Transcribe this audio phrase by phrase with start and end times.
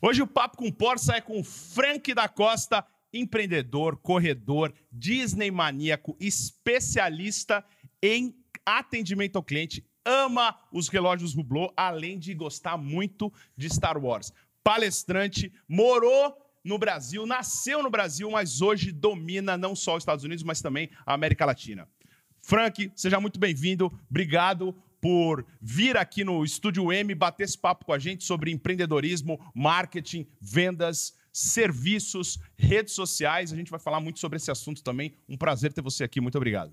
[0.00, 7.64] Hoje o papo com Porça é com Frank da Costa, empreendedor, corredor, Disney maníaco, especialista
[8.00, 8.32] em
[8.64, 14.32] atendimento ao cliente, ama os relógios Hublot, além de gostar muito de Star Wars.
[14.62, 20.44] Palestrante, morou no Brasil, nasceu no Brasil, mas hoje domina não só os Estados Unidos,
[20.44, 21.88] mas também a América Latina.
[22.40, 23.86] Frank, seja muito bem-vindo.
[24.08, 29.40] Obrigado por vir aqui no Estúdio M bater esse papo com a gente sobre empreendedorismo,
[29.54, 33.52] marketing, vendas, serviços, redes sociais.
[33.52, 35.14] A gente vai falar muito sobre esse assunto também.
[35.28, 36.20] Um prazer ter você aqui.
[36.20, 36.72] Muito obrigado.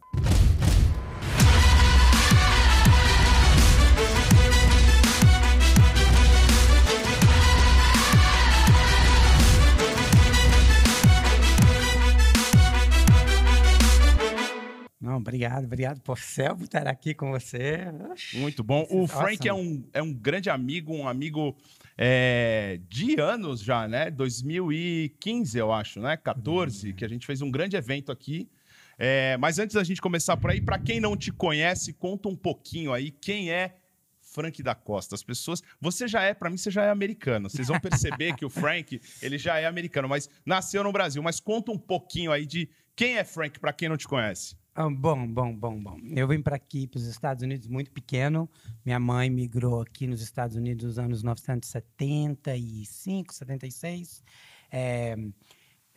[15.05, 17.77] Não, obrigado, obrigado por céu por estar aqui com você.
[18.34, 18.88] Muito bom.
[18.90, 21.55] O Frank é um, é um grande amigo, um amigo
[21.96, 24.10] é, de anos já, né?
[24.10, 26.18] 2015, eu acho, né?
[26.18, 28.49] 14, que a gente fez um grande evento aqui.
[28.98, 32.35] É, mas antes da gente começar por aí, para quem não te conhece, conta um
[32.35, 33.76] pouquinho aí quem é
[34.20, 35.13] Frank da Costa.
[35.13, 37.48] As pessoas, você já é, para mim, você já é americano.
[37.48, 41.21] Vocês vão perceber que o Frank, ele já é americano, mas nasceu no Brasil.
[41.21, 44.55] Mas conta um pouquinho aí de quem é Frank, para quem não te conhece.
[44.77, 45.98] Ah, bom, bom, bom, bom.
[46.04, 48.49] Eu vim para aqui, para os Estados Unidos, muito pequeno.
[48.84, 54.21] Minha mãe migrou aqui nos Estados Unidos nos anos 1975, 76.
[54.70, 55.15] É,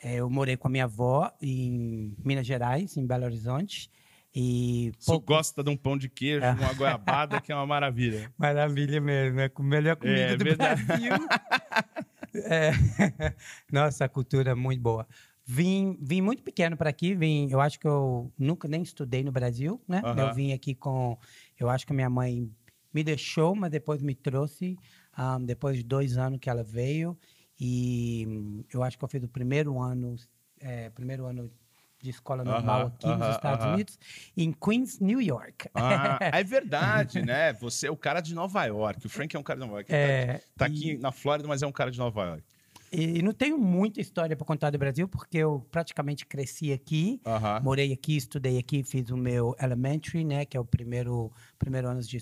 [0.01, 3.91] é, eu morei com a minha avó em Minas Gerais, em Belo Horizonte.
[4.33, 5.27] E Você pouco...
[5.27, 6.53] gosta de um pão de queijo, é.
[6.53, 8.33] uma goiabada, que é uma maravilha.
[8.39, 10.85] Maravilha mesmo, é a melhor comida é, do verdade.
[10.85, 11.11] Brasil.
[12.47, 12.71] é.
[13.73, 15.05] Nossa, a cultura é muito boa.
[15.51, 19.33] Vim, vim muito pequeno para aqui, vim, eu acho que eu nunca nem estudei no
[19.33, 20.03] Brasil, né?
[20.05, 20.19] Uhum.
[20.19, 21.19] Eu vim aqui com,
[21.59, 22.53] eu acho que minha mãe
[22.93, 24.77] me deixou, mas depois me trouxe,
[25.19, 27.17] um, depois de dois anos que ela veio,
[27.59, 30.17] e eu acho que eu fiz o primeiro ano,
[30.61, 31.51] é, primeiro ano
[31.99, 33.73] de escola normal uh -huh, aqui uh -huh, nos Estados uh -huh.
[33.73, 33.99] Unidos,
[34.37, 35.71] em Queens, New York.
[35.73, 37.55] Ah, é verdade, né?
[37.55, 39.07] Você é o cara de Nova York.
[39.07, 39.95] O Frank é um cara de Nova York.
[39.95, 40.99] É, tá, tá aqui e...
[40.99, 42.58] na Flórida, mas é um cara de Nova York.
[42.91, 47.21] E não tenho muita história para contar do Brasil, porque eu praticamente cresci aqui,
[47.63, 52.01] morei aqui, estudei aqui, fiz o meu elementary, né, que é o primeiro, primeiro ano
[52.03, 52.19] de,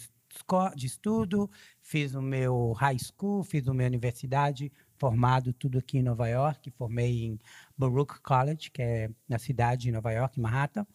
[0.77, 1.51] de estudo,
[1.81, 6.71] fiz o meu high school, fiz a minha universidade, formado tudo aqui em Nova York,
[6.73, 7.41] formei em
[7.77, 10.87] Baruch College, que é na cidade de Nova York, Manhattan,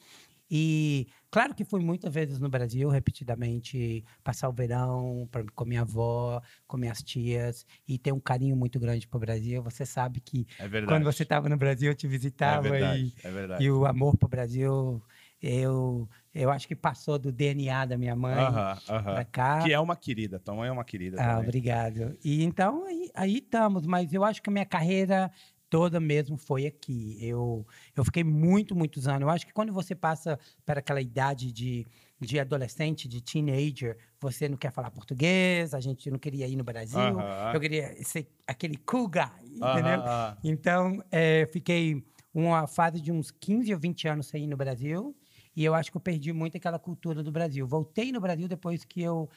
[0.49, 5.81] e claro que fui muitas vezes no Brasil, repetidamente, passar o verão pra, com minha
[5.81, 9.63] avó, com minhas tias, e ter um carinho muito grande para o Brasil.
[9.63, 13.27] Você sabe que é quando você estava no Brasil, eu te visitava é verdade, e,
[13.27, 15.01] é e o amor para o Brasil
[15.41, 19.63] eu, eu acho que passou do DNA da minha mãe uh para cá.
[19.63, 21.17] Que é uma querida, então é uma querida.
[21.19, 22.15] Ah, obrigado.
[22.23, 25.31] E então aí, aí estamos, mas eu acho que a minha carreira
[25.71, 27.17] toda mesmo foi aqui.
[27.21, 27.65] Eu,
[27.95, 29.21] eu fiquei muito, muitos anos.
[29.21, 31.87] Eu acho que quando você passa para aquela idade de,
[32.19, 36.63] de adolescente, de teenager, você não quer falar português, a gente não queria ir no
[36.63, 37.53] Brasil, uh -huh.
[37.53, 39.71] eu queria ser aquele cool guy, uh -huh.
[39.71, 40.01] entendeu?
[40.43, 42.03] Então, é, fiquei
[42.33, 45.15] uma fase de uns 15 ou 20 anos sem ir no Brasil.
[45.55, 47.67] E eu acho que eu perdi muito aquela cultura do Brasil.
[47.67, 49.29] Voltei no Brasil depois que eu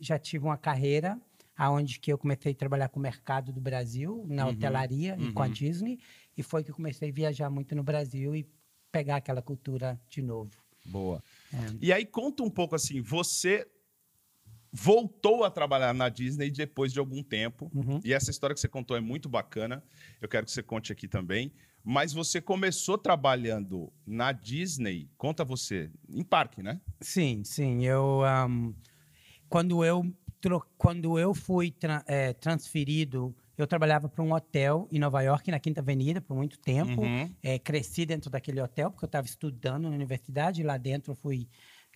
[0.00, 1.18] já tive uma carreira
[1.56, 5.28] aonde que eu comecei a trabalhar com o mercado do Brasil, na uhum, hotelaria uhum.
[5.28, 5.52] e com a uhum.
[5.52, 5.98] Disney,
[6.36, 8.48] e foi que eu comecei a viajar muito no Brasil e
[8.90, 10.50] pegar aquela cultura de novo.
[10.86, 11.22] Boa.
[11.52, 11.56] É.
[11.80, 13.66] E aí conta um pouco assim, você
[14.72, 18.00] voltou a trabalhar na Disney depois de algum tempo, uhum.
[18.04, 19.82] e essa história que você contou é muito bacana,
[20.20, 21.52] eu quero que você conte aqui também,
[21.84, 26.80] mas você começou trabalhando na Disney, conta você, em parque, né?
[27.00, 28.22] Sim, sim, eu...
[28.48, 28.74] Um,
[29.48, 30.12] quando eu
[30.76, 35.60] quando eu fui tra é, transferido, eu trabalhava para um hotel em Nova York, na
[35.60, 37.02] Quinta Avenida, por muito tempo.
[37.02, 37.30] Uhum.
[37.42, 40.62] É, cresci dentro daquele hotel, porque eu estava estudando na universidade.
[40.62, 41.48] Lá dentro eu fui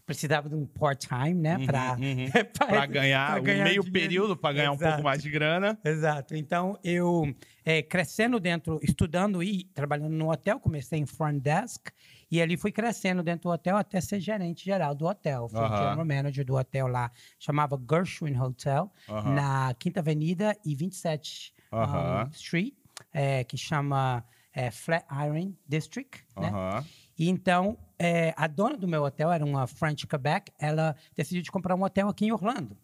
[0.08, 1.58] precisava de um part-time, né?
[1.58, 2.30] Uhum, para uhum.
[2.88, 3.92] ganhar, ganhar um meio dinheiro.
[3.92, 4.84] período, para ganhar Exato.
[4.84, 5.78] um pouco mais de grana.
[5.84, 6.34] Exato.
[6.34, 11.92] Então, eu, é, crescendo dentro, estudando e trabalhando no hotel, comecei em front desk
[12.30, 15.48] e ali fui crescendo dentro do hotel até ser gerente geral do hotel.
[15.48, 21.76] Fui general manager do hotel lá, chamava Gershwin Hotel, na Quinta Avenida e 27 uh
[21.76, 22.26] -huh.
[22.26, 22.74] um, Street,
[23.12, 26.84] é, que chama é, Flatiron District, né?
[27.18, 31.50] E então, é, a dona do meu hotel era uma French Quebec, ela decidiu de
[31.50, 32.76] comprar um hotel aqui em Orlando.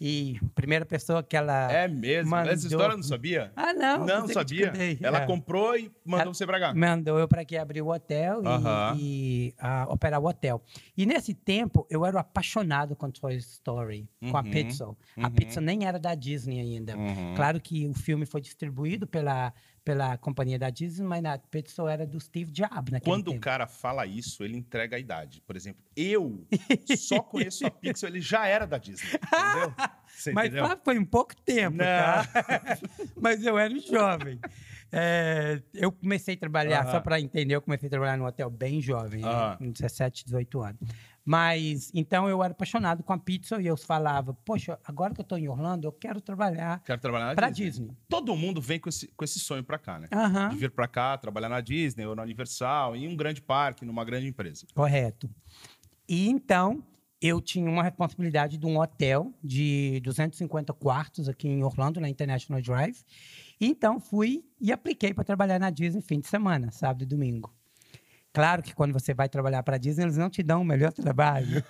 [0.00, 1.72] E primeira pessoa que ela.
[1.72, 2.30] É mesmo?
[2.30, 2.52] Mandou...
[2.52, 3.52] Essa história eu não sabia?
[3.56, 4.06] Ah, não.
[4.06, 4.72] Não sabia.
[5.00, 5.26] Ela é.
[5.26, 6.72] comprou e mandou ela você pra cá.
[6.72, 8.96] Mandou eu pra aqui abrir o hotel uh -huh.
[8.96, 10.62] e, e uh, operar o hotel.
[10.96, 14.30] E nesse tempo, eu era apaixonado com Toy Story, uh -huh.
[14.30, 14.50] com a uhum.
[14.50, 14.88] Pixar.
[14.88, 15.30] A uhum.
[15.30, 16.96] Pixar nem era da Disney ainda.
[16.96, 17.34] Uhum.
[17.34, 19.52] Claro que o filme foi distribuído pela
[19.88, 23.00] pela companhia da Disney, mas na Pixar era do Steve Jobs.
[23.02, 23.38] Quando tempo.
[23.38, 25.42] o cara fala isso, ele entrega a idade.
[25.46, 26.46] Por exemplo, eu
[26.94, 29.74] só conheço a Pixar, ele já era da Disney, entendeu?
[30.06, 30.78] Você mas entendeu?
[30.84, 32.22] foi um pouco tempo, tá?
[33.18, 34.38] mas eu era jovem.
[34.92, 36.92] É, eu comecei a trabalhar, uh -huh.
[36.92, 39.50] só para entender, eu comecei a trabalhar no hotel bem jovem, uh -huh.
[39.52, 39.56] né?
[39.56, 40.80] com 17, 18 anos.
[41.28, 45.22] Mas, então eu era apaixonado com a pizza e eu falava, poxa, agora que eu
[45.22, 47.88] estou em Orlando, eu quero trabalhar, quero trabalhar para Disney.
[47.88, 47.96] Disney.
[48.08, 50.08] Todo mundo vem com esse, com esse sonho para cá, né?
[50.10, 50.48] Uhum.
[50.48, 54.06] De vir para cá, trabalhar na Disney ou na Universal, em um grande parque, numa
[54.06, 54.66] grande empresa.
[54.74, 55.28] Correto.
[56.08, 56.82] E então,
[57.20, 62.62] eu tinha uma responsabilidade de um hotel de 250 quartos aqui em Orlando, na International
[62.62, 63.04] Drive.
[63.60, 67.57] Então, fui e apliquei para trabalhar na Disney fim de semana, sábado e domingo.
[68.38, 70.92] Claro que quando você vai trabalhar para a Disney, eles não te dão o melhor
[70.92, 71.60] trabalho.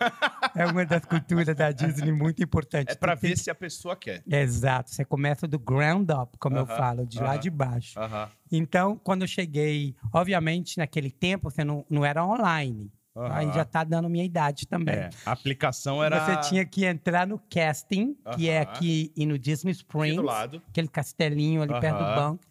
[0.55, 2.93] é uma das culturas da Disney muito importante.
[2.93, 4.23] É para ver se a pessoa quer.
[4.31, 4.91] Exato.
[4.91, 7.49] Você começa do ground up, como uh -huh, eu falo, de uh -huh, lá de
[7.49, 7.99] baixo.
[7.99, 8.29] Uh -huh.
[8.53, 12.93] Então, quando eu cheguei, obviamente, naquele tempo, você não, não era online.
[13.19, 13.33] Uhum.
[13.33, 14.95] Aí já tá dando minha idade também.
[14.95, 16.25] É, a aplicação era.
[16.25, 18.33] Você tinha que entrar no casting, uhum.
[18.37, 20.19] que é aqui e no Disney Springs.
[20.19, 20.63] Aqui do lado.
[20.69, 21.81] Aquele castelinho ali uhum.
[21.81, 22.43] perto do banco.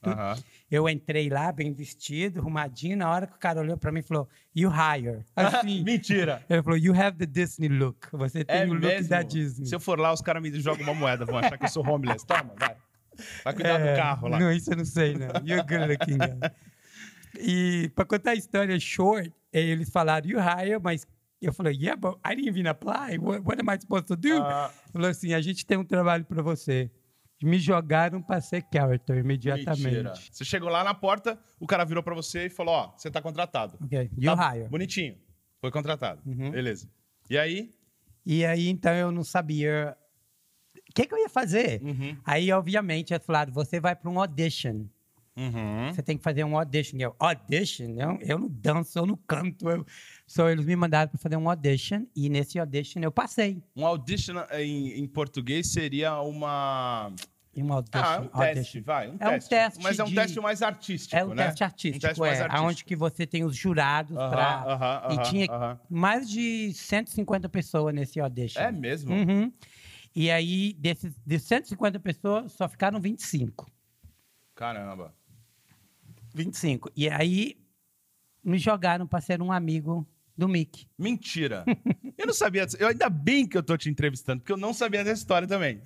[0.69, 2.98] Eu entrei lá, bem vestido, arrumadinho.
[2.98, 5.24] Na hora que o cara olhou pra mim e falou, You hire.
[5.36, 5.84] Assim.
[5.84, 6.44] Mentira.
[6.50, 8.10] Ele falou, You have the Disney look.
[8.12, 9.10] Você tem é o look mesmo?
[9.10, 9.66] da Disney.
[9.66, 11.88] Se eu for lá, os caras me jogam uma moeda, vão achar que eu sou
[11.88, 12.25] homeless.
[12.28, 12.75] Toma, vai.
[13.44, 14.40] Vai cuidar é, do carro lá.
[14.40, 15.28] Não, isso eu não sei, não.
[15.46, 16.52] You're good looking guy.
[17.40, 21.08] E para contar a história short, eles falaram, you hire, mas
[21.42, 23.18] eu falei, yeah, but I didn't even apply.
[23.19, 24.40] What, what am I supposed to do?
[24.40, 26.90] Uh, falou assim, a gente tem um trabalho para você.
[27.42, 29.84] Me jogaram para ser character imediatamente.
[29.84, 30.13] Mentira.
[30.31, 33.22] Você chegou lá na porta, o cara virou para você e falou, ó, você tá
[33.22, 33.78] contratado.
[33.81, 34.69] Ok, you tá hire.
[34.69, 35.18] Bonitinho.
[35.62, 36.22] Foi contratado.
[36.25, 36.51] Uhum.
[36.51, 36.89] Beleza.
[37.30, 37.72] E aí?
[38.25, 39.95] E aí, então, eu não sabia
[40.75, 41.81] o que, que eu ia fazer.
[41.81, 42.18] Uhum.
[42.25, 44.86] Aí, obviamente, eles falaram, você vai para um audition.
[45.38, 45.94] Uhum.
[45.94, 46.98] Você tem que fazer um audition.
[46.98, 47.95] Eu, audition?
[47.95, 49.69] Eu, eu não danço, eu não canto.
[49.69, 49.86] Eu...
[50.25, 53.62] So, eles me mandaram para fazer um audition e nesse audition eu passei.
[53.75, 57.13] Um audition em, em português seria uma...
[57.56, 58.54] Um audition, ah, um audition.
[58.54, 59.10] teste, vai.
[59.10, 59.45] Um é teste.
[59.45, 60.16] um teste Mas é um de...
[60.16, 61.48] teste mais artístico, É um né?
[61.48, 62.30] teste artístico, um teste é.
[62.30, 62.63] artístico.
[62.63, 64.28] Onde que você tem os jurados uh -huh.
[64.28, 68.60] Uh -huh, uh -huh, e tinha mais de 150 pessoas nesse audition.
[68.60, 69.12] É mesmo?
[69.12, 69.51] Uhum.
[70.16, 73.72] E aí, desses, de 150 pessoas, só ficaram 25.
[74.54, 75.17] Caramba.
[76.38, 76.92] 25.
[76.95, 77.57] E aí
[78.44, 80.07] me jogaram para ser um amigo
[80.38, 80.88] do Mickey.
[80.98, 81.66] Mentira.
[82.18, 82.66] eu não sabia.
[82.80, 85.81] Eu ainda bem que eu tô te entrevistando, porque eu não sabia dessa história também.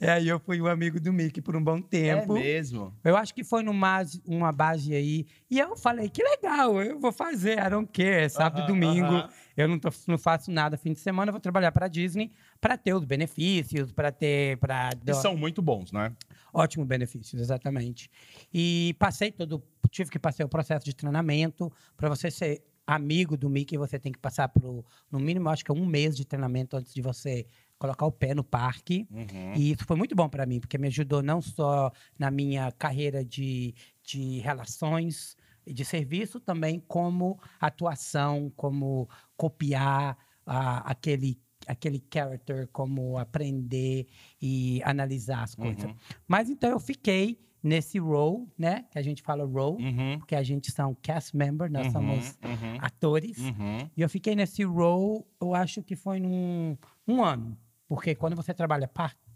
[0.00, 2.36] É, aí eu fui um amigo do Mickey por um bom tempo.
[2.36, 2.92] É mesmo?
[3.02, 5.26] Eu acho que foi numa uma base aí.
[5.48, 8.72] E eu falei, que legal, eu vou fazer, I don't care, sábado uh -huh, e
[8.72, 9.14] domingo.
[9.14, 9.30] Uh -huh.
[9.56, 12.76] Eu não, tô, não faço nada fim de semana, eu vou trabalhar para Disney para
[12.76, 14.58] ter os benefícios, para ter...
[14.58, 14.90] Pra...
[15.06, 16.12] E são muito bons, né?
[16.54, 18.08] Ótimos benefícios, exatamente.
[18.52, 19.62] E passei todo...
[19.90, 21.70] Tive que passar o processo de treinamento.
[21.96, 25.70] Para você ser amigo do Mickey, você tem que passar por, no mínimo, acho que
[25.70, 27.46] é um mês de treinamento antes de você
[27.78, 29.06] colocar o pé no parque.
[29.10, 29.54] Uhum.
[29.56, 33.24] E isso foi muito bom para mim, porque me ajudou não só na minha carreira
[33.24, 35.36] de, de relações
[35.66, 40.16] e de serviço, também como atuação, como copiar
[40.46, 44.06] uh, aquele aquele character, como aprender
[44.40, 45.84] e analisar as coisas.
[45.84, 45.94] Uhum.
[46.26, 48.84] Mas então eu fiquei nesse role, né?
[48.90, 50.18] Que a gente fala role, uhum.
[50.18, 52.76] porque a gente são cast member, nós uhum, somos uhum.
[52.78, 53.38] atores.
[53.38, 53.90] Uhum.
[53.96, 56.76] E eu fiquei nesse role, eu acho que foi num
[57.08, 57.56] um ano.
[57.88, 58.86] Porque quando você trabalha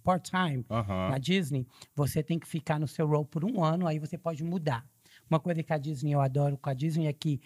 [0.02, 4.18] part-time na Disney, você tem que ficar no seu role por um ano, aí você
[4.18, 4.86] pode mudar.
[5.30, 7.40] Uma coisa que a Disney eu adoro com a Disney é que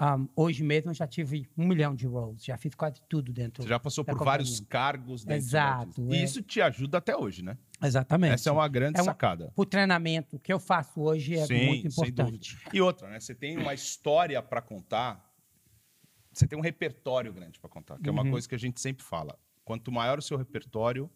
[0.00, 3.62] um, hoje mesmo eu já tive um milhão de roles, já fiz quase tudo dentro.
[3.62, 4.30] Você já passou por companhia.
[4.30, 6.02] vários cargos dentro Exato.
[6.04, 6.20] Da é.
[6.20, 7.58] E isso te ajuda até hoje, né?
[7.82, 8.34] Exatamente.
[8.34, 9.52] Essa é uma grande é uma, sacada.
[9.56, 12.56] O treinamento que eu faço hoje é Sim, muito importante.
[12.72, 13.18] E outra, né?
[13.18, 15.28] Você tem uma história para contar,
[16.32, 18.30] você tem um repertório grande para contar, que é uma Uhum.
[18.30, 19.36] coisa que a gente sempre fala.
[19.64, 21.10] Quanto maior o seu repertório,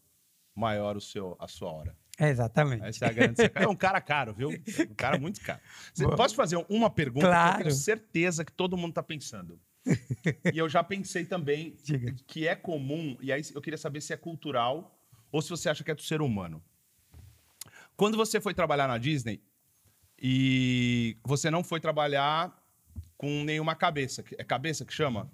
[0.54, 1.96] maior o seu, a sua hora.
[2.18, 2.84] Exatamente.
[2.84, 3.64] Essa é a grande sacada.
[3.64, 4.50] É um cara caro, viu?
[4.52, 4.54] É
[4.90, 5.60] um cara muito caro.
[5.92, 7.52] Você, posso fazer uma pergunta Claro.
[7.54, 9.58] que eu tenho certeza que todo mundo está pensando?
[10.52, 12.14] e eu já pensei também Diga.
[12.26, 14.96] que é comum, e aí eu queria saber se é cultural
[15.32, 16.62] ou se você acha que é do ser humano.
[17.96, 19.42] Quando você foi trabalhar na Disney
[20.20, 22.56] e você não foi trabalhar
[23.16, 25.30] com nenhuma cabeça, é cabeça que chama?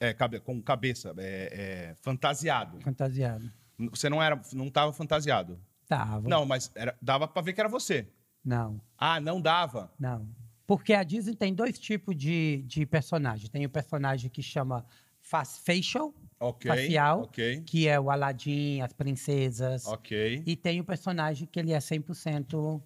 [0.00, 2.80] É, cabe, com cabeça, é, é fantasiado.
[2.80, 3.50] Fantasiado.
[3.90, 5.58] Você não era, não tava fantasiado?
[5.88, 6.28] Tava.
[6.28, 8.08] Não, mas era, dava pra ver que era você.
[8.44, 8.80] Não.
[8.98, 9.92] Ah, não dava?
[9.98, 10.28] Não.
[10.66, 13.48] Porque a Disney tem dois tipos de, de personagem.
[13.50, 14.84] Tem o personagem que chama
[15.20, 16.70] faz facial, Ok.
[16.70, 17.62] facial, Ok.
[17.66, 19.86] que é o Aladdin, as princesas.
[19.86, 20.42] Ok.
[20.46, 22.82] E tem o personagem que ele é 100%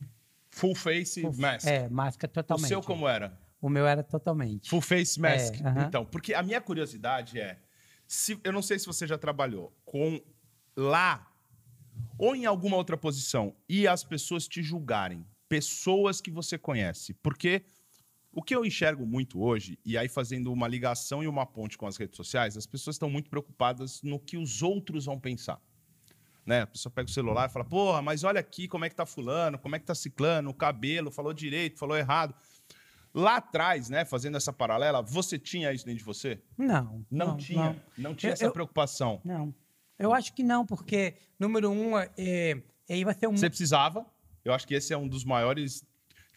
[0.50, 1.66] Full face full- mask.
[1.66, 2.68] É, máscara o totalmente.
[2.68, 3.38] seu como era?
[3.60, 4.70] O meu era totalmente.
[4.70, 5.54] Full face mask.
[5.60, 5.84] É, aham.
[5.86, 7.58] Então, porque a minha curiosidade é,
[8.06, 10.20] se, eu não sei se você já trabalhou com
[10.76, 11.27] lá
[12.18, 17.62] ou em alguma outra posição e as pessoas te julgarem, pessoas que você conhece, porque
[18.32, 21.86] o que eu enxergo muito hoje, e aí fazendo uma ligação e uma ponte com
[21.86, 25.60] as redes sociais, as pessoas estão muito preocupadas no que os outros vão pensar.
[26.44, 26.62] Né?
[26.62, 29.04] A pessoa pega o celular e fala, porra, mas olha aqui como é que tá
[29.06, 32.34] fulano, como é que tá ciclano, o cabelo, falou direito, falou errado.
[33.14, 36.40] Lá atrás, né, fazendo essa paralela, você tinha isso dentro de você?
[36.56, 37.04] Não.
[37.10, 37.76] Não, tinha.
[37.96, 39.20] Não, tinha Eu- essa eu- preocupação.
[39.24, 39.52] Não.
[39.98, 43.36] Eu acho que não, porque, número um, é, é, aí vai ser um.
[43.36, 44.06] Você precisava.
[44.44, 45.84] Eu acho que esse é um dos maiores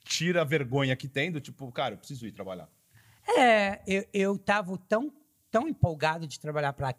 [0.04, 2.68] tira vergonha que tem, do tipo, cara, eu preciso ir trabalhar.
[3.38, 5.14] É, eu, eu tava tão,
[5.50, 6.96] tão empolgado de trabalhar para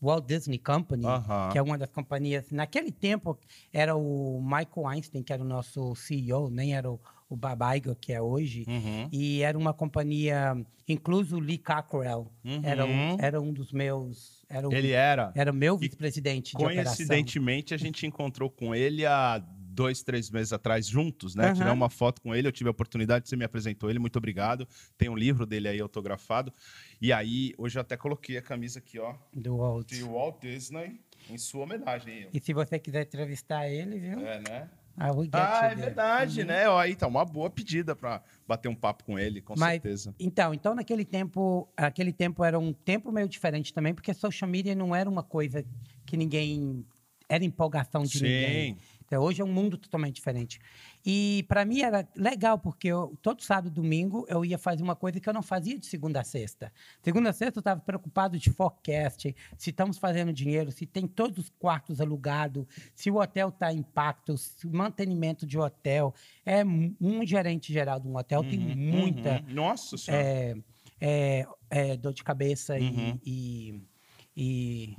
[0.00, 1.50] Walt Disney Company, Aham.
[1.50, 2.50] que é uma das companhias.
[2.50, 3.38] Naquele tempo
[3.72, 7.00] era o Michael Einstein, que era o nosso CEO, nem era o,
[7.34, 8.64] o Iger, que é hoje.
[8.68, 9.08] Uhum.
[9.12, 10.54] E era uma companhia,
[10.88, 12.30] incluso o Lee Cockrell,
[12.62, 13.16] era, um, Uhum.
[13.20, 14.42] era um dos meus.
[14.48, 15.32] Era o, Ele era.
[15.34, 16.84] era o meu vice-presidente de operação.
[16.94, 19.42] Coincidentemente, a gente encontrou com ele há
[19.74, 21.46] dois, três meses atrás, juntos, né?
[21.46, 21.54] Aham.
[21.54, 24.68] Tiramos uma foto com ele, eu tive a oportunidade, você me apresentou ele, muito obrigado.
[24.98, 26.52] Tem um livro dele aí autografado.
[27.00, 29.88] E aí, hoje eu até coloquei a camisa aqui, ó, Do Walt.
[29.88, 32.28] de Walt Disney, em sua homenagem.
[32.34, 34.18] E se você quiser entrevistar ele, viu?
[34.20, 34.68] É, né?
[34.96, 36.68] Ah, é verdade, né?
[36.68, 40.14] Ó, tá uma boa pedida pra bater um papo com ele, com Mas- certeza.
[40.18, 44.74] Então, então naquele tempo, aquele tempo era um tempo meio diferente também, porque social media
[44.74, 45.64] não era uma coisa
[46.04, 46.84] que ninguém
[47.28, 48.74] era empolgação de ninguém.
[48.74, 48.80] Sim.
[49.00, 50.60] Então, hoje é um mundo totalmente diferente.
[51.04, 54.94] E para mim era legal, porque eu, todo sábado e domingo eu ia fazer uma
[54.96, 56.72] coisa que eu não fazia de segunda a sexta.
[57.02, 61.38] Segunda a sexta eu estava preocupado de forecast, se estamos fazendo dinheiro, se tem todos
[61.38, 62.64] os quartos alugados,
[62.94, 66.14] se o hotel está em impacto, se o mantenimento de hotel.
[66.46, 69.54] É um gerente geral de um hotel tem Uhum, muita uhum.
[69.54, 70.24] Nossa senhora.
[70.24, 70.54] é,
[71.00, 73.18] é, é, dor de cabeça e- Uhum.
[73.24, 73.82] e,
[74.36, 74.96] e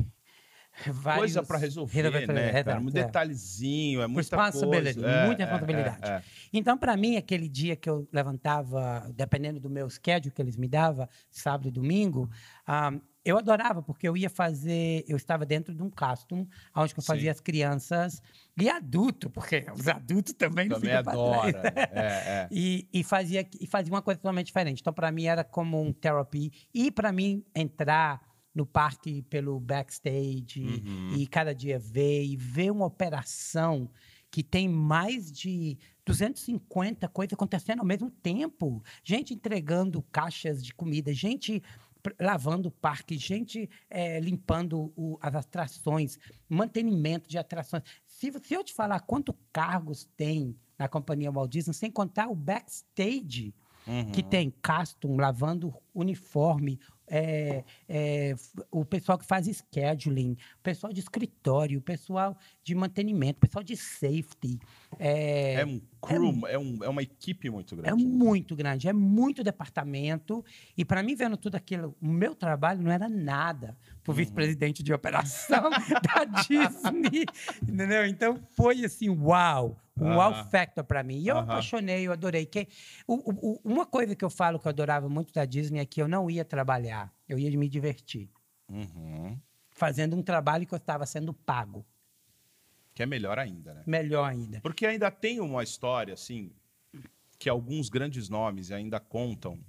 [0.87, 1.19] vários...
[1.19, 2.63] Coisa pra resolver, Resolver, né?
[2.63, 2.79] Cara?
[2.79, 2.91] Um é.
[2.91, 4.65] detalhezinho, é muita coisa.
[4.65, 6.09] É, muita responsabilidade.
[6.09, 6.23] é, é.
[6.51, 10.67] Então, para mim, aquele dia que eu levantava, dependendo do meu schedule que eles me
[10.67, 12.29] davam, sábado e domingo,
[12.65, 12.93] ah,
[13.25, 17.07] eu adorava, porque eu ia fazer, eu estava dentro de um costume, onde eu Sim.
[17.07, 18.21] fazia as crianças
[18.59, 21.53] e adulto, porque os adultos também não Também ficam pra adora.
[21.53, 21.75] trás.
[21.93, 22.47] É, é.
[22.51, 24.81] E, e fazia, e fazia uma coisa totalmente diferente.
[24.81, 26.51] Então, para mim, era como um therapy.
[26.73, 28.21] E para mim, entrar
[28.53, 31.15] no parque pelo backstage Uhum.
[31.17, 33.89] e cada dia ver e ver uma operação
[34.29, 38.83] que tem mais de 250 coisas acontecendo ao mesmo tempo.
[39.03, 41.61] Gente entregando caixas de comida, gente
[42.19, 46.17] lavando o parque, gente eh, limpando o- as atrações,
[46.49, 47.83] mantenimento de atrações.
[48.05, 52.35] Se, se eu te falar quanto cargos tem na companhia Walt Disney, sem contar o
[52.35, 53.53] backstage,
[53.85, 54.11] Uhum.
[54.11, 58.33] que tem custom, lavando uniforme, é, é,
[58.71, 63.61] o pessoal que faz scheduling, o pessoal de escritório, o pessoal de mantenimento, o pessoal
[63.63, 64.57] de safety.
[64.97, 68.05] É, É um crew, é, um, é uma equipe muito é grande.
[68.05, 70.43] muito grande, é muito departamento.
[70.77, 74.13] E para mim, vendo tudo aquilo, o meu trabalho não era nada para Uhum.
[74.13, 75.69] o vice-presidente de operação
[76.01, 77.25] da Disney.
[77.61, 78.05] Entendeu?
[78.05, 79.77] Então foi assim, uau!
[79.99, 80.45] Um wow Aham.
[80.45, 81.19] factor para mim.
[81.19, 81.43] E eu Aham.
[81.45, 82.45] apaixonei, eu adorei.
[82.45, 82.67] Que,
[83.07, 86.01] o- o- uma coisa que eu falo que eu adorava muito da Disney é que
[86.01, 88.29] eu não ia trabalhar, eu ia me divertir.
[88.69, 89.39] Uhum.
[89.71, 91.85] Fazendo um trabalho que eu estava sendo pago.
[92.95, 93.83] Que é melhor ainda, né?
[93.85, 94.61] Melhor ainda.
[94.61, 96.51] Porque ainda tem uma história, assim,
[97.39, 99.59] que alguns grandes nomes ainda contam.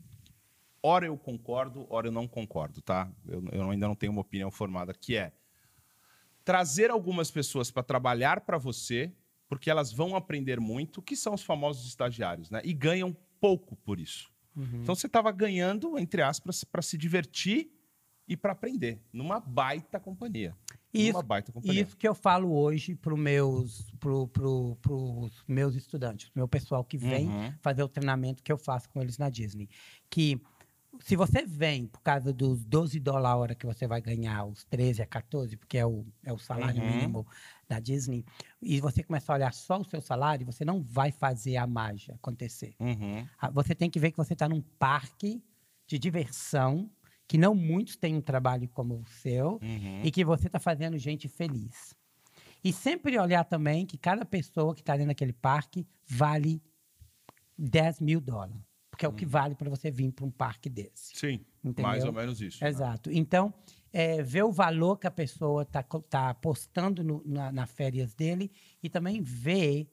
[0.82, 3.10] Ora eu concordo, ora eu não concordo, tá?
[3.26, 5.32] Eu, eu ainda não tenho uma opinião formada, que é
[6.44, 9.10] trazer algumas pessoas para trabalhar para você,
[9.54, 12.61] porque elas vão aprender muito, que são os famosos estagiários, né?
[12.64, 14.30] E ganham pouco por isso.
[14.56, 14.82] Uhum.
[14.82, 17.70] Então você estava ganhando, entre aspas, para se divertir
[18.26, 20.56] e para aprender, numa baita companhia.
[20.92, 21.82] Isso- numa baita companhia.
[21.82, 26.96] Isso que eu falo hoje para meus, pro, pro, pros meus estudantes, meu pessoal que
[26.96, 27.52] vem Uhum.
[27.61, 29.68] fazer o treinamento que eu faço com eles na Disney.
[30.08, 30.40] Que
[31.02, 34.64] se você vem por causa dos 12 dólares a hora que você vai ganhar, os
[34.64, 36.90] 13 a 14, porque é o, é o salário Uhum.
[36.90, 37.26] mínimo
[37.68, 38.24] da Disney,
[38.60, 42.14] e você começa a olhar só o seu salário, você não vai fazer a mágica
[42.14, 42.74] acontecer.
[42.78, 43.26] Uhum.
[43.38, 45.42] Ah, Você tem que ver que você está num parque
[45.86, 46.90] de diversão,
[47.26, 50.02] que não muitos têm um trabalho como o seu uhum.
[50.04, 51.94] e que você está fazendo gente feliz.
[52.62, 56.62] E sempre olhar também que cada pessoa que está dentro daquele parque vale
[57.58, 58.56] 10 mil dólares.
[58.94, 59.30] Porque é o que uhum.
[59.30, 61.16] vale para você vir para um parque desse.
[61.16, 61.82] Sim, Entendeu?
[61.82, 62.62] mais ou menos isso.
[62.62, 62.70] Né?
[62.70, 63.10] Exato.
[63.10, 63.16] Né?
[63.16, 63.52] Então,
[63.92, 68.52] é, ver o valor que a pessoa está tá apostando no, na, na férias dele
[68.80, 69.90] e também ver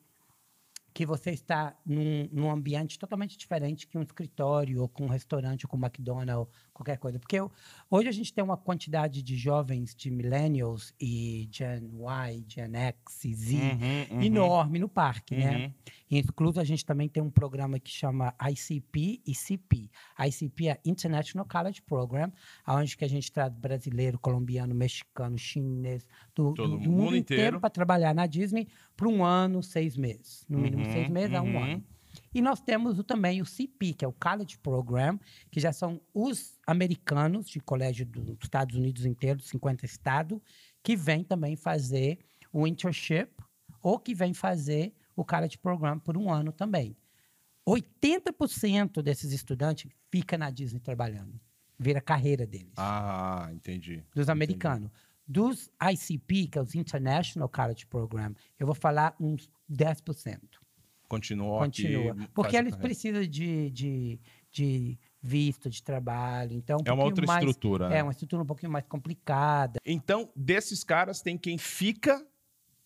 [0.93, 5.65] que você está num, num, ambiente totalmente diferente que um escritório, ou com um restaurante,
[5.65, 7.19] ou com um McDonald's, qualquer coisa.
[7.19, 7.51] Porque eu,
[7.89, 13.21] hoje a gente tem uma quantidade de jovens, de millennials e Gen Y, Gen X
[13.33, 14.23] Z, uhum, uhum.
[14.23, 15.51] enorme no parque, né?
[15.51, 15.59] uhum.
[15.59, 15.73] né?
[16.09, 19.89] Incluso a gente também tem um programa que chama ICP e CP.
[20.19, 22.31] ICP é International College Program,
[22.67, 27.61] onde que a gente traz brasileiro, colombiano, mexicano, chinês, do, do, do mundo, mundo, inteiro
[27.61, 30.45] para trabalhar na Disney por um ano, seis meses.
[30.49, 31.63] No mínimo seis uhum, meses a um uhum.
[31.63, 31.83] ano.
[32.33, 36.01] E nós temos o, também o CP, que é o College Program, que já são
[36.13, 40.39] os americanos de colégio dos Estados Unidos inteiro, 50 estados,
[40.83, 42.19] que vêm também fazer
[42.51, 43.31] o internship
[43.81, 46.95] ou que vêm fazer o College Program por um ano também.
[47.67, 51.39] 80% desses estudantes fica na Disney trabalhando.
[51.77, 52.73] Vira a carreira deles.
[52.77, 54.03] Ah, entendi.
[54.13, 54.89] Dos americanos.
[54.89, 55.11] Entendi.
[55.27, 60.60] Dos ICP, que é os International College Program, eu vou falar uns 10%.
[61.11, 62.13] Continua Continua.
[62.13, 66.53] Aqui, Porque eles precisam de, de, de visto de trabalho.
[66.53, 67.89] Então, um é uma outra mais, estrutura.
[67.89, 67.97] Né?
[67.97, 69.77] É uma estrutura um pouquinho mais complicada.
[69.85, 72.25] Então, desses caras, tem quem fica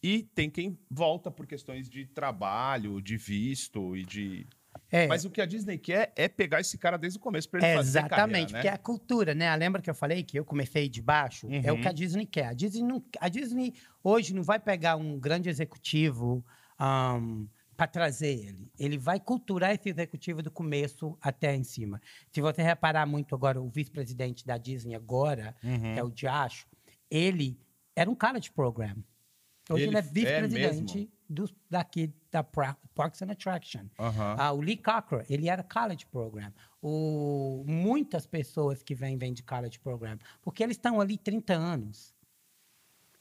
[0.01, 4.47] e tem quem volta por questões de trabalho, de visto e de.
[4.89, 5.05] É.
[5.05, 7.67] Mas o que a Disney quer é pegar esse cara desde o começo para ele
[7.67, 8.47] é, fazer Exatamente, carreira, né?
[8.47, 9.55] porque é a cultura, né?
[9.55, 11.45] Lembra que eu falei que eu comecei de baixo?
[11.45, 11.61] Uhum.
[11.63, 11.95] É o que a uhum.
[11.95, 12.47] Disney quer.
[12.47, 16.43] A Disney, não, a Disney hoje não vai pegar um grande executivo
[16.79, 18.71] um, para trazer ele.
[18.79, 22.01] Ele vai culturar esse executivo do começo até em cima.
[22.31, 25.95] Se você reparar muito agora, o vice-presidente da Disney agora, uhum.
[25.95, 26.67] é o Diacho,
[27.09, 27.59] ele
[27.95, 28.95] era um cara de program.
[29.69, 33.85] Hoje ele, ele é, é vice-presidente é daqui da Parks and Attraction.
[33.97, 34.35] Uhum.
[34.37, 36.53] Ah, o Lee Cocker, ele era college program.
[36.81, 40.17] O, muitas pessoas que vêm, vêm de college program.
[40.41, 42.14] Porque eles estão ali 30 anos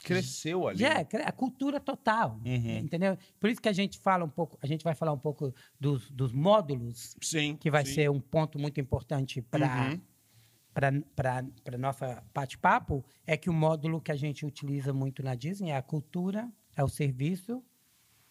[0.04, 0.84] cresceu ali.
[0.84, 2.78] É, a cultura total, uhum.
[2.78, 3.16] entendeu?
[3.40, 6.10] Por isso que a gente fala um pouco, a gente vai falar um pouco dos,
[6.10, 7.94] dos módulos, sim, que vai sim.
[7.94, 9.92] ser um ponto muito importante para
[10.92, 11.02] uhum.
[11.14, 15.76] para nossa bate-papo, é que o módulo que a gente utiliza muito na Disney é
[15.76, 17.62] a cultura, é o serviço,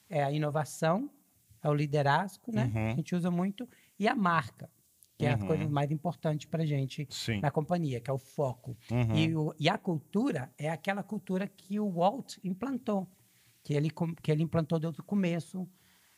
[0.09, 1.09] é a inovação,
[1.61, 2.71] é o liderazgo, né?
[2.73, 2.91] Uhum.
[2.91, 4.69] A gente usa muito, e a marca
[5.23, 5.43] que é uhum.
[5.43, 7.39] a coisa mais importante para gente Sim.
[7.39, 8.77] na companhia, que é o foco.
[8.91, 9.15] Uhum.
[9.15, 13.07] E, o, e, a cultura é aquela cultura que o Walt implantou,
[13.63, 13.89] que ele,
[14.21, 15.67] que ele implantou desde o começo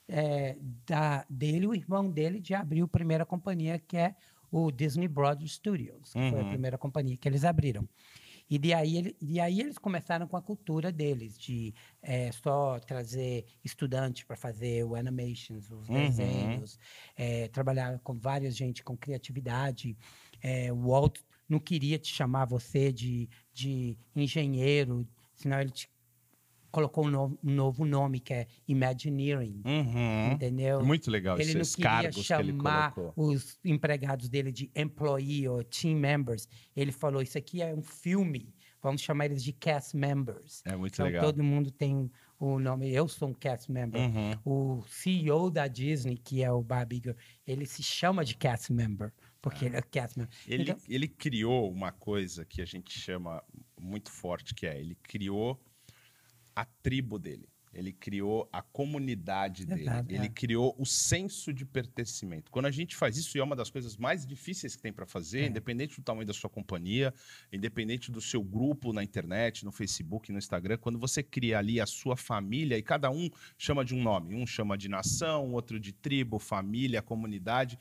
[0.07, 4.15] é, da, dele, o irmão dele, de abrir a primeira companhia, que é
[4.51, 6.29] o Disney Brothers Studios, que uhum.
[6.29, 6.49] foi a uhum.
[6.49, 7.87] primeira companhia que eles abriram.
[8.49, 14.23] E de aí, aí eles começaram com a cultura deles, de é, só trazer estudantes
[14.23, 15.95] para fazer o animations, os uhum.
[15.95, 16.79] desenhos,
[17.15, 19.97] é, trabalhar com várias gente com criatividade.
[20.41, 25.89] É, o Walt não queria te chamar você de, de engenheiro, senão ele te
[26.75, 30.33] colocou um novo, um novo, nome que é Imagineering, uhum.
[30.33, 30.83] entendeu?
[30.83, 36.49] Muito legal ele esses não queria chamar os empregados dele de employee ou team members.
[36.75, 40.61] Ele falou isso aqui é um filme, vamos chamar eles de cast members.
[40.65, 41.23] É muito então, legal.
[41.23, 42.93] Todo mundo tem o nome.
[42.93, 44.01] Eu sou um cast member.
[44.01, 44.33] Uhum.
[44.43, 47.15] O CEO da Disney, que é o Bob Iger,
[47.47, 49.67] ele se chama de cast member porque ah.
[49.69, 50.35] ele é cast member.
[50.45, 53.41] Ele, então, ele criou uma coisa que a gente chama
[53.79, 55.57] muito forte, que é ele criou
[56.55, 57.49] a tribo dele.
[57.75, 59.81] Ele criou a comunidade dele.
[59.81, 60.29] Exato, ele é.
[60.29, 62.49] criou o senso de pertencimento.
[62.49, 65.05] Quando a gente faz isso, e é uma das coisas mais difíceis que tem para
[65.05, 65.47] fazer, é.
[65.47, 67.13] independente do tamanho da sua companhia,
[67.51, 71.85] independente do seu grupo na internet, no Facebook, no Instagram, quando você cria ali a
[71.85, 74.35] sua família, e cada um chama de um nome.
[74.35, 77.77] Um chama de nação, outro de tribo, família, comunidade.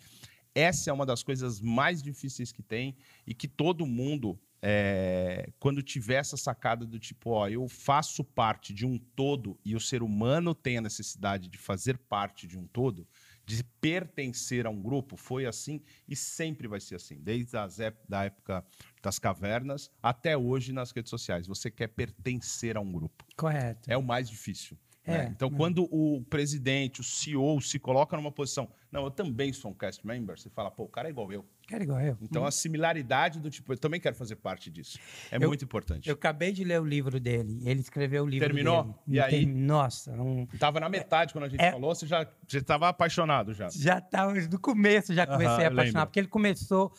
[0.52, 5.82] Essa é uma das coisas mais difíceis que tem e que todo mundo é, quando
[5.82, 10.02] tiver essa sacada do tipo, ó, eu faço parte de um todo e o ser
[10.02, 13.06] humano tem a necessidade de fazer parte de um todo,
[13.44, 17.68] de pertencer a um grupo, foi assim e sempre vai ser assim, desde a
[18.08, 18.64] da época
[19.02, 21.46] das cavernas até hoje nas redes sociais.
[21.46, 23.22] Você quer pertencer a um grupo.
[23.36, 23.92] Correto.
[23.92, 24.78] É o mais difícil.
[25.06, 25.32] É, né?
[25.34, 29.74] Então, quando o presidente, o CEO se coloca numa posição, não, eu também sou um
[29.74, 31.44] cast member, você fala, pô, o cara é igual eu.
[31.68, 32.16] Cara é igual eu.
[32.22, 32.46] Então, hum.
[32.46, 34.98] a similaridade do tipo, eu também quero fazer parte disso.
[35.30, 36.08] É eu, muito importante.
[36.08, 38.84] Eu acabei de ler o livro dele, ele escreveu o livro Terminou?
[38.84, 38.96] dele.
[39.08, 39.46] E aí?
[39.46, 40.12] Nossa.
[40.12, 40.46] Um...
[40.58, 41.70] Tava na metade quando a gente é...
[41.70, 43.68] falou, você já estava apaixonado já.
[43.68, 46.92] Já estava, do começo já comecei uh -huh, a apaixonar, porque ele começou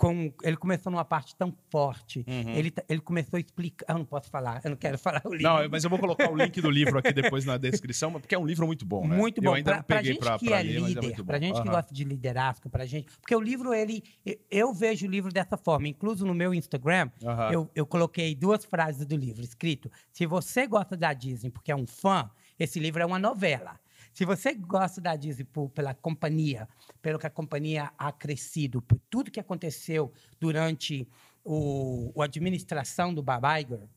[0.00, 2.24] com, ele começou numa parte tão forte.
[2.26, 2.54] Uhum.
[2.54, 3.84] Ele, ele começou a explicar.
[3.86, 5.52] Eu não posso falar, eu não quero falar o livro.
[5.52, 8.38] Não, mas eu vou colocar o link do livro aqui depois na descrição, porque é
[8.38, 9.14] um livro muito bom, né?
[9.14, 9.50] Muito bom.
[9.50, 11.56] Eu ainda pra, não peguei pra gente que pra é ler, líder, é pra gente
[11.56, 11.62] uhum.
[11.62, 13.12] que gosta de liderazgo, pra gente.
[13.20, 14.02] Porque o livro, ele.
[14.50, 15.86] Eu vejo o livro dessa forma.
[15.86, 17.52] Incluso no meu Instagram, uhum.
[17.52, 21.76] eu, eu coloquei duas frases do livro escrito: Se você gosta da Disney porque é
[21.76, 23.78] um fã, esse livro é uma novela.
[24.12, 26.68] Se você gosta da Disney por, pela companhia,
[27.00, 31.08] pelo que a companhia ha crescido, por tudo que aconteceu durante
[31.44, 33.88] o, a administração do Bob Iger,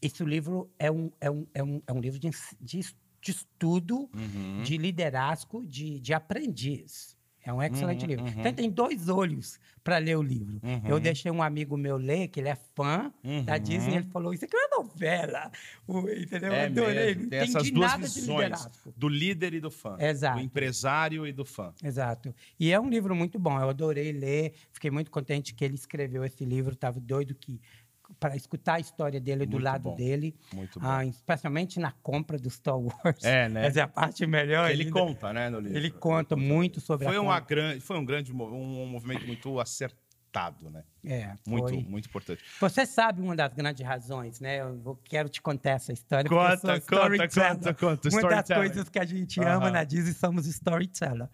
[0.00, 2.80] esse livro é um, é um, é um, é um livro de, de,
[3.20, 4.62] de estudo, uhum.
[4.62, 7.13] de liderazgo, de, de aprendiz.
[7.44, 8.24] É um excelente uhum, livro.
[8.24, 8.40] Uhum.
[8.40, 10.58] Então, tem dois olhos para ler o livro.
[10.62, 10.82] Uhum.
[10.86, 13.12] Eu deixei um amigo meu ler, que ele é fã
[13.44, 15.52] da Disney, e ele falou: Isso aqui é uma novela.
[15.86, 16.52] Entendeu?
[16.52, 17.14] É eu adorei.
[17.14, 17.30] Mesmo.
[17.30, 19.96] Tem essas duas visões: do líder e do fã.
[20.00, 20.38] Exato.
[20.38, 21.74] Do empresário e do fã.
[21.82, 22.34] Exato.
[22.58, 23.60] E é um livro muito bom.
[23.60, 24.54] Eu adorei ler.
[24.72, 26.72] Fiquei muito contente que ele escreveu esse livro.
[26.72, 27.60] Estava doido que
[28.18, 29.96] para escutar a história dele do lado bom.
[29.96, 30.36] dele.
[30.52, 30.86] Muito bom.
[30.86, 33.22] Ah, especialmente na compra do Star Wars.
[33.22, 33.66] É, né?
[33.66, 34.70] Essa é a parte melhor.
[34.70, 34.92] Ele ainda.
[34.92, 35.76] conta, né, no livro.
[35.76, 40.70] Ele conta muito sobre foi a uma grande Foi um grande um movimento muito acertado,
[40.70, 40.82] né?
[41.04, 41.84] É, muito, foi.
[41.84, 42.42] muito importante.
[42.60, 44.60] Você sabe uma das grandes razões, né?
[44.60, 46.28] Eu quero te contar essa história.
[46.28, 48.08] Conta, conta, conta, conta.
[48.08, 49.56] Uma das coisas que a gente uh -huh.
[49.56, 51.28] ama na Disney somos storyteller.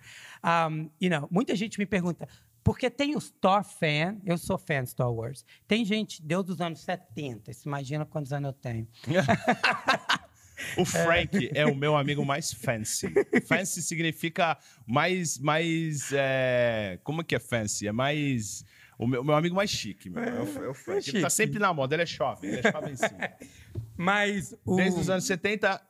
[0.44, 2.28] Um, you know, muita gente me pergunta,
[2.62, 5.44] porque tem o Star fan, eu sou fã de Star Wars.
[5.66, 8.86] Tem gente, Deus dos anos 70, você imagina quantos anos eu tenho.
[10.76, 11.60] o Frank é.
[11.60, 11.66] é.
[11.66, 13.12] o meu amigo mais fancy.
[13.46, 15.38] Fancy significa mais.
[15.38, 16.98] mais é...
[17.02, 17.88] Como que é fancy?
[17.88, 18.64] É mais.
[18.98, 20.22] O meu, meu amigo mais chique, meu.
[20.22, 21.08] É, o, é o Frank.
[21.08, 23.06] É ele tá sempre na moda, ele é jovem, ele é jovem sim.
[23.96, 24.76] Mas o...
[24.76, 25.80] Desde os anos 70,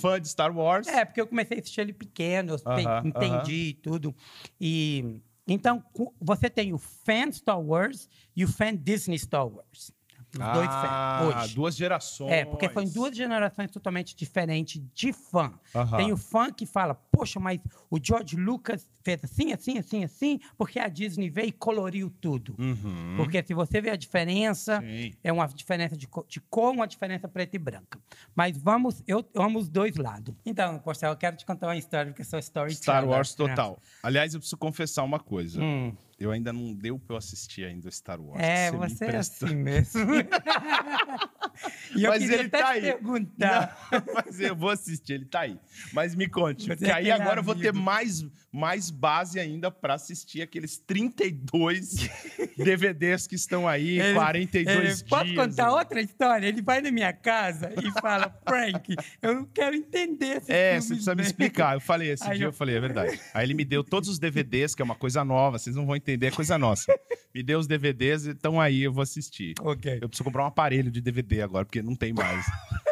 [0.00, 0.88] fã de Star Wars.
[0.88, 3.82] É, porque eu comecei a assistir ele pequeno, eu uh -huh, entendi uh -huh.
[3.82, 4.16] tudo.
[4.60, 5.82] E então,
[6.20, 9.90] você tem o fan Star Wars e o fan Disney Star Wars.
[10.34, 11.54] Os ah, dois fãs, hoje.
[11.54, 12.32] duas gerações.
[12.32, 15.52] É, porque são duas gerações totalmente diferentes de fã.
[15.96, 17.60] Tem o fã que fala, poxa, mas
[17.90, 22.54] o George Lucas fez assim, assim, assim, assim, porque a Disney veio e coloriu tudo.
[22.58, 23.14] Uhum.
[23.16, 25.14] Porque se você vê a diferença, Sim.
[25.24, 27.98] é uma diferença de, de cor, uma diferença preta e branca.
[28.34, 30.34] Mas vamos, eu, amo os dois lados.
[30.44, 32.82] Então, Porcel, eu quero te contar uma história, porque eu sou storyteller.
[32.82, 33.48] Star Wars né?
[33.48, 33.78] total.
[34.02, 35.62] Aliás, eu preciso confessar uma coisa.
[35.62, 35.94] Hum.
[36.18, 38.42] Eu ainda não deu pra eu assistir ainda Star Wars.
[38.42, 40.00] É, você, você é assim mesmo.
[41.94, 42.82] e eu mas ele tá aí.
[42.82, 43.88] Perguntar.
[43.90, 45.58] Não, mas eu vou assistir, ele tá aí.
[45.92, 47.40] Mas me conte, porque aí agora amigo.
[47.40, 52.08] eu vou ter mais, mais base ainda para assistir aqueles 32
[52.56, 55.02] DVDs que estão aí, ele, 42 ele, dias.
[55.02, 56.46] Posso contar outra história?
[56.46, 60.88] Ele vai na minha casa e fala, Frank, eu não quero entender esse É, você
[60.88, 61.74] precisa me explicar.
[61.74, 62.50] Eu falei, esse aí dia eu...
[62.50, 63.20] eu falei, é verdade.
[63.34, 65.96] Aí ele me deu todos os DVDs, que é uma coisa nova, vocês não vão
[65.96, 66.92] entender, é coisa nossa.
[67.34, 69.54] Me deu os DVDs, então aí eu vou assistir.
[69.60, 69.98] Ok.
[70.00, 72.46] Eu preciso comprar um aparelho de DVD agora, porque não tem mais.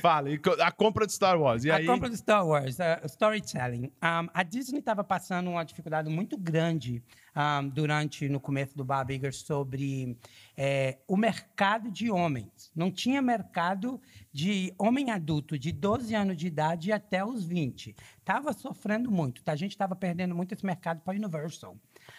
[0.00, 0.28] Fala,
[0.60, 1.64] a compra de Star Wars.
[1.64, 1.86] E a aí?
[1.86, 3.86] compra de Star Wars, uh, storytelling.
[3.86, 7.02] Um, a Disney estava passando uma dificuldade muito grande
[7.34, 10.16] um, durante, no começo do Bob Iger, sobre
[10.56, 12.70] é, o mercado de homens.
[12.74, 14.00] Não tinha mercado
[14.32, 17.96] de homem adulto de 12 anos de idade até os 20.
[18.18, 19.42] Estava sofrendo muito.
[19.42, 19.52] Tá?
[19.52, 21.76] A gente estava perdendo muito esse mercado para a Universal.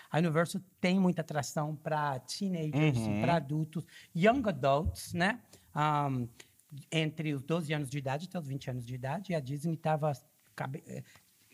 [0.10, 3.22] A Universal tem muita atração para teenagers, uhum.
[3.22, 5.42] para adultos, young adults, né?
[5.76, 6.28] Um,
[6.92, 9.76] entre os 12 anos de idade até os 20 anos de idade, e a Disney
[9.76, 10.12] estava
[10.56, 10.84] cabe...
[10.88, 11.04] Eh,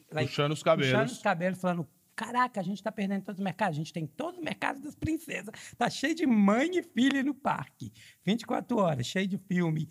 [0.09, 0.91] puxando os cabelos.
[0.91, 3.75] Puxando os cabelos, falando: caraca, a gente está perdendo todos os mercados.
[3.75, 5.73] A gente tem todos os mercados das princesas.
[5.77, 7.91] Tá cheio de mãe e filha no parque.
[8.23, 9.89] 24 horas, cheio de filme,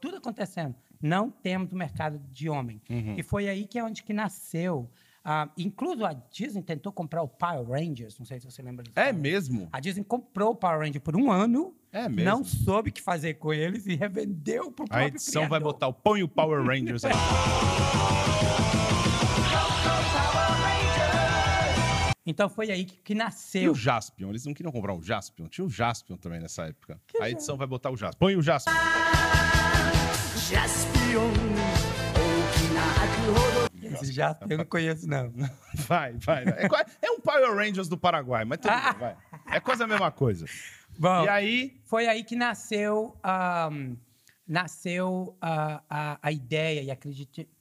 [0.00, 0.74] tudo acontecendo.
[1.00, 2.82] Não temos o mercado de homem.
[2.90, 3.14] Uhum.
[3.16, 4.90] E foi aí que é onde que nasceu
[5.24, 8.98] Uh, incluso a Disney tentou comprar o Power Rangers, não sei se você lembra disso.
[8.98, 9.68] É mesmo?
[9.70, 12.24] A Disney comprou o Power Ranger por um ano, é mesmo?
[12.24, 15.50] não soube o que fazer com eles e revendeu pro próprio A edição criador.
[15.50, 17.12] vai botar o põe o Power Rangers aí.
[22.26, 23.62] Então foi aí que, que, nasceu.
[23.62, 24.30] E o Jaspion?
[24.30, 25.48] Eles não queriam comprar o Jaspion?
[25.48, 27.00] Tinha o Jaspion também nessa época.
[27.08, 28.18] Que a edição vai botar o Jaspion.
[28.18, 28.72] Põe o Jaspion.
[30.48, 31.49] Jaspion.
[33.94, 35.32] Esse já eu não conheço, não.
[35.86, 36.44] Vai, vai.
[36.44, 36.68] É,
[37.02, 39.16] é, um Power Rangers do Paraguai, mas tudo bem, vai.
[39.50, 40.46] É quase a mesma coisa.
[40.98, 41.80] Bom, e aí?
[41.84, 43.16] Foi aí que nasceu,
[43.72, 43.96] um,
[44.46, 46.98] nasceu a, a, a, ideia e a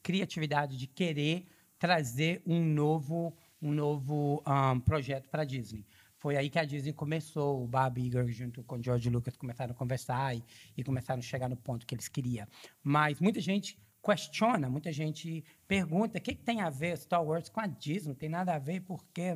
[0.01, 1.45] criatividade de querer
[1.77, 5.85] trazer um novo, um novo um, projeto para a Disney.
[6.17, 9.71] Foi aí que a Disney começou, o Bob Iger junto com o George Lucas começaram
[9.71, 10.43] a conversar e,
[10.75, 12.45] e começaram a chegar no ponto que eles queriam.
[12.83, 17.49] Mas muita gente questiona, muita gente pergunta o que, que, tem a ver Star Wars
[17.49, 19.33] com a Disney, não tem nada a ver, por quê?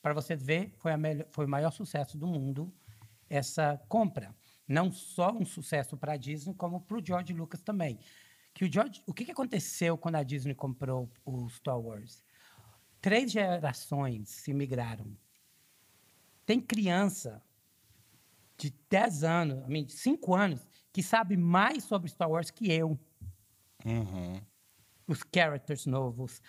[0.00, 2.72] para você ver, foi, melhor, foi o maior sucesso do mundo
[3.32, 4.34] essa compra.
[4.68, 7.98] Não só um sucesso para a Disney, como para o George Lucas também.
[8.52, 12.22] Que o, George, o que, que aconteceu quando a Disney comprou o Star Wars?
[13.00, 15.16] Três gerações se migraram.
[16.44, 17.42] Tem criança
[18.56, 22.98] de 10 anos, de 5 anos, que sabe mais sobre Star Wars que eu.
[23.84, 24.40] Uhum
[25.06, 26.40] os characters novos,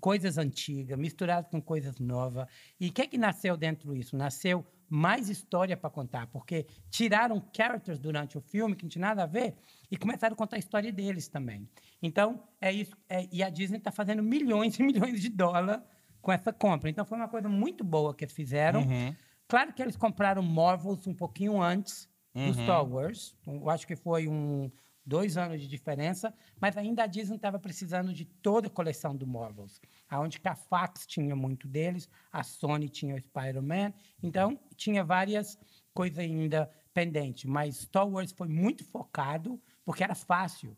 [0.00, 2.46] coisas antigas, misturadas com coisas novas.
[2.78, 4.16] E o que é que nasceu dentro disso?
[4.16, 9.22] Nasceu mais história para contar, porque tiraram characters durante o filme que não tinha nada
[9.22, 9.54] a ver
[9.90, 11.68] e começaram a contar a história deles também.
[12.02, 12.96] Então, é isso.
[13.08, 15.82] É, e a Disney está fazendo milhões e milhões de dólares
[16.20, 16.90] com essa compra.
[16.90, 18.80] Então, foi uma coisa muito boa que eles fizeram.
[18.82, 19.14] Uhum.
[19.46, 22.52] Claro que eles compraram Marvels um pouquinho antes do uhum.
[22.52, 23.36] Star Wars.
[23.46, 24.70] Eu acho que foi um
[25.10, 29.26] dois anos de diferença, mas ainda a Disney estava precisando de toda a coleção do
[29.26, 33.92] Marvels, aonde a Fox tinha muito deles, a Sony tinha o Spider-Man,
[34.22, 35.58] então tinha várias
[35.92, 40.76] coisas ainda pendentes, mas Star Wars foi muito focado porque era fácil.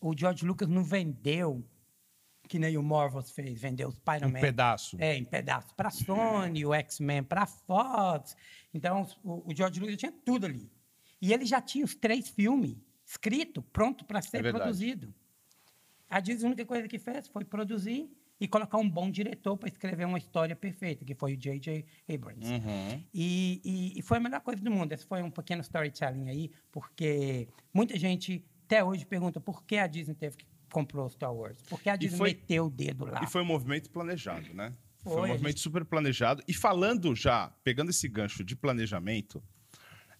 [0.00, 1.64] O George Lucas não vendeu
[2.48, 4.38] que nem o Marvels fez, vendeu o Spider-Man.
[4.38, 4.96] Em pedaço.
[5.00, 5.74] É, em pedaço.
[5.74, 8.36] Para a Sony, o X-Men para a Fox.
[8.72, 10.70] Então, o, o George Lucas tinha tudo ali.
[11.20, 12.76] E ele já tinha os três filmes
[13.12, 15.14] escrito, pronto para ser é produzido.
[16.08, 19.68] A Disney, a única coisa que fez foi produzir e colocar um bom diretor para
[19.68, 21.84] escrever uma história perfeita, que foi o J.J.
[22.12, 22.50] Abrams.
[22.50, 23.04] Uhum.
[23.14, 24.92] E, e, e, foi a melhor coisa do mundo.
[24.92, 29.86] Esse foi um pequeno storytelling aí, porque muita gente até hoje pergunta por que a
[29.86, 31.62] Disney teve que comprou Star Wars.
[31.68, 33.22] Por que a Disney foi, meteu o dedo lá?
[33.22, 34.74] E foi um movimento planejado, né?
[35.02, 35.60] Foi, foi um movimento gente...
[35.60, 36.42] super planejado.
[36.48, 39.42] E falando já, pegando esse gancho de planejamento,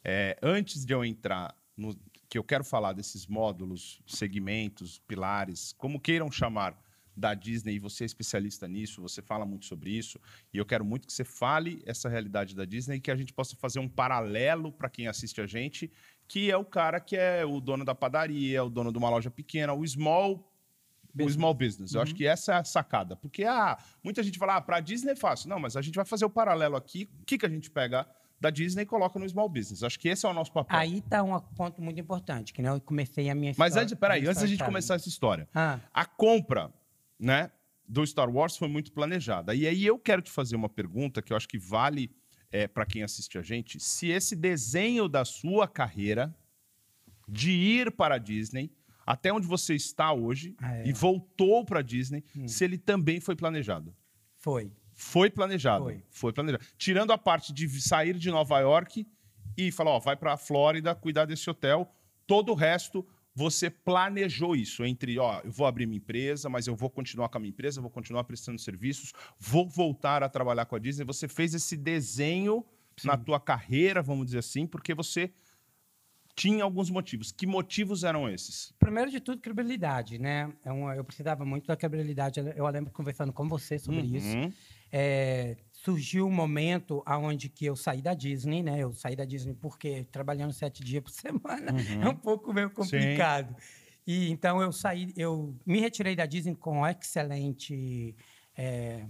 [0.04, 1.96] é, antes de eu entrar no,
[2.32, 6.74] que eu quero falar desses módulos, segmentos, pilares, como queiram chamar,
[7.14, 10.18] da Disney, e você é especialista nisso, você fala muito sobre isso,
[10.50, 13.34] e eu quero muito que você fale essa realidade da Disney e que a gente
[13.34, 15.92] possa fazer um paralelo para quem assiste a gente,
[16.26, 19.30] que é o cara que é o dono da padaria, o dono de uma loja
[19.30, 20.50] pequena, o small
[21.14, 21.34] Business.
[21.34, 21.92] o small business.
[21.92, 22.16] Eu acho uhum.
[22.16, 23.14] que essa é a sacada.
[23.14, 25.50] Porque ah, muita gente fala, ah, para a Disney é fácil.
[25.50, 27.10] Não, mas a gente vai fazer o paralelo aqui.
[27.20, 28.08] O que, que a gente pega
[28.42, 29.82] da Disney e coloca no small business.
[29.82, 30.76] Acho que esse é o nosso papel.
[30.76, 33.72] Aí está um ponto muito importante, que né, eu comecei a minha história.
[33.72, 35.48] Mas antes, peraí, antes da gente começar essa história.
[35.54, 35.78] Ah.
[35.94, 36.72] A compra,
[37.18, 37.50] né,
[37.88, 39.54] do Star Wars foi muito planejada.
[39.54, 42.10] E aí eu quero te fazer uma pergunta que eu acho que vale
[42.50, 43.78] é, para quem assiste a gente.
[43.78, 46.34] Se esse desenho da sua carreira
[47.28, 48.72] de ir para a Disney
[49.06, 50.86] até onde você está hoje ah, é.
[50.86, 52.46] e voltou para a Disney, hum.
[52.46, 53.94] se ele também foi planejado.
[54.36, 54.72] Foi.
[55.02, 55.84] Foi planejado.
[55.84, 56.02] Foi.
[56.08, 56.64] Foi planejado.
[56.78, 59.06] Tirando a parte de sair de Nova York
[59.56, 61.92] e falar, ó, vai para a Flórida cuidar desse hotel.
[62.26, 66.76] Todo o resto você planejou isso entre, ó, eu vou abrir minha empresa, mas eu
[66.76, 70.76] vou continuar com a minha empresa, vou continuar prestando serviços, vou voltar a trabalhar com
[70.76, 71.04] a Disney.
[71.04, 72.64] Você fez esse desenho
[72.96, 73.08] Sim.
[73.08, 75.32] na tua carreira, vamos dizer assim, porque você
[76.34, 77.32] tinha alguns motivos.
[77.32, 78.72] Que motivos eram esses?
[78.78, 80.52] Primeiro de tudo, credibilidade, né?
[80.64, 82.40] É eu precisava muito da credibilidade.
[82.54, 84.16] Eu lembro conversando com você sobre uhum.
[84.16, 84.52] isso
[84.92, 88.78] é, surgiu um momento aonde que eu saí da Disney, né?
[88.78, 92.02] Eu saí da Disney porque trabalhando sete dias por semana uhum.
[92.02, 93.56] é um pouco meio complicado.
[93.58, 93.82] Sim.
[94.06, 98.14] E então eu saí, eu me retirei da Disney com excelente,
[98.56, 99.06] é,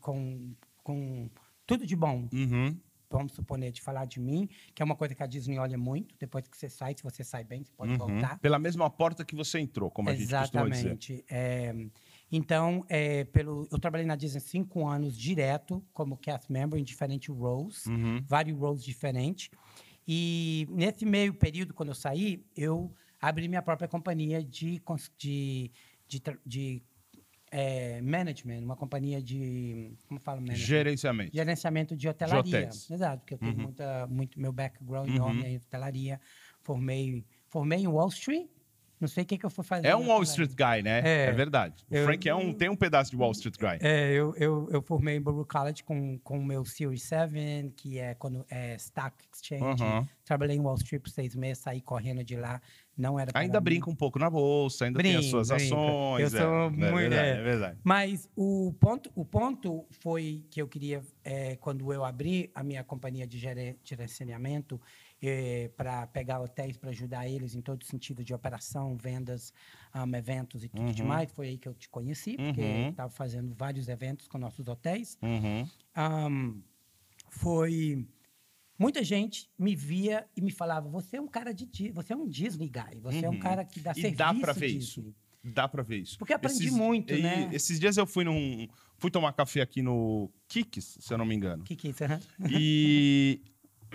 [0.00, 1.28] com, com
[1.66, 2.28] tudo de bom.
[2.32, 2.76] Uhum.
[3.10, 6.16] Vamos suponer de falar de mim, que é uma coisa que a Disney olha muito.
[6.18, 7.98] Depois que você sai, se você sai bem, você pode uhum.
[7.98, 8.38] voltar.
[8.40, 10.76] Pela mesma porta que você entrou, como a Exatamente.
[10.76, 11.24] gente costuma dizer.
[11.28, 11.92] Exatamente.
[11.92, 12.03] É,
[12.36, 17.28] então, é, pelo, eu trabalhei na Disney cinco anos direto como cast member em diferentes
[17.28, 18.20] roles, uhum.
[18.26, 19.48] vários roles diferentes.
[20.06, 24.82] E nesse meio período, quando eu saí, eu abri minha própria companhia de,
[25.16, 25.70] de,
[26.08, 26.82] de, de
[27.52, 29.96] é, management, uma companhia de.
[30.08, 30.40] Como fala?
[30.40, 30.66] Management?
[30.66, 31.30] Gerenciamento.
[31.32, 32.68] Gerenciamento de hotelaria.
[32.68, 33.62] Exato, porque eu tenho uhum.
[33.62, 35.40] muita, muito meu background uhum.
[35.44, 36.20] em hotelaria.
[36.62, 38.48] Formei, formei em Wall Street
[39.04, 39.86] não sei o que, que eu fui fazer.
[39.86, 41.00] É um Wall Street Guy, né?
[41.04, 41.84] É, é verdade.
[41.90, 43.78] O eu, Frank é um, tem um pedaço de Wall Street Guy.
[43.86, 48.14] É, eu, eu, eu formei em Baruch College com o meu Series 7, que é
[48.14, 49.82] quando é Stock Exchange.
[49.82, 50.06] Uhum.
[50.24, 52.60] Trabalhei em Wall Street por seis meses, saí correndo de lá.
[52.96, 53.64] Não era Ainda mim.
[53.64, 55.74] brinca um pouco na bolsa, ainda brinco, tem as suas brinco.
[55.74, 56.32] ações.
[56.32, 56.84] Eu sou é, muito.
[56.84, 57.30] É verdade, é.
[57.32, 57.78] é verdade.
[57.82, 62.84] Mas o ponto, o ponto foi que eu queria, é, quando eu abri a minha
[62.84, 63.38] companhia de
[63.82, 64.80] gerenciamento,
[65.28, 69.52] eh, para pegar hotéis para ajudar eles em todo sentido de operação, vendas,
[69.94, 70.92] um, eventos e tudo uhum.
[70.92, 71.30] demais.
[71.32, 72.90] Foi aí que eu te conheci, porque uhum.
[72.90, 75.18] estava fazendo vários eventos com nossos hotéis.
[75.22, 75.68] Uhum.
[75.96, 76.62] Um,
[77.28, 78.06] foi
[78.78, 82.28] muita gente me via e me falava: você é um cara de você é um
[82.28, 83.38] Disney guy, você é um uhum.
[83.38, 84.78] cara que dá e serviço dá para ver Disney.
[84.78, 85.14] isso.
[85.44, 86.18] Dá pra ver isso.
[86.18, 87.50] Porque aprendi esses, muito, e, né?
[87.52, 88.66] Esses dias eu fui num.
[88.96, 91.62] Fui tomar café aqui no Kikis, se eu não me engano.
[91.64, 92.20] Kikis, aham.
[92.48, 93.42] E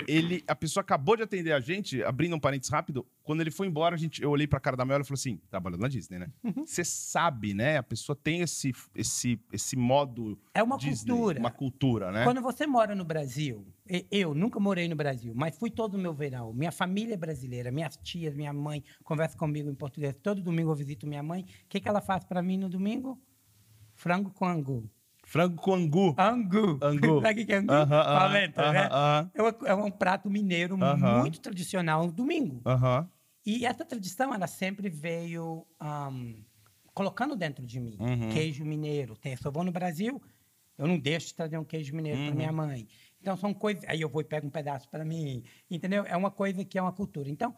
[0.08, 3.06] ele, a pessoa acabou de atender a gente, abrindo um parênteses rápido.
[3.24, 5.40] Quando ele foi embora, a gente, eu olhei pra cara da Mel e falei assim:
[5.50, 6.28] trabalhando na Disney, né?
[6.44, 6.66] Uhum.
[6.66, 7.78] Você sabe, né?
[7.78, 10.40] A pessoa tem esse, esse, esse modo.
[10.54, 11.40] É uma Disney, cultura.
[11.40, 12.24] Uma cultura, né?
[12.24, 13.66] Quando você mora no Brasil,
[14.12, 16.54] eu nunca morei no Brasil, mas fui todo o meu verão.
[16.54, 20.16] Minha família é brasileira, minhas tias, minha mãe conversa comigo em português.
[20.22, 21.42] Todo domingo eu visito minha mãe.
[21.42, 23.20] O que, que ela faz para mim no domingo?
[23.96, 24.90] Frango com angu.
[25.30, 26.16] Frango com angu.
[26.18, 26.80] Angu.
[26.82, 27.22] Angu.
[27.22, 27.72] Sabe o que é angu?
[27.72, 28.88] Uh -huh, Palenta, uh -huh, né?
[28.88, 29.68] Uh -huh.
[29.68, 32.64] É um prato mineiro muito tradicional no domingo.
[33.46, 36.44] E essa tradição, ela sempre veio um,
[36.96, 37.96] colocando dentro de mim.
[38.00, 38.30] Uhum.
[38.30, 39.16] Queijo mineiro.
[39.16, 40.20] Tem, se eu vou no Brasil,
[40.78, 42.56] eu não deixo de trazer um queijo mineiro para minha uhum.
[42.56, 42.88] mãe.
[43.22, 43.84] Então, são coisas...
[43.88, 45.44] Aí eu vou e pego um pedaço para mim.
[45.70, 46.06] Entendeu?
[46.08, 47.30] É uma coisa que é uma cultura.
[47.30, 47.56] Então,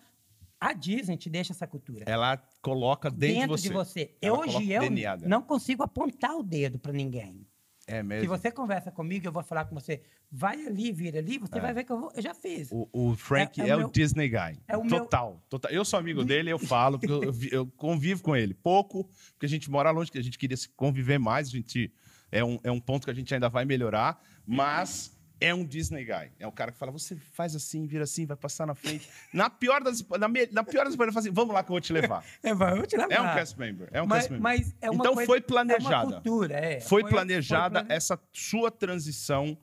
[0.59, 2.03] a Disney te deixa essa cultura.
[2.05, 4.05] Ela coloca dentro, dentro de você.
[4.21, 4.31] De você.
[4.31, 4.83] Hoje eu
[5.27, 7.47] não consigo apontar o dedo para ninguém.
[7.91, 8.23] É mesmo.
[8.23, 10.01] Se você conversa comigo, eu vou falar com você.
[10.31, 11.61] Vai ali, vira ali, você é.
[11.61, 12.69] vai ver que eu, vou, eu já fiz.
[12.71, 14.59] O, o Frank é, é, é o, meu, Disney guy.
[14.67, 15.41] É o total, meu...
[15.49, 15.71] total.
[15.71, 18.53] Eu sou amigo dele, eu falo, porque eu, eu, convivo com ele.
[18.53, 21.47] Pouco, porque a gente mora longe, que a gente queria se conviver mais.
[21.47, 21.93] A gente,
[22.31, 24.21] é, um, é um ponto que a gente ainda vai melhorar.
[24.45, 26.31] Mas é um Disney guy.
[26.39, 29.09] É o cara que fala, você faz assim, vira assim, vai passar na frente.
[29.33, 31.81] Na pior das na, me, na pior das maneiras, assim, vamos lá que eu vou
[31.81, 32.23] te levar.
[32.43, 33.13] É, vai, eu vou te levar.
[33.13, 33.89] É um cast member.
[33.91, 34.43] É um mas, cast member.
[34.43, 35.95] Mas é então coisa, foi planejada.
[35.95, 36.79] É uma cultura, é.
[36.79, 37.97] Foi, foi planejada foi plane...
[37.97, 39.57] essa sua transição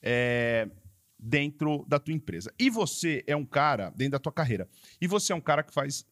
[0.00, 0.68] é,
[1.18, 2.52] dentro da tua empresa.
[2.58, 4.68] E você é um cara, dentro da tua carreira,
[5.00, 6.06] e você é um cara que faz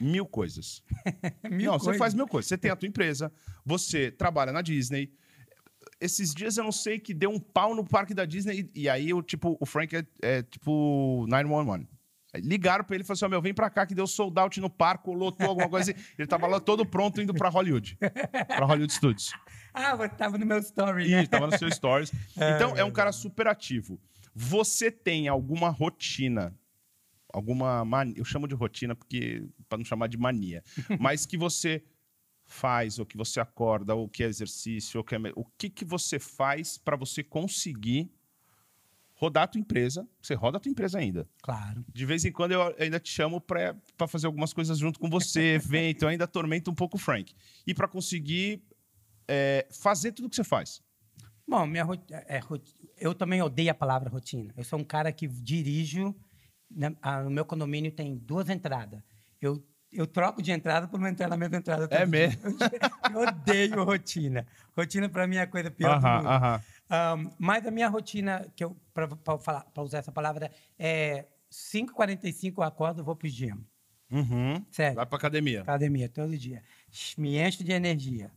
[0.00, 0.82] mil coisas.
[1.44, 1.82] mil Não, coisas.
[1.82, 2.48] você faz mil coisas.
[2.48, 3.32] Você tem a tua empresa,
[3.64, 5.12] você trabalha na Disney,
[6.00, 8.88] esses dias eu não sei que deu um pau no parque da Disney e, e
[8.88, 11.86] aí o tipo, o Frank é, é tipo 911.
[12.36, 14.60] ligaram pra ele e falaram assim: oh, meu, vem pra cá que deu sold out
[14.60, 15.92] no parque, lotou alguma coisa.
[15.92, 16.00] Assim.
[16.18, 17.98] Ele tava lá todo pronto indo pra Hollywood.
[18.46, 19.32] pra Hollywood Studios.
[19.78, 21.20] Ah, você tava no meu story, né?
[21.20, 22.10] Isso, tava no seu stories.
[22.56, 24.00] Então, é um cara super ativo.
[24.34, 26.54] Você tem alguma rotina,
[27.30, 30.64] alguma mania, eu chamo de rotina porque para não chamar de mania,
[30.98, 31.84] mas que você
[32.46, 35.18] faz, ou que você acorda, ou que é exercício, ou que é...
[35.34, 38.10] o que, que você faz para você conseguir
[39.16, 40.08] rodar a tua empresa.
[40.20, 41.26] Você roda a tua empresa ainda.
[41.42, 41.84] Claro.
[41.92, 43.74] De vez em quando eu ainda te chamo para
[44.08, 47.34] fazer algumas coisas junto com você, evento, eu ainda atormento um pouco o Frank.
[47.66, 48.62] E para conseguir
[49.26, 50.82] é, fazer tudo que você faz.
[51.48, 52.40] Bom, minha é,
[52.98, 54.52] eu também odeio a palavra rotina.
[54.56, 56.14] Eu sou um cara que dirijo.
[56.68, 59.00] Né, no meu condomínio tem duas entradas.
[59.40, 61.88] Eu eu troco de entrada por não entrar na mesma entrada.
[61.90, 62.42] É mesmo?
[63.12, 64.46] Eu odeio rotina.
[64.76, 66.26] Rotina, para mim, é a coisa pior uh -huh, do mundo.
[66.26, 67.18] Uh -huh.
[67.18, 73.04] um, mas a minha rotina, que eu para usar essa palavra, é 5h45 eu acordo
[73.04, 73.64] vou pro gym.
[74.10, 74.64] Uhum.
[74.70, 74.96] Sério.
[74.96, 75.62] Vai pra academia.
[75.62, 76.62] Academia, todo dia.
[77.16, 78.30] Me encho de energia.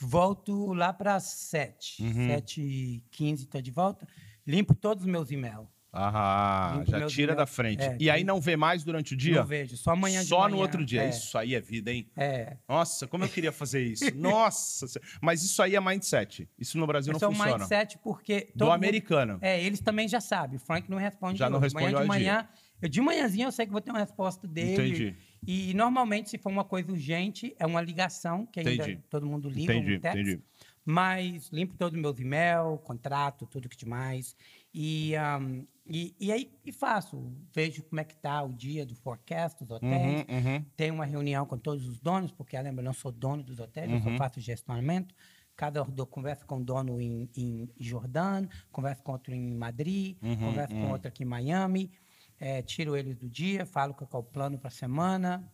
[0.00, 2.02] Volto lá para 7.
[2.02, 2.28] Uhum.
[2.28, 4.06] 7h15 estou de volta.
[4.46, 5.68] Limpo todos os meus e-mails.
[5.92, 7.82] Ah, já tira da frente.
[7.82, 9.36] É, e aí não vê mais durante o dia?
[9.36, 10.54] Não vejo, só amanhã de Só manhã.
[10.54, 11.04] no outro dia.
[11.04, 11.08] É.
[11.08, 12.10] Isso aí é vida, hein?
[12.16, 12.56] É.
[12.68, 14.04] Nossa, como eu queria fazer isso.
[14.14, 14.86] Nossa.
[15.22, 16.48] Mas isso aí é mindset.
[16.58, 17.52] Isso no Brasil isso não funciona.
[17.52, 18.52] é mindset porque...
[18.54, 19.34] Do americano.
[19.34, 20.56] Mundo, é, eles também já sabem.
[20.56, 22.48] O Frank não responde Já não responde Amanhã de manhã...
[22.82, 24.72] Eu, de manhãzinha eu sei que vou ter uma resposta dele.
[24.72, 25.16] Entendi.
[25.46, 29.00] E normalmente, se for uma coisa urgente, é uma ligação, que ainda entendi.
[29.08, 29.72] todo mundo liga.
[29.72, 30.42] Entendi, um text, entendi.
[30.84, 34.36] Mas limpo todos os meus e-mails, contrato, tudo que demais.
[34.74, 38.94] E, um, e, e, aí e faço, vejo como é que está o dia do
[38.96, 40.64] forecast dos hotéis, uhum, uhum.
[40.76, 43.88] tenho uma reunião com todos os donos, porque lembra, eu não sou dono dos hotéis,
[43.88, 43.96] uhum.
[43.96, 44.18] eu só uhum.
[44.18, 45.14] faço gestionamento.
[45.54, 50.74] Cada conversa com um dono em, em Jordão, converso com outro em Madrid, uhum, converso
[50.74, 50.90] com uhum.
[50.90, 51.90] outro aqui em Miami.
[52.38, 55.50] É, tiro eles do dia, falo qual é o plano para a semana.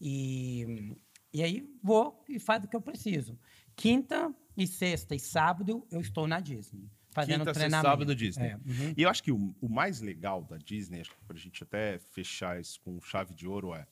[0.00, 0.96] E,
[1.32, 3.38] e aí vou e faço o que eu preciso.
[3.76, 7.88] Quinta e sexta e sábado eu estou na Disney fazendo Quinta, treinamento.
[7.88, 8.48] sábado Disney.
[8.48, 8.54] É.
[8.56, 8.94] Uhum.
[8.96, 11.62] E eu acho que o, o, mais legal da Disney, acho que para a gente
[11.62, 13.86] até fechar isso com chave de ouro, é,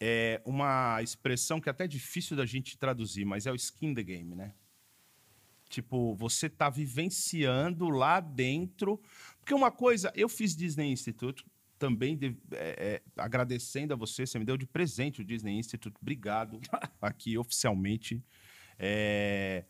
[0.00, 4.02] é uma expressão que é até difícil da gente traduzir, mas é o skin the
[4.02, 4.52] game, né?
[5.68, 9.00] Tipo, você está vivenciando lá dentro.
[9.38, 11.44] Porque uma coisa, eu fiz Disney Institute,
[11.78, 15.96] também de, é, é, agradecendo a você, você me deu de presente o Disney Institute,
[16.00, 16.60] obrigado
[17.00, 18.22] aqui oficialmente.
[18.78, 19.64] É,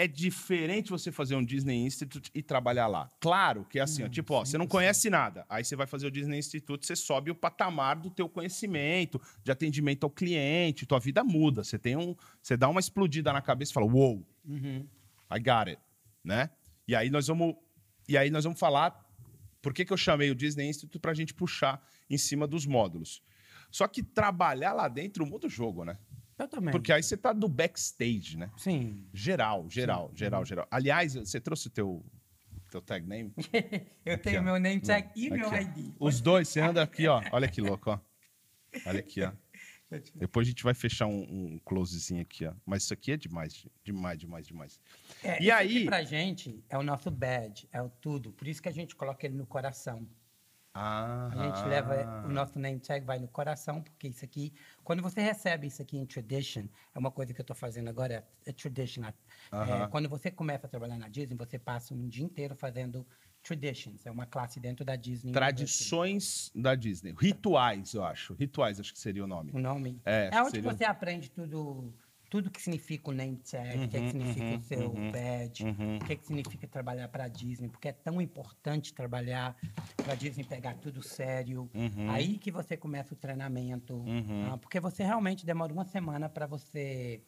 [0.00, 3.06] é diferente você fazer um Disney Institute e trabalhar lá.
[3.20, 5.44] Claro que é assim, ó, tipo, ó, você não conhece nada.
[5.46, 9.52] Aí você vai fazer o Disney Institute, você sobe o patamar do teu conhecimento, de
[9.52, 11.62] atendimento ao cliente, tua vida muda.
[11.62, 14.88] Você tem um, você dá uma explodida na cabeça e fala, wow, uhum.
[15.30, 15.78] I got it,
[16.24, 16.48] né?
[16.88, 17.54] E aí nós vamos,
[18.08, 19.06] e aí nós vamos falar
[19.60, 22.64] por que, que eu chamei o Disney Institute para a gente puxar em cima dos
[22.64, 23.22] módulos.
[23.70, 25.98] Só que trabalhar lá dentro muda o jogo, né?
[26.40, 26.72] Totalmente.
[26.72, 28.50] Porque aí você tá do backstage, né?
[28.56, 29.06] Sim.
[29.12, 30.16] Geral, geral, Sim.
[30.16, 30.66] geral, geral.
[30.70, 32.02] Aliás, você trouxe o teu,
[32.70, 33.30] teu tag name?
[34.06, 34.42] eu aqui, tenho ó.
[34.42, 35.12] meu name tag Não.
[35.14, 35.94] e aqui, meu ID.
[36.00, 37.22] Os dois, você anda aqui, ó.
[37.30, 38.00] Olha que louco, ó.
[38.86, 39.32] Olha aqui, ó.
[40.16, 42.54] Depois a gente vai fechar um, um, closezinho aqui, ó.
[42.64, 44.80] Mas isso aqui é demais, demais, demais, demais.
[45.22, 48.32] É, e aí, pra gente é o nosso badge, é o tudo.
[48.32, 50.08] Por isso que a gente coloca ele no coração.
[50.72, 54.52] Ah, a gente leva o nosso name tag vai no coração, porque isso aqui,
[54.84, 58.24] quando você recebe isso aqui em tradition, é uma coisa que eu estou fazendo agora,
[58.46, 59.02] é, tradition.
[59.04, 63.04] É, quando você começa a trabalhar na Disney, você passa um dia inteiro fazendo
[63.42, 65.32] traditions, é uma classe dentro da Disney.
[65.32, 68.34] Tradições da Disney, rituais, eu acho.
[68.34, 69.50] Rituais, acho que seria o nome.
[69.52, 70.00] O nome.
[70.04, 70.72] É, é onde seria...
[70.72, 71.92] você aprende tudo
[72.30, 74.90] tudo que significa o name tag, o que, é que uhum, significa uhum, o seu
[74.90, 75.96] uhum, badge, uhum.
[75.96, 79.56] o que, é que significa trabalhar para a Disney, porque é tão importante trabalhar
[79.96, 81.68] para a Disney pegar tudo sério.
[81.74, 82.08] Uhum.
[82.08, 84.04] Aí que você começa o treinamento,
[84.48, 87.20] ah, porque você realmente demora uma semana para você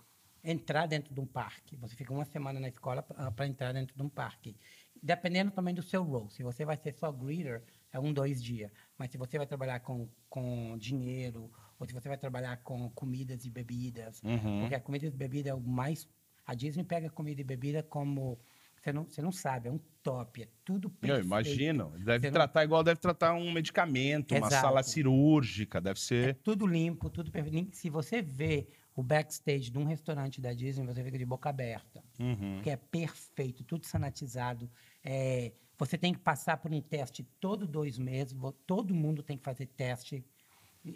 [0.44, 1.76] entrar dentro de um parque.
[1.76, 4.56] Você fica uma semana na escola para entrar dentro de um parque.
[5.02, 6.30] Dependendo também do seu role.
[6.30, 8.70] Se você vai ser só greeter, é um, dois dias.
[8.96, 11.50] Mas se você vai trabalhar com, com dinheiro
[11.82, 14.60] ou se você vai trabalhar com comidas e bebidas, uhum.
[14.60, 16.08] porque a comida e bebida é o mais.
[16.46, 18.38] A Disney pega comida e bebida como
[18.80, 21.20] você não, você não sabe, é um top, é tudo perfeito.
[21.20, 21.92] Eu imagino.
[21.98, 22.64] Deve você tratar não...
[22.64, 24.44] igual deve tratar um medicamento, Exato.
[24.54, 26.28] uma sala cirúrgica, deve ser.
[26.28, 27.76] É tudo limpo, tudo perfeito.
[27.76, 32.00] Se você vê o backstage de um restaurante da Disney, você fica de boca aberta.
[32.20, 32.54] Uhum.
[32.54, 34.70] Porque é perfeito, tudo sanitizado.
[35.02, 38.36] É, você tem que passar por um teste todo dois meses,
[38.68, 40.24] todo mundo tem que fazer teste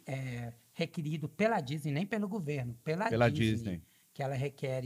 [0.07, 3.83] é, requerido pela Disney, nem pelo governo, pela, pela Disney, Disney,
[4.13, 4.83] que ela requer.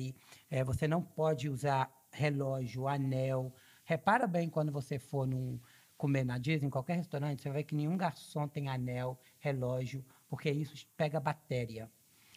[0.50, 3.54] É, você não pode usar relógio, anel.
[3.84, 5.58] Repara bem quando você for num,
[6.00, 10.50] comer na Disney, em qualquer restaurante, você ver que nenhum garçom tem anel, relógio, porque
[10.50, 11.90] isso pega bactéria.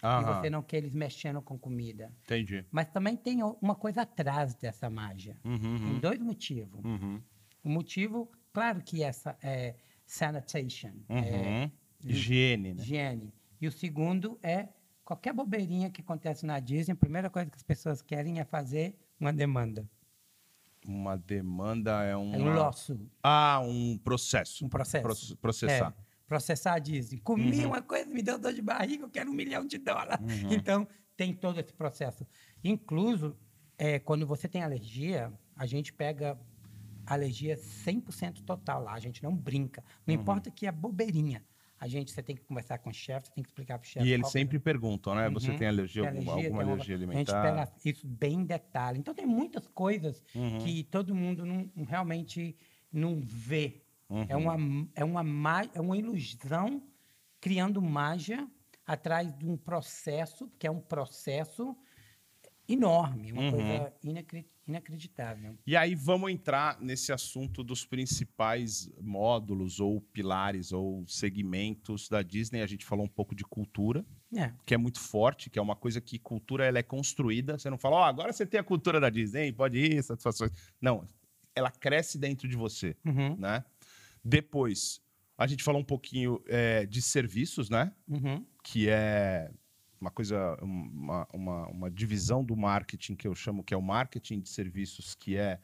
[0.04, 0.22] Aham.
[0.22, 2.12] E você não quer eles mexendo com comida.
[2.24, 2.66] Entendi.
[2.70, 5.40] Mas também tem uma coisa atrás dessa mágica.
[5.46, 5.92] Uhum, uhum.
[5.92, 6.84] Tem dois motivos.
[6.84, 7.22] Uhum.
[7.64, 10.92] O motivo, claro que essa é sanitation.
[11.08, 11.18] Uhum.
[11.18, 11.72] É,
[12.10, 12.82] Higiene, né?
[12.82, 13.34] Higiene.
[13.62, 14.70] E o segundo é
[15.04, 18.96] qualquer bobeirinha que acontece na Disney, a primeira coisa que as pessoas querem é fazer
[19.20, 19.88] uma demanda.
[20.86, 22.34] Uma demanda é um.
[22.34, 23.00] É um losso.
[23.22, 24.66] Ah, um processo.
[24.66, 25.04] Um processo.
[25.04, 25.96] Pro processar.
[25.98, 27.20] É, processar a Disney.
[27.20, 27.68] Comi uhum.
[27.68, 30.20] uma coisa, me deu dor de barriga, eu quero um milhão de dólares.
[30.20, 30.52] Uhum.
[30.52, 32.28] Então, tem todo esse processo.
[32.64, 33.38] Incluso,
[33.78, 36.38] é, quando você tem alergia, a gente pega
[37.06, 38.94] alergia 100% total lá.
[38.94, 39.84] A gente não brinca.
[40.06, 40.22] Não uhum.
[40.22, 41.44] importa que é bobeirinha
[41.80, 44.06] a gente, você tem que conversar com o chefe, tem que explicar para o chefe.
[44.06, 45.28] E eles sempre perguntam, né?
[45.28, 45.34] Uhum.
[45.34, 47.42] Você tem alergia, tem alergia alguma alergia alimentar?
[47.42, 49.00] A gente pega isso bem em detalhe.
[49.00, 50.60] Então, tem muitas coisas uhum.
[50.60, 52.56] que todo mundo não, realmente
[52.92, 53.82] não vê.
[54.10, 54.26] Uhum.
[54.30, 54.56] É, uma,
[54.96, 56.82] é, uma, é uma ilusão
[57.42, 58.48] criando mágica
[58.86, 61.76] atrás de um processo, que é um processo
[62.68, 63.52] enorme, uma uhum.
[63.52, 64.53] coisa inacreditável.
[65.68, 72.62] E aí vamos entrar nesse assunto dos principais módulos ou pilares ou segmentos da Disney.
[72.62, 74.06] A gente falou um pouco de cultura,
[74.36, 74.54] é.
[74.66, 77.58] que é muito forte, que é uma coisa que cultura ela é construída.
[77.58, 80.52] Você não fala, ó, oh, agora você tem a cultura da Disney, pode ir, satisfações.
[80.82, 81.06] Não,
[81.56, 83.36] ela cresce dentro de você, uhum.
[83.38, 83.64] né?
[84.24, 85.02] Depois,
[85.38, 87.92] a gente falou um pouquinho é, de serviços, né?
[88.08, 88.46] Uhum.
[88.64, 89.52] Que é
[90.04, 94.42] uma coisa, uma, uma, uma, divisão do marketing que eu chamo que é o marketing
[94.42, 95.60] de serviços, que é,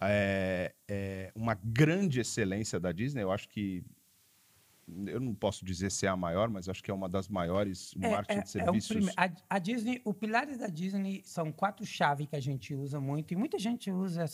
[0.00, 3.22] é, é, uma grande excelência da Disney.
[3.22, 3.84] Eu acho que
[5.06, 7.92] eu não posso dizer se é a maior, mas acho que é uma das maiores
[7.92, 9.08] o é, marketing é, de serviços.
[9.08, 12.98] É a, a, Disney, os pilares da Disney são quatro chaves que a gente usa
[12.98, 14.24] muito e muita gente usa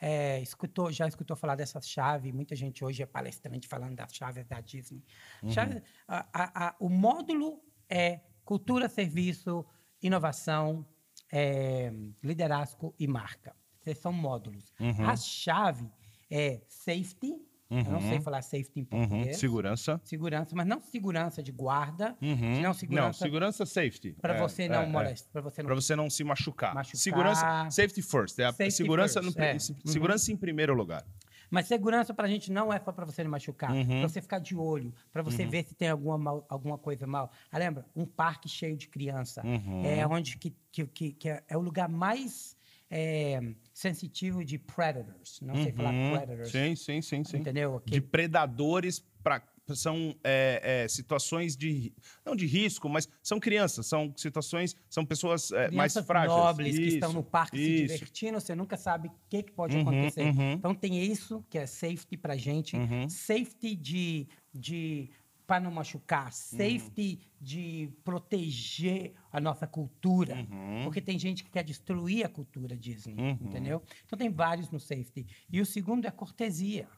[0.00, 4.44] é, escutou, já escutou falar dessa chave, muita gente hoje é palestrante falando das chaves
[4.46, 5.02] da Disney.
[5.42, 5.50] Uhum.
[5.50, 9.64] Chave, a, a, o módulo é cultura, serviço,
[10.02, 10.86] inovação,
[11.32, 11.92] é,
[12.22, 13.54] liderazgo e marca.
[13.84, 14.72] Esses são módulos.
[14.80, 15.08] Uhum.
[15.08, 15.90] A chave
[16.30, 17.34] é safety.
[17.70, 17.78] Uhum.
[17.80, 18.86] Eu não sei falar safety em uhum.
[18.86, 19.26] português.
[19.26, 19.40] Uhum.
[19.40, 20.00] Segurança.
[20.04, 22.16] Segurança, mas não segurança de guarda.
[22.20, 22.60] Uhum.
[22.60, 23.06] Não, segurança.
[23.06, 24.12] Não, segurança safety.
[24.20, 25.28] Para é, você não é, molestar.
[25.28, 25.32] É.
[25.32, 25.74] Para você, não...
[25.74, 26.74] você não se machucar.
[26.74, 27.00] machucar.
[27.00, 28.38] Segurança, safety first.
[28.38, 29.58] É a safety segurança, first, no, é.
[29.90, 31.04] segurança em primeiro lugar.
[31.50, 34.00] Mas segurança para a gente não é só para você não machucar, uhum.
[34.00, 35.50] para você ficar de olho, para você uhum.
[35.50, 37.30] ver se tem alguma, mal, alguma coisa mal.
[37.50, 37.86] Ah, lembra?
[37.94, 39.42] Um parque cheio de criança.
[39.44, 39.84] Uhum.
[39.84, 42.56] É onde que, que, que, que é, é, o lugar mais
[42.90, 43.40] é,
[43.72, 45.40] sensitivo de predators.
[45.40, 46.16] Não sei falar uhum.
[46.16, 46.50] predators.
[46.50, 47.24] Sim, sim, sim.
[47.24, 47.36] sim.
[47.38, 47.82] Entendeu?
[47.84, 49.42] De predadores para
[49.72, 51.92] são é, é, situações de
[52.24, 56.82] não de risco, mas são crianças, são situações, são pessoas é, mais frágeis, nobres isso,
[56.82, 57.92] que estão no parque isso.
[57.92, 60.24] se divertindo, você nunca sabe o que, que pode uhum, acontecer.
[60.24, 60.52] Uhum.
[60.52, 63.08] Então tem isso que é safety para gente, uhum.
[63.08, 65.10] safety de, de
[65.46, 67.28] para não machucar, safety uhum.
[67.40, 70.84] de proteger a nossa cultura, uhum.
[70.84, 73.38] porque tem gente que quer destruir a cultura Disney, uhum.
[73.40, 73.82] entendeu?
[74.06, 75.26] Então tem vários no safety.
[75.50, 76.88] E o segundo é cortesia,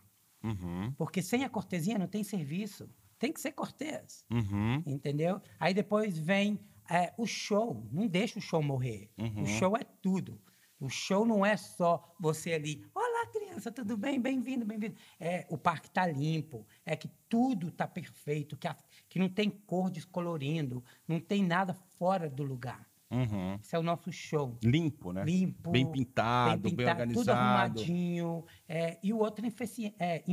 [0.48, 0.92] uhum.
[0.96, 2.88] porque sem a cortesia não tem serviço.
[3.18, 4.82] Tem que ser cortês, uhum.
[4.86, 5.40] entendeu?
[5.58, 7.86] Aí depois vem é, o show.
[7.90, 9.10] Não deixa o show morrer.
[9.16, 9.46] O uhum.
[9.46, 10.40] show é tudo.
[10.78, 14.20] O show não é só você ali, olá criança, tudo bem?
[14.20, 14.94] Bem-vindo, bem-vindo.
[15.18, 18.76] É, o parque tá limpo, é que tudo tá perfeito, que, a,
[19.08, 22.86] que não tem cor descolorindo, não tem nada fora do lugar.
[23.10, 23.54] Uhum.
[23.60, 24.58] Esse é o nosso show.
[24.62, 25.24] Limpo, né?
[25.24, 25.70] Limpo.
[25.70, 27.20] Bem pintado, bem, pintado, bem organizado.
[27.20, 28.44] Tudo arrumadinho.
[28.68, 30.24] É, e o outro, efici é,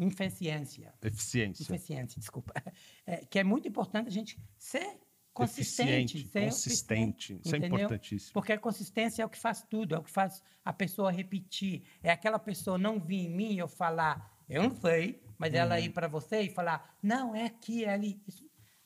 [0.00, 0.92] eficiência.
[1.02, 1.62] Eficiência.
[1.62, 2.52] Eficiência, desculpa.
[3.06, 4.98] É, que é muito importante a gente ser
[5.34, 6.16] consistente.
[6.16, 7.40] Eficiente, consistente.
[7.44, 8.32] Isso é importantíssimo.
[8.32, 11.82] Porque a consistência é o que faz tudo, é o que faz a pessoa repetir.
[12.02, 15.58] É aquela pessoa não vir em mim e eu falar, eu não sei, mas uhum.
[15.58, 18.22] ela ir para você e falar, não, é aqui, é ali.
[18.26, 18.43] Isso,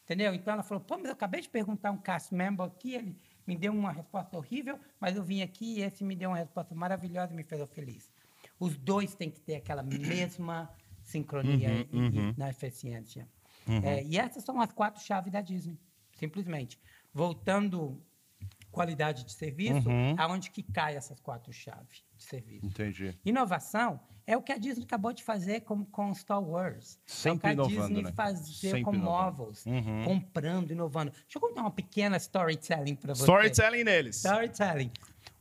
[0.09, 0.35] entendeu?
[0.35, 3.15] Então ela falou, pô, mas eu acabei de perguntar um cast member aqui, ele
[3.47, 6.75] me deu uma resposta horrível, mas eu vim aqui e esse me deu uma resposta
[6.75, 8.11] maravilhosa e me fez feliz.
[8.59, 10.71] Os dois têm que ter aquela mesma
[11.03, 12.35] sincronia uhum, uhum.
[12.39, 13.29] na eficiência.
[13.67, 13.83] Uhum.
[13.85, 15.79] É, e essas são as quatro chaves da Disney
[16.15, 16.81] simplesmente.
[17.13, 18.03] Voltando
[18.79, 20.15] qualidade de serviço, uhum.
[20.17, 22.65] aonde que cai essas quatro chaves de serviço.
[22.65, 23.19] Entendi.
[23.25, 27.01] Inovação é o que a Disney acabou de fazer com, com Star Wars.
[27.05, 28.13] Sempre é o que a inovando, Disney né?
[28.13, 30.05] fazer Sempre com Marvels, uhum.
[30.05, 31.11] comprando, inovando.
[31.11, 33.23] Deixa eu contar uma pequena storytelling para você.
[33.23, 34.17] Storytelling neles.
[34.17, 34.93] Storytelling.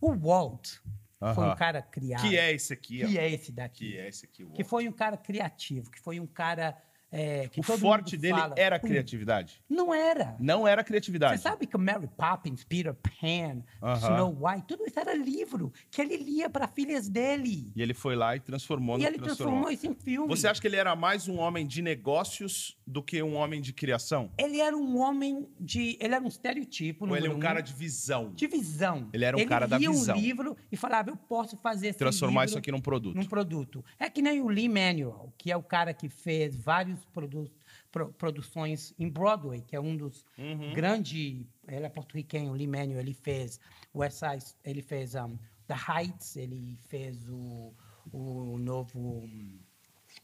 [0.01, 0.77] O Walt
[1.21, 1.35] uhum.
[1.35, 2.21] foi um cara criado.
[2.21, 3.05] Que é esse aqui.
[3.05, 3.21] Que ó.
[3.21, 3.91] é esse daqui.
[3.91, 4.45] Que é esse aqui.
[4.45, 6.75] Que foi um cara criativo, que foi um cara
[7.11, 9.61] é, o forte dele fala, era a criatividade?
[9.69, 10.35] Não era.
[10.39, 11.37] Não era a criatividade.
[11.37, 13.97] Você sabe que Mary Poppins, Peter Pan, uh -huh.
[13.97, 17.71] Snow White, tudo isso era livro que ele lia para filhas dele.
[17.75, 19.63] E ele foi lá e transformou e ele transformou.
[19.63, 20.27] transformou isso em filme.
[20.27, 23.71] Você acha que ele era mais um homem de negócios do que um homem de
[23.71, 24.29] criação?
[24.37, 25.97] Ele era um homem de.
[26.01, 27.07] Ele era um estereotipo.
[27.07, 28.33] Ou ele é um, cara de visão?
[28.33, 29.09] De visão.
[29.13, 29.93] Ele era um ele cara da visão.
[29.93, 33.15] Ele lia um livro e falava: eu posso fazer esse Transformar isso aqui num produto.
[33.15, 33.83] Num produto.
[33.97, 37.53] É que nem o Lee Manuel, que é o cara que fez vários produtos
[37.91, 40.73] pro, produções em Broadway, que é um dos uhum.
[40.73, 41.45] grandes.
[41.67, 43.59] Ele é porto-riquenho, Lee Manuel, ele fez
[43.93, 45.37] West Side, ele fez um,
[45.67, 47.73] The Heights, ele fez o,
[48.11, 49.29] o novo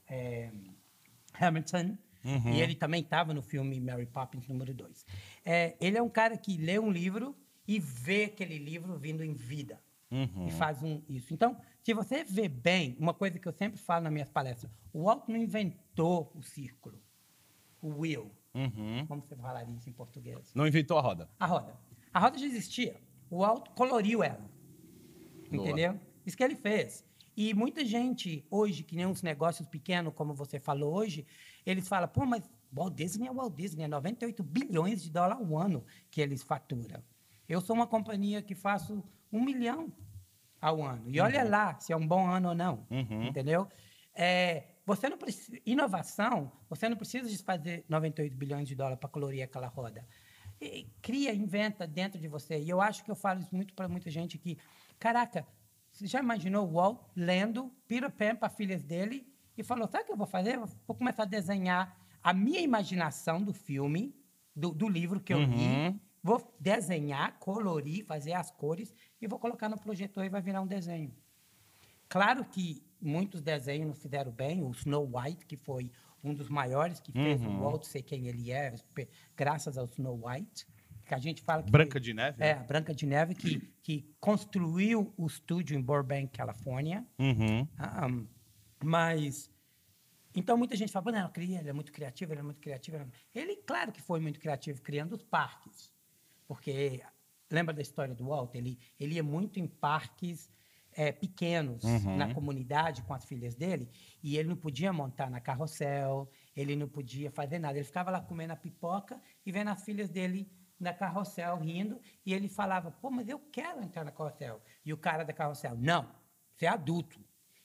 [0.07, 0.51] é,
[1.33, 1.97] Hamilton.
[2.23, 2.53] Uhum.
[2.53, 5.05] E ele também estava no filme Mary Poppins número 2.
[5.45, 7.35] É, ele é um cara que lê um livro
[7.67, 9.81] e vê aquele livro vindo em vida.
[10.09, 10.47] Uhum.
[10.47, 11.33] E faz um, isso.
[11.33, 15.03] Então, se você vê bem, uma coisa que eu sempre falo nas minhas palestras, o
[15.03, 16.99] Walt não inventou o círculo
[17.83, 18.31] o wheel.
[18.55, 19.05] Uhum.
[19.07, 20.51] Como você falaria isso em português?
[20.55, 21.29] Não inventou a roda.
[21.37, 21.77] A roda.
[22.13, 22.95] A roda já existia.
[23.29, 24.49] O Alto coloriu ela.
[25.51, 25.63] Boa.
[25.63, 25.99] Entendeu?
[26.25, 27.05] Isso que ele fez.
[27.35, 31.25] E muita gente hoje, que nem uns negócios pequenos, como você falou hoje,
[31.65, 35.57] eles falam, pô, mas Walt Disney é Walt Disney, é 98 bilhões de dólares ao
[35.57, 37.03] ano que eles faturam.
[37.49, 39.91] Eu sou uma companhia que faço um milhão
[40.63, 41.03] ao ano.
[41.07, 41.49] E olha uhum.
[41.49, 42.87] lá se é um bom ano ou não.
[42.89, 43.25] Uhum.
[43.25, 43.67] Entendeu?
[44.15, 49.09] É, você não precisa, inovação, você não precisa de fazer 98 bilhões de dólares para
[49.09, 50.07] colorir aquela roda.
[50.61, 52.57] E, cria, inventa dentro de você.
[52.59, 54.57] E eu acho que eu falo isso muito para muita gente que,
[54.97, 55.45] caraca,
[55.91, 60.05] você já imaginou o Walt lendo Peter Pan para filhas dele e falou: sabe o
[60.07, 60.57] que eu vou fazer?
[60.57, 64.15] vou começar a desenhar a minha imaginação do filme,
[64.55, 65.91] do, do livro que eu uhum.
[65.91, 66.01] li.
[66.23, 70.67] Vou desenhar, colorir, fazer as cores e vou colocar no projetor e vai virar um
[70.67, 71.13] desenho.
[72.07, 74.63] Claro que muitos desenhos não fizeram bem.
[74.63, 75.91] O Snow White, que foi
[76.23, 77.57] um dos maiores que fez uhum.
[77.57, 78.73] o Walt ser quem ele é,
[79.35, 80.65] graças ao Snow White.
[81.05, 82.41] Que a gente fala que Branca de Neve?
[82.41, 87.05] É, a Branca de Neve, que, que construiu o estúdio em Burbank, Califórnia.
[87.19, 87.67] Uhum.
[88.07, 88.27] Um,
[88.81, 89.51] mas.
[90.33, 93.05] Então, muita gente fala, não, ele é muito criativo, ele é muito criativo.
[93.35, 95.92] Ele, claro que foi muito criativo criando os parques.
[96.47, 97.01] Porque,
[97.51, 98.53] lembra da história do Walt?
[98.55, 100.51] Ele, ele ia muito em parques
[100.95, 102.17] é, pequenos uhum.
[102.17, 103.89] na comunidade com as filhas dele
[104.21, 107.77] e ele não podia montar na carrossel, ele não podia fazer nada.
[107.77, 112.33] Ele ficava lá comendo a pipoca e vendo as filhas dele na carrossel rindo e
[112.33, 114.61] ele falava: pô, mas eu quero entrar na carrossel.
[114.85, 116.09] E o cara da carrossel: não,
[116.55, 117.19] você é adulto.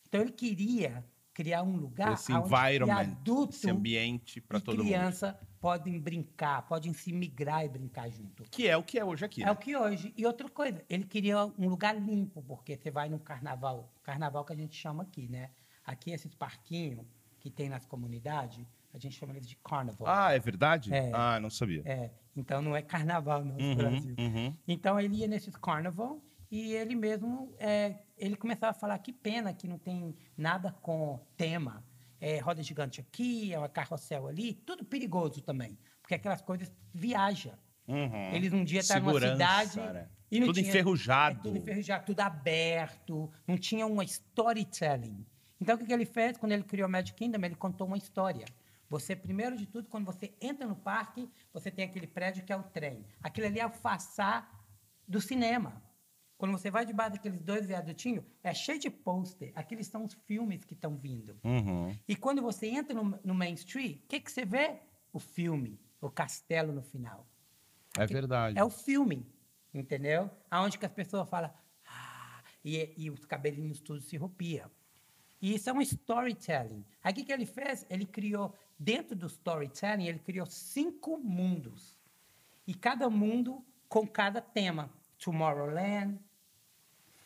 [0.07, 1.05] Então ele queria
[1.39, 5.39] criar um lugar esse environment, adulto esse ambiente para todo criança mundo.
[5.61, 8.43] podem brincar, podem se migrar e brincar junto.
[8.51, 9.43] Que é o que é hoje aqui.
[9.43, 9.53] É né?
[9.53, 10.13] o que hoje.
[10.17, 14.53] E outra coisa, ele queria um lugar limpo, porque você vai no carnaval, carnaval que
[14.53, 15.51] a gente chama aqui, né?
[15.87, 17.07] Aqui esses parquinhos
[17.39, 20.09] que tem nas comunidades, a gente chama eles de carnaval.
[20.09, 20.93] Ah, é verdade?
[20.93, 21.83] É, ah, não sabia.
[21.85, 24.17] É, então não é carnaval no uhum, Brasil.
[24.19, 24.53] Uhum.
[24.67, 26.21] Então ele ia nesses carnaval
[26.51, 31.21] e ele mesmo, é, ele começava a falar que pena que não tem nada com
[31.37, 31.85] tema.
[32.21, 35.79] é roda gigante aqui, é uma carrossel ali, tudo perigoso também.
[36.03, 37.55] Porque aquelas coisas viajam.
[37.87, 38.35] Uhum.
[38.35, 39.79] Eles um dia estavam numa cidade.
[39.79, 40.09] Né?
[40.31, 41.39] E tudo tinha, enferrujado.
[41.39, 45.25] É, tudo enferrujado, tudo aberto, não tinha uma storytelling.
[45.61, 47.45] Então, o que, que ele fez quando ele criou Magic Kingdom?
[47.45, 48.45] Ele contou uma história.
[48.89, 52.57] Você, primeiro de tudo, quando você entra no parque, você tem aquele prédio que é
[52.57, 53.05] o trem.
[53.23, 54.49] Aquilo ali é o façá
[55.07, 55.83] do cinema.
[56.39, 59.51] Quando você vai debaixo daqueles dois viadutinhos, é cheio de pôster.
[59.57, 61.37] Aqueles são os filmes que estão vindo.
[61.43, 61.95] Uhum.
[62.07, 64.79] E quando você entra no, no Main Street, o que, que você vê?
[65.13, 67.27] O filme, o castelo no final.
[67.99, 68.57] É verdade.
[68.57, 69.27] É o filme,
[69.75, 70.31] entendeu?
[70.49, 71.53] Aonde que as pessoas falam,
[71.85, 74.71] ah, e, e os cabelinhos tudo se rompia.
[75.43, 76.85] E isso é um storytelling.
[77.15, 77.85] Que, que ele fez?
[77.91, 81.99] Ele criou, dentro do storytelling, ele criou cinco mundos.
[82.65, 84.89] E cada mundo com cada tema.
[85.19, 86.21] Tomorrowland,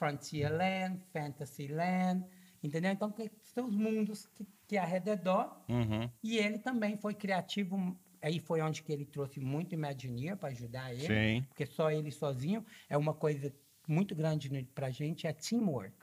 [0.03, 2.25] Frontierland, Fantasyland,
[2.61, 2.91] entendeu?
[2.91, 5.63] Então, são os mundos que, que é ao redor.
[5.69, 6.11] Uhum.
[6.21, 7.97] E ele também foi criativo.
[8.21, 11.07] Aí foi onde que ele trouxe muito Imagineer para ajudar ele.
[11.07, 11.47] Sim.
[11.49, 13.55] Porque só ele sozinho é uma coisa
[13.87, 15.95] muito grande para a gente, é teamwork.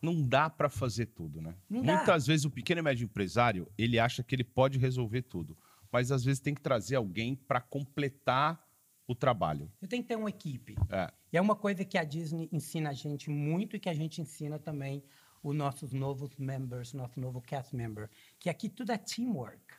[0.00, 1.54] Não dá para fazer tudo, né?
[1.68, 2.32] Não Muitas dá.
[2.32, 5.56] vezes o pequeno e médio empresário, ele acha que ele pode resolver tudo.
[5.92, 8.65] Mas às vezes tem que trazer alguém para completar
[9.06, 9.70] o trabalho.
[9.78, 10.74] Você tem que ter uma equipe.
[10.90, 11.12] É.
[11.32, 14.20] E é uma coisa que a Disney ensina a gente muito e que a gente
[14.20, 15.02] ensina também
[15.42, 19.74] os nossos novos members, nosso novo cast member, que aqui tudo é teamwork.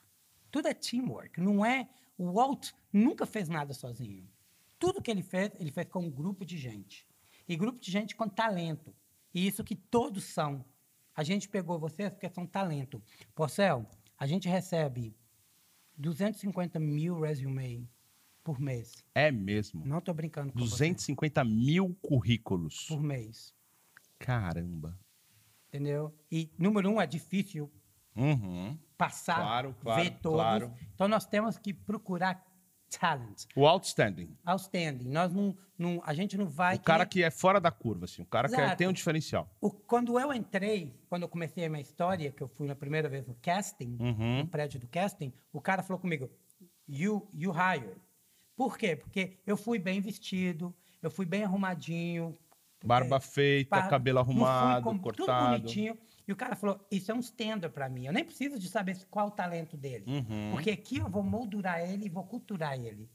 [0.49, 1.41] Tudo é teamwork.
[1.41, 1.89] Não é.
[2.17, 4.28] O Walt nunca fez nada sozinho.
[4.80, 7.05] Tudo que ele fez, ele fez com um grupo de gente.
[7.47, 8.95] E grupo de gente com talento.
[9.34, 10.65] E isso que todos são.
[11.13, 13.03] A gente pegou vocês porque são talento.
[13.36, 13.86] Porcel,
[14.17, 15.15] a gente recebe
[15.97, 17.88] 250 mil resumes
[18.47, 19.03] por mês.
[19.13, 19.85] É mesmo?
[19.85, 21.49] Não estou brincando com 250 você.
[21.49, 22.85] mil currículos.
[22.87, 23.53] Por mês.
[24.17, 24.97] Caramba.
[25.67, 26.17] Entendeu?
[26.31, 27.69] E, número um, é difícil
[28.15, 28.79] uhum.
[28.97, 30.37] passar, claro, claro, ver todos.
[30.37, 30.73] Claro.
[30.95, 32.41] Então, nós temos que procurar
[32.97, 33.43] talent.
[33.53, 34.33] O outstanding.
[34.45, 35.09] Outstanding.
[35.09, 36.77] Nós não, não, a gente não vai...
[36.77, 38.21] O cara que, que é fora da curva, assim.
[38.21, 38.69] O cara Exato.
[38.69, 39.53] que tem um diferencial.
[39.59, 43.09] O, quando eu entrei, quando eu comecei a minha história, que eu fui na primeira
[43.09, 44.37] vez no casting, uhum.
[44.37, 46.31] no prédio do casting, o cara falou comigo,
[46.87, 48.06] you, you hire.
[48.57, 48.95] Por quê?
[48.95, 52.35] Porque eu fui bem vestido, eu fui bem arrumadinho.
[52.83, 53.89] Barba feita, bar...
[53.89, 54.97] cabelo arrumado, com...
[54.97, 55.27] cortado.
[55.27, 55.97] Tudo bonitinho.
[56.27, 58.07] E o cara falou: Isso é um standard para mim.
[58.07, 60.03] Eu nem preciso de saber qual o talento dele.
[60.07, 60.51] Uhum.
[60.51, 63.07] Porque aqui eu vou moldurar ele e vou culturar ele.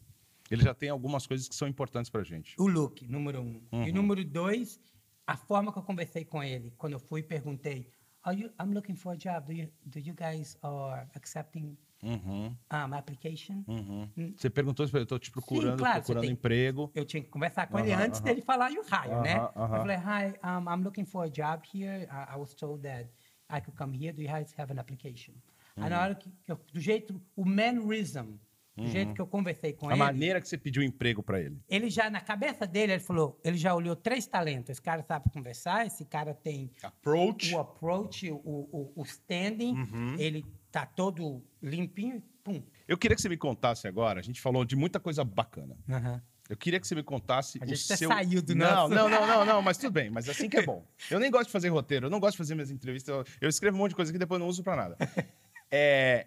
[0.48, 2.54] Ele já tem algumas coisas que são importantes pra gente.
[2.58, 3.60] O look, número um.
[3.72, 3.86] Uhum.
[3.86, 4.80] E número dois,
[5.26, 6.72] a forma que eu conversei com ele.
[6.76, 7.88] Quando eu fui e perguntei:
[8.22, 9.46] Are you, I'm looking for a job.
[9.46, 12.56] Do you, do you guys are accepting Uhum.
[12.72, 13.62] Um, application.
[13.68, 14.08] Uhum.
[14.16, 14.34] Hum.
[14.36, 16.90] Você perguntou eu estou te procurando, Sim, claro, procurando tem, emprego.
[16.94, 19.36] Eu tinha que conversar com ele antes dele falar e o hire, né?
[19.54, 22.08] Eu falei, hi, um, I'm looking for a job here.
[22.10, 23.08] I, I, was told that
[23.48, 24.12] I could come here.
[24.12, 25.34] Do you guys have an application?
[25.76, 26.02] Aí na uhum.
[26.02, 28.36] hora que, eu, do jeito, o mannerism,
[28.76, 29.14] do jeito uhum.
[29.14, 30.02] que eu conversei com a ele.
[30.02, 31.62] A maneira que você pediu emprego para ele.
[31.68, 34.70] Ele já, na cabeça dele, ele falou, ele já olhou três talentos.
[34.70, 36.70] Esse cara sabe conversar, esse cara tem...
[36.82, 37.54] Approach.
[37.54, 39.74] O approach, o, o, o standing.
[39.74, 40.16] Uhum.
[40.18, 42.62] Ele tá todo limpinho, pum.
[42.88, 45.76] Eu queria que você me contasse agora, a gente falou de muita coisa bacana.
[45.86, 46.20] Uhum.
[46.48, 48.08] Eu queria que você me contasse a gente o seu...
[48.08, 48.94] saiu do não, nosso...
[48.94, 50.10] Não, não, não, não, mas tudo bem.
[50.10, 50.84] Mas assim que é bom.
[51.10, 53.14] Eu nem gosto de fazer roteiro, eu não gosto de fazer minhas entrevistas.
[53.14, 54.96] Eu, eu escrevo um monte de coisa que depois não uso para nada.
[55.74, 56.26] É...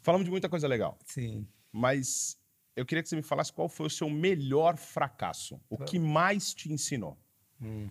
[0.00, 0.98] Falamos de muita coisa legal.
[1.04, 1.46] Sim.
[1.70, 2.36] Mas
[2.74, 5.60] eu queria que você me falasse qual foi o seu melhor fracasso.
[5.70, 7.16] O que mais te ensinou.
[7.62, 7.88] Hum.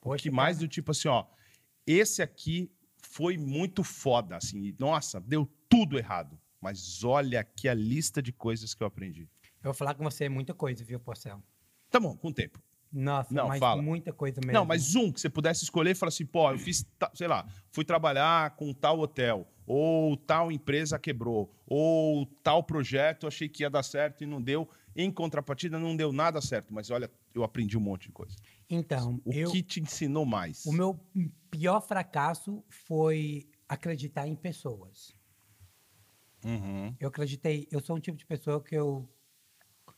[0.00, 1.24] Poxa, o que mais do tipo assim, ó...
[1.86, 2.68] Esse aqui
[3.16, 4.74] foi muito foda, assim.
[4.78, 6.38] Nossa, deu tudo errado.
[6.60, 9.22] Mas olha aqui a lista de coisas que eu aprendi.
[9.62, 11.42] Eu vou falar com você muita coisa, viu, Porcel?
[11.90, 12.60] Tá bom, com o tempo.
[12.92, 13.80] Nossa, não, mas fala.
[13.80, 14.52] muita coisa mesmo.
[14.52, 17.46] Não, mas um que você pudesse escolher e falar assim, pô, eu fiz, sei lá,
[17.70, 23.70] fui trabalhar com tal hotel, ou tal empresa quebrou, ou tal projeto achei que ia
[23.70, 24.68] dar certo e não deu.
[24.94, 28.36] Em contrapartida, não deu nada certo, mas olha, eu aprendi um monte de coisa.
[28.68, 30.64] Então, o eu, que te ensinou mais?
[30.66, 30.98] O meu
[31.50, 35.14] pior fracasso foi acreditar em pessoas.
[36.44, 36.94] Uhum.
[36.98, 39.08] Eu acreditei, eu sou um tipo de pessoa que eu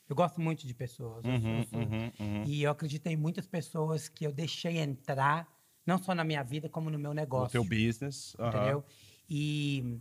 [0.09, 1.23] eu gosto muito de pessoas.
[1.25, 2.45] Uhum, eu sou, uhum, uhum.
[2.47, 5.47] E eu acreditei em muitas pessoas que eu deixei entrar,
[5.85, 7.61] não só na minha vida, como no meu negócio.
[7.61, 8.35] No teu business.
[8.41, 8.83] Entendeu?
[9.29, 10.01] E,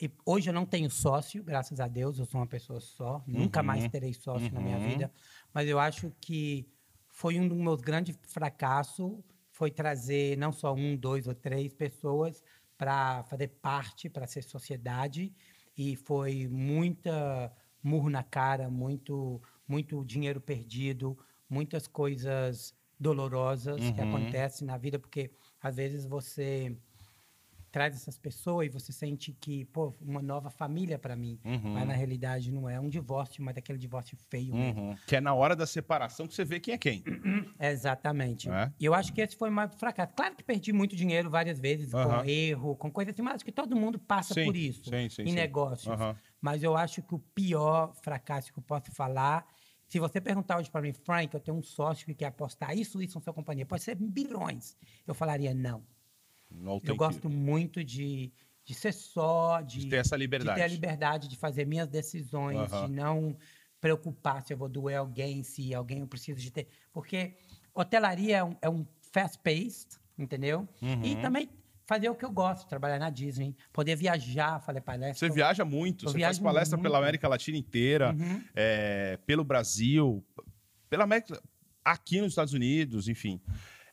[0.00, 3.22] e, hoje eu não tenho sócio, graças a Deus, eu sou uma pessoa só.
[3.26, 3.66] Nunca uhum.
[3.66, 4.88] mais terei sócio na minha uhum.
[4.88, 5.12] vida.
[5.52, 6.66] Mas eu acho que
[7.14, 9.12] foi um dos meus grandes fracassos,
[9.48, 12.42] foi trazer não só um, dois ou três pessoas
[12.76, 15.32] para fazer parte, para ser sociedade.
[15.78, 21.16] E foi muita murro na cara, muito, muito dinheiro perdido,
[21.48, 23.92] muitas coisas dolorosas uhum.
[23.92, 25.30] que acontecem na vida, porque
[25.62, 26.76] às vezes você
[27.74, 31.40] traz essas pessoas e você sente que, pô, uma nova família para mim.
[31.44, 31.72] Uhum.
[31.74, 34.60] Mas na realidade não é um divórcio, mas aquele divórcio feio uhum.
[34.60, 34.98] mesmo.
[35.08, 37.02] Que é na hora da separação que você vê quem é quem.
[37.58, 38.48] Exatamente.
[38.48, 38.72] É?
[38.78, 40.12] E eu acho que esse foi o maior fracasso.
[40.14, 42.04] Claro que perdi muito dinheiro várias vezes uhum.
[42.04, 45.08] com erro, com coisa assim, mas acho que todo mundo passa sim, por isso sim,
[45.08, 45.92] sim, em negócios.
[46.40, 49.44] Mas eu acho que o pior fracasso que eu posso falar
[49.88, 53.02] se você perguntar hoje para mim, Frank, eu tenho um sócio que quer apostar isso,
[53.02, 54.76] isso na sua companhia, pode ser bilhões.
[55.06, 55.84] Eu falaria não.
[56.90, 58.32] Eu gosto muito de,
[58.64, 60.54] de ser só, de, de, ter essa liberdade.
[60.54, 63.36] De ter a liberdade de fazer minhas decisões, de não
[63.80, 66.68] preocupar se eu vou doer alguém, se alguém eu preciso de ter.
[66.92, 67.34] Porque
[67.74, 70.66] hotelaria é um, é um fast-paced, entendeu?
[70.80, 71.04] Uhum.
[71.04, 71.48] E também
[71.86, 75.28] fazer o que eu gosto, trabalhar na Disney, poder viajar, fazer palestra.
[75.28, 76.84] Você viaja muito, você faz palestra muito.
[76.84, 78.42] pela América Latina inteira, uhum.
[78.54, 80.24] é, pelo Brasil,
[80.88, 81.40] pela América,
[81.84, 83.40] aqui nos Estados Unidos, enfim.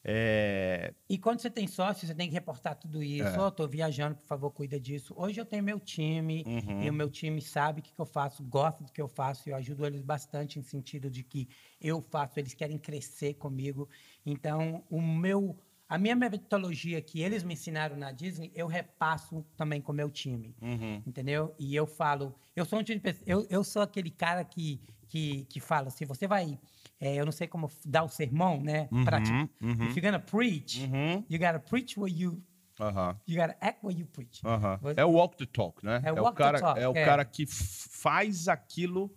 [0.04, 0.94] É...
[1.08, 3.28] E quando você tem sócio, você tem que reportar tudo isso.
[3.28, 3.40] É.
[3.40, 5.14] Oh, tô viajando, por favor, cuida disso.
[5.16, 6.84] Hoje eu tenho meu time uhum.
[6.84, 9.48] e o meu time sabe o que, que eu faço, gosta do que eu faço
[9.48, 11.48] e eu ajudo eles bastante em sentido de que
[11.80, 13.88] eu faço, eles querem crescer comigo.
[14.26, 19.82] Então, o meu a minha metodologia que eles me ensinaram na Disney, eu repasso também
[19.82, 20.56] com o meu time.
[20.62, 21.04] Uhum.
[21.06, 21.54] Entendeu?
[21.60, 24.80] E eu falo, eu sou um tipo eu, eu sou aquele cara que,
[25.10, 26.58] que, que fala, se você vai
[27.02, 28.88] é, eu não sei como dar o sermão, né?
[28.92, 29.36] Uhum, Prático.
[29.60, 29.88] Uhum.
[29.88, 31.26] If you're gonna preach, uhum.
[31.28, 32.42] you gotta preach what you
[32.80, 34.42] Uh You gotta act what you preach.
[34.44, 36.02] Uh É o walk the talk, né?
[36.04, 37.06] É, é o cara, talk, é o é.
[37.06, 39.14] cara que faz aquilo.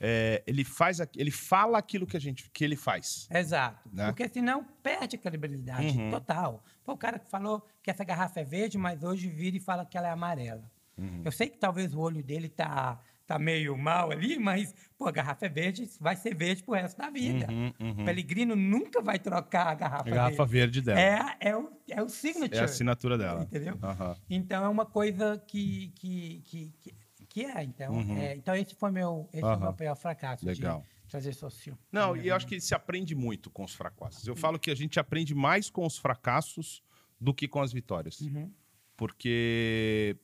[0.00, 3.26] É, ele faz, ele fala aquilo que a gente, que ele faz.
[3.32, 3.88] Exato.
[3.92, 4.06] Né?
[4.06, 6.10] Porque senão perde a credibilidade uhum.
[6.10, 6.62] total.
[6.84, 9.84] Foi o cara que falou que essa garrafa é verde, mas hoje vira e fala
[9.84, 10.70] que ela é amarela.
[10.96, 11.22] Uhum.
[11.24, 15.12] Eu sei que talvez o olho dele tá tá meio mal ali, mas, pô, a
[15.12, 17.46] garrafa é verde, vai ser verde pro resto da vida.
[17.52, 18.04] Uhum, uhum.
[18.06, 20.80] Pelegrino nunca vai trocar a garrafa, a garrafa verde.
[20.80, 20.98] dela.
[20.98, 22.56] É, é, o, é o signature.
[22.56, 23.42] É a assinatura dela.
[23.42, 23.74] Entendeu?
[23.74, 24.14] Uhum.
[24.30, 26.94] Então, é uma coisa que, que, que, que,
[27.28, 27.62] que é.
[27.62, 28.16] Então, uhum.
[28.16, 30.46] é, então, esse foi meu, esse foi meu pior fracasso.
[30.46, 30.80] Legal.
[30.80, 31.78] De trazer socio.
[31.92, 34.26] Não, e eu acho que se aprende muito com os fracassos.
[34.26, 36.82] Eu falo que a gente aprende mais com os fracassos
[37.20, 38.20] do que com as vitórias.
[38.22, 38.50] Uhum.
[38.96, 40.16] Porque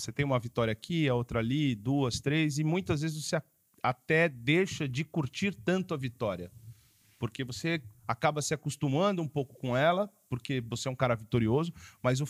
[0.00, 3.40] você tem uma vitória aqui, a outra ali, duas, três, e muitas vezes você
[3.82, 6.50] até deixa de curtir tanto a vitória.
[7.18, 11.72] Porque você acaba se acostumando um pouco com ela, porque você é um cara vitorioso,
[12.02, 12.24] mas o,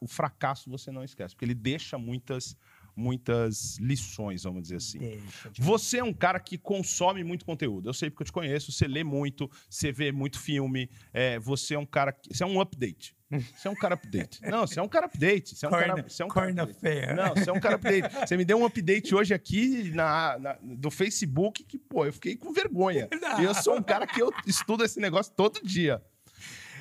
[0.00, 2.56] o fracasso você não esquece, porque ele deixa muitas
[2.96, 5.20] muitas lições, vamos dizer assim.
[5.58, 7.88] Você é um cara que consome muito conteúdo.
[7.90, 11.74] Eu sei porque eu te conheço, você lê muito, você vê muito filme, é, você
[11.74, 12.12] é um cara.
[12.12, 13.14] Que, você é um update.
[13.28, 14.40] Você é um cara update.
[14.42, 15.56] Não, você é um cara update.
[15.56, 17.14] Você é um cara, você é um cara update.
[17.14, 18.14] Não, você é um cara update.
[18.14, 22.36] Você me deu um update hoje aqui na, na, do Facebook que, pô, eu fiquei
[22.36, 23.08] com vergonha.
[23.20, 23.40] Não.
[23.40, 26.00] E eu sou um cara que eu estudo esse negócio todo dia.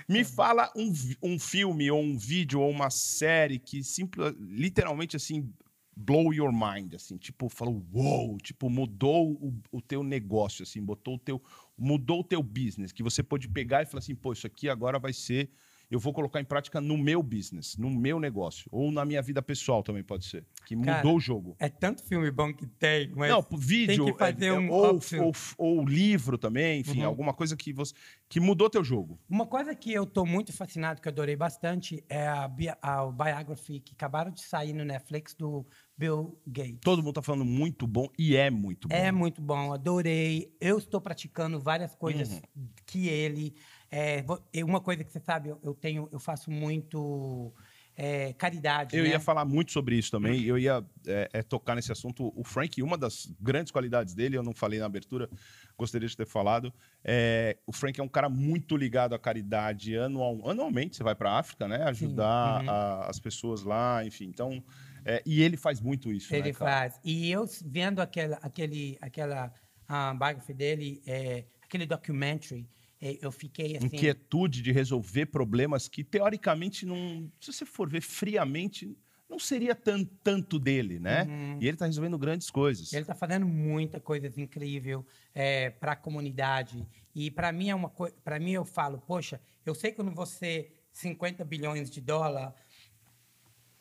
[0.07, 5.51] Me fala um, um filme, ou um vídeo, ou uma série que simple, literalmente assim
[5.95, 11.15] blow your mind, assim, tipo, falou, wow, tipo, mudou o, o, teu negócio, assim, botou
[11.15, 11.41] o teu,
[11.77, 14.99] mudou o teu business, que você pode pegar e falar assim, pô, isso aqui agora
[14.99, 15.49] vai ser
[15.89, 18.67] eu vou colocar em prática no meu business, no meu negócio.
[18.71, 20.45] Ou na minha vida pessoal também pode ser.
[20.65, 21.55] Que mudou Cara, o jogo.
[21.59, 23.29] É tanto filme bom que tem, mas.
[23.29, 24.05] Não, vídeo.
[24.05, 27.07] Tem que fazer é, um ou, ou, ou, livro também, enfim, uhum.
[27.07, 27.93] alguma coisa que você.
[28.27, 29.19] que mudou teu jogo.
[29.29, 33.79] Uma coisa que eu tô muito fascinado, que eu adorei bastante, é a, a biography
[33.79, 35.65] que acabaram de sair no Netflix do
[35.97, 36.79] Bill Gates.
[36.81, 38.95] Todo mundo tá falando muito bom e é muito bom.
[38.95, 40.53] É muito bom, adorei.
[40.59, 42.67] Eu estou praticando várias coisas uhum.
[42.85, 43.55] que ele.
[43.89, 44.25] É,
[44.63, 47.53] uma coisa que você sabe, eu, tenho, eu faço muito
[47.95, 48.97] é, caridade.
[48.97, 49.11] Eu né?
[49.11, 50.43] ia falar muito sobre isso também.
[50.43, 52.33] Eu ia é, é, tocar nesse assunto.
[52.35, 55.29] O Frank, uma das grandes qualidades dele, eu não falei na abertura,
[55.77, 56.73] gostaria de ter falado.
[57.03, 59.97] É, o Frank é um cara muito ligado à caridade.
[59.97, 61.83] Anual, anualmente você vai para a África, né?
[61.83, 62.69] Ajudar uhum.
[62.69, 64.25] a, as pessoas lá, enfim.
[64.25, 64.61] Então,
[65.05, 66.33] é, e ele faz muito isso.
[66.33, 66.99] Ele né, faz.
[67.03, 69.53] E eu vendo aquela, aquele, aquela
[69.87, 72.67] a biography dele, é, aquele documentary
[73.01, 73.85] é, eu fiquei assim...
[73.85, 78.97] Inquietude de resolver problemas que, teoricamente, não, se você for ver friamente,
[79.29, 81.23] não seria tan, tanto dele, né?
[81.23, 81.57] Uhum.
[81.61, 82.93] E ele está resolvendo grandes coisas.
[82.93, 86.87] Ele está fazendo muita coisa incrível é, para a comunidade.
[87.13, 88.15] E para mim é uma coisa.
[88.23, 92.55] Para mim eu falo, poxa, eu sei que quando você 50 bilhões de dólar,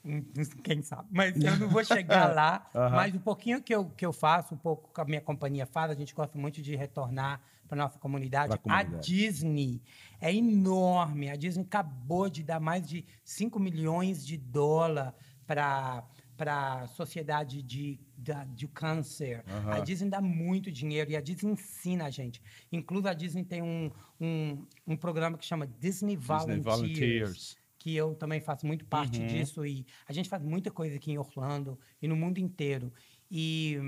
[0.62, 2.70] quem sabe, mas eu não vou chegar lá.
[2.74, 2.90] Uhum.
[2.90, 5.90] Mas um pouquinho que eu, que eu faço, um pouco que a minha companhia faz,
[5.90, 8.56] a gente gosta muito de retornar para nossa comunidade.
[8.58, 8.96] comunidade.
[8.96, 9.80] A Disney
[10.20, 11.30] é enorme.
[11.30, 15.12] A Disney acabou de dar mais de 5 milhões de dólares
[15.46, 16.04] para
[16.36, 19.44] para a sociedade de, de, de câncer.
[19.46, 19.70] Uhum.
[19.70, 22.42] A Disney dá muito dinheiro e a Disney ensina a gente.
[22.72, 23.88] Inclusive, a Disney tem um,
[24.20, 26.56] um, um programa que chama Disney Volunteers.
[26.56, 29.26] Disney Volunteers que eu também faço muito parte uhum.
[29.26, 32.90] disso e a gente faz muita coisa aqui em Orlando e no mundo inteiro.
[33.30, 33.78] E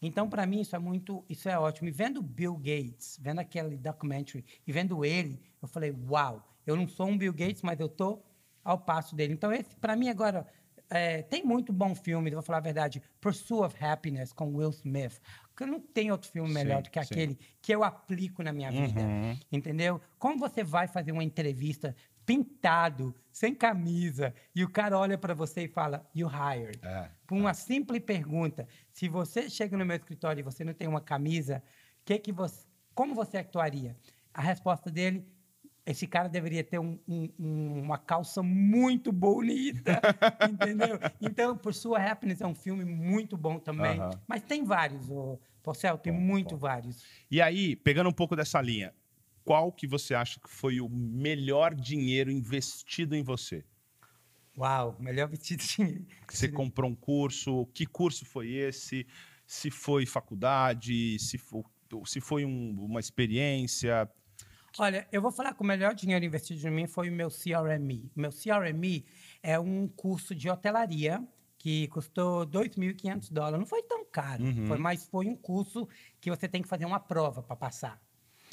[0.00, 1.88] então para mim isso é muito, isso é ótimo.
[1.88, 6.86] E vendo Bill Gates, vendo aquele documentary e vendo ele, eu falei, uau, eu não
[6.86, 8.22] sou um Bill Gates, mas eu tô
[8.62, 9.32] ao passo dele.
[9.32, 10.46] Então esse para mim agora
[10.88, 13.02] é, tem muito bom filme, vou falar a verdade.
[13.20, 15.20] Pursuit of Happiness, com Will Smith.
[15.48, 17.38] Porque não tem outro filme melhor sim, do que aquele sim.
[17.60, 19.00] que eu aplico na minha vida.
[19.00, 19.36] Uhum.
[19.50, 20.00] Entendeu?
[20.20, 21.96] Como você vai fazer uma entrevista
[22.30, 26.78] pintado, sem camisa, e o cara olha para você e fala, you hired.
[26.80, 27.54] É, Por uma é.
[27.54, 28.68] simples pergunta.
[28.92, 31.60] Se você chega no meu escritório e você não tem uma camisa,
[32.04, 32.64] que que você,
[32.94, 33.96] como você actuaria?
[34.32, 35.26] A resposta dele
[35.84, 40.00] esse cara deveria ter um, um, uma calça muito bonita,
[40.48, 41.00] entendeu?
[41.20, 43.98] Então, por sua Happiness é um filme muito bom também.
[43.98, 44.20] Uh -huh.
[44.28, 46.58] Mas tem vários, o Porcel, tem bom, muito bom.
[46.58, 47.02] vários.
[47.28, 48.94] E aí, pegando um pouco dessa linha,
[49.50, 53.64] qual que você acha que foi o melhor dinheiro investido em você?
[54.56, 56.06] Uau, melhor investido dinheiro.
[56.30, 59.04] Você comprou um curso, que curso foi esse?
[59.44, 61.64] Se foi faculdade, se foi,
[62.06, 64.08] se foi um, uma experiência,
[64.78, 68.08] Olha, eu vou falar que o melhor dinheiro investido em mim foi o meu CRME.
[68.14, 69.04] O meu CRME
[69.42, 71.20] é um curso de hotelaria
[71.58, 73.58] que custou 2.500 dólares.
[73.58, 74.68] Não foi tão caro, uhum.
[74.68, 75.88] foi, mas foi um curso
[76.20, 78.00] que você tem que fazer uma prova para passar.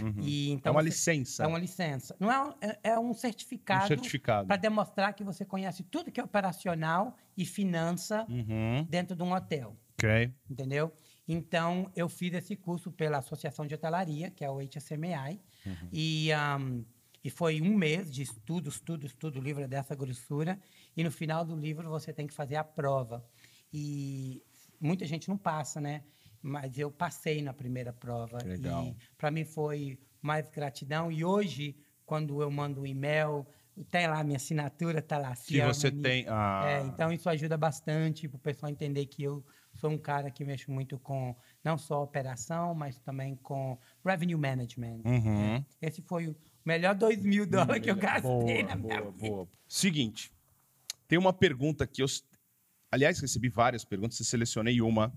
[0.02, 0.22] Uhum.
[0.22, 1.44] E, então, é uma você, licença.
[1.44, 2.16] É uma licença.
[2.20, 4.48] Não é, é, é um certificado, um certificado.
[4.48, 8.86] para demonstrar que você conhece tudo que é operacional e finança uhum.
[8.90, 9.76] dentro de um hotel.
[9.94, 10.32] Ok.
[10.50, 10.94] Entendeu?
[11.28, 15.90] Então, eu fiz esse curso pela Associação de Hotelaria, que é o HSMI, uhum.
[15.92, 16.30] e,
[16.60, 16.86] um,
[17.24, 20.60] e foi um mês de estudo, estudo, estudo, livro é dessa grossura,
[20.96, 23.26] e no final do livro você tem que fazer a prova.
[23.74, 24.42] E
[24.80, 26.04] muita gente não passa, né?
[26.42, 28.38] Mas eu passei na primeira prova.
[28.44, 28.86] Legal.
[28.86, 31.12] E para mim foi mais gratidão.
[31.12, 31.76] E hoje,
[32.06, 33.46] quando eu mando um e-mail,
[33.90, 35.36] tem lá a minha assinatura, tá lá.
[35.36, 36.26] Que você tem.
[36.28, 36.64] Ah.
[36.68, 39.44] É, então isso ajuda bastante para o pessoal entender que eu
[39.76, 45.02] sou um cara que mexo muito com não só operação, mas também com revenue management.
[45.06, 45.38] Uhum.
[45.38, 45.66] Né?
[45.82, 46.36] Esse foi o
[46.66, 49.28] melhor 2 mil dólares que eu gastei boa, na minha boa, vida.
[49.30, 49.48] Boa.
[49.68, 50.32] Seguinte,
[51.08, 52.08] tem uma pergunta que eu...
[52.92, 55.14] Aliás, recebi várias perguntas, eu selecionei uma,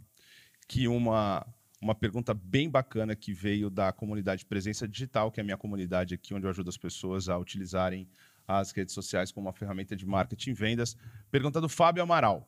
[0.68, 1.46] que uma,
[1.80, 6.14] uma pergunta bem bacana que veio da comunidade Presença Digital, que é a minha comunidade
[6.14, 8.08] aqui, onde eu ajudo as pessoas a utilizarem
[8.46, 10.96] as redes sociais como uma ferramenta de marketing e vendas.
[11.30, 12.46] Pergunta do Fábio Amaral.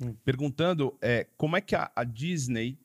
[0.00, 0.12] Hum.
[0.24, 2.76] perguntando é, como é que a, a Disney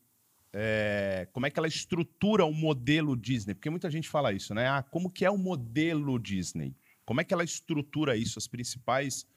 [0.53, 3.53] é, como é que ela estrutura o modelo Disney?
[3.53, 4.67] Porque muita gente fala isso, né?
[4.67, 6.75] Ah, como que é o modelo Disney?
[7.05, 8.39] Como é que ela estrutura isso?
[8.39, 9.27] As principais,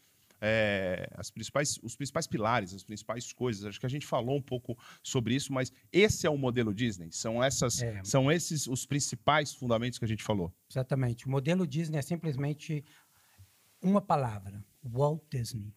[0.45, 3.65] é, as principais, os principais pilares, as principais coisas.
[3.65, 7.13] Acho que a gente falou um pouco sobre isso, mas esse é o modelo Disney.
[7.13, 8.03] São essas, é.
[8.03, 10.53] são esses os principais fundamentos que a gente falou.
[10.69, 11.27] Exatamente.
[11.27, 12.85] O modelo Disney é simplesmente
[13.81, 15.73] uma palavra: Walt Disney.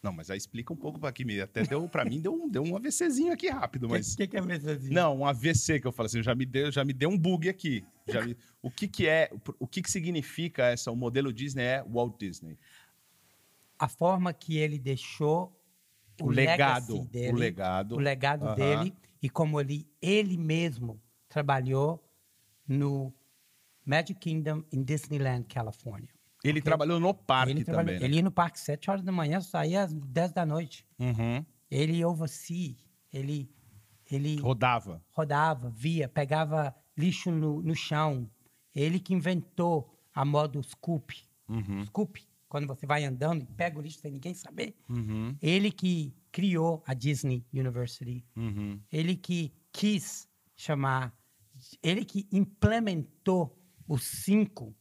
[0.00, 1.40] Não, mas aí explica um pouco para aqui.
[1.40, 4.14] Até deu para mim deu um, deu um AVCzinho aqui rápido, mas.
[4.14, 4.94] O que, que, é AVCzinho?
[4.94, 7.48] Não, um AVC que eu falo assim, já me deu, já me deu um bug
[7.48, 7.84] aqui.
[8.06, 8.36] Já me...
[8.62, 10.90] o que que é, o que que significa essa?
[10.90, 12.56] O modelo Disney é Walt Disney.
[13.78, 15.56] A forma que ele deixou
[16.20, 22.04] o, o legado, dele, o legado, o legado dele e como ele ele mesmo trabalhou
[22.66, 23.14] no
[23.84, 26.10] Magic Kingdom em Disneyland, Califórnia.
[26.44, 27.98] Ele trabalhou no parque ele também.
[27.98, 28.04] Né?
[28.04, 30.86] Ele ia no parque 7 horas da manhã, saía às 10 da noite.
[30.98, 31.44] Uhum.
[31.70, 32.76] Ele oversee,
[33.12, 33.50] ele,
[34.10, 34.40] ele...
[34.40, 35.02] Rodava.
[35.10, 38.30] Rodava, via, pegava lixo no, no chão.
[38.74, 41.14] Ele que inventou a moda Scoop.
[41.48, 41.84] Uhum.
[41.86, 44.74] Scoop, quando você vai andando e pega o lixo sem ninguém saber.
[44.88, 45.36] Uhum.
[45.40, 48.24] Ele que criou a Disney University.
[48.36, 48.80] Uhum.
[48.90, 51.14] Ele que quis chamar...
[51.82, 54.74] Ele que implementou os cinco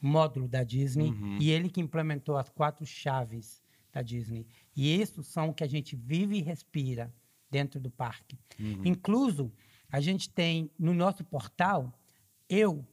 [0.00, 1.38] módulo da Disney uhum.
[1.40, 3.62] e ele que implementou as quatro chaves
[3.92, 4.46] da Disney.
[4.76, 7.14] E esses são o que a gente vive e respira
[7.50, 8.38] dentro do parque.
[8.58, 8.82] Uhum.
[8.84, 9.52] Incluso,
[9.88, 11.92] a gente tem no nosso portal,
[12.48, 12.84] eu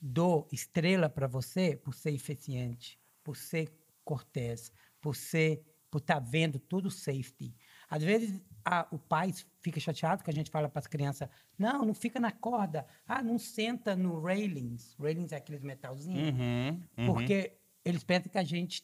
[0.00, 2.98] dou estrela para você por ser eficiente,
[3.28, 3.70] por ser
[4.02, 4.72] cortês,
[5.02, 7.54] por ser por estar tá vendo tudo safety.
[7.90, 11.84] Às vezes a, o pai fica chateado que a gente fala para as crianças: não,
[11.84, 14.96] não fica na corda, ah, não senta no railings.
[14.98, 16.34] Railings é aqueles metalzinhos.
[16.34, 17.06] Uhum, uhum.
[17.06, 18.82] Porque eles pensam que a gente.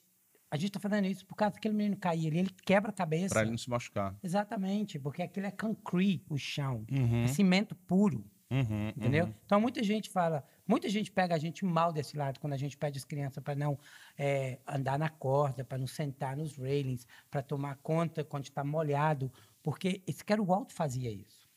[0.51, 3.35] A gente está fazendo isso por causa daquele menino cair ali, ele quebra a cabeça.
[3.35, 4.15] Para ele não se machucar.
[4.23, 6.85] Exatamente, porque aquilo é concrete, o chão.
[6.93, 7.25] Uhum.
[7.25, 8.31] É cimento puro.
[8.51, 9.25] Uhum, entendeu?
[9.25, 9.35] Uhum.
[9.45, 12.77] Então muita gente fala, muita gente pega a gente mal desse lado quando a gente
[12.77, 13.79] pede as crianças para não
[14.17, 19.33] é, andar na corda, para não sentar nos railings, para tomar conta quando está molhado
[19.65, 21.49] porque esse cara o Walt fazia isso.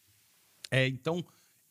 [0.71, 1.23] É, então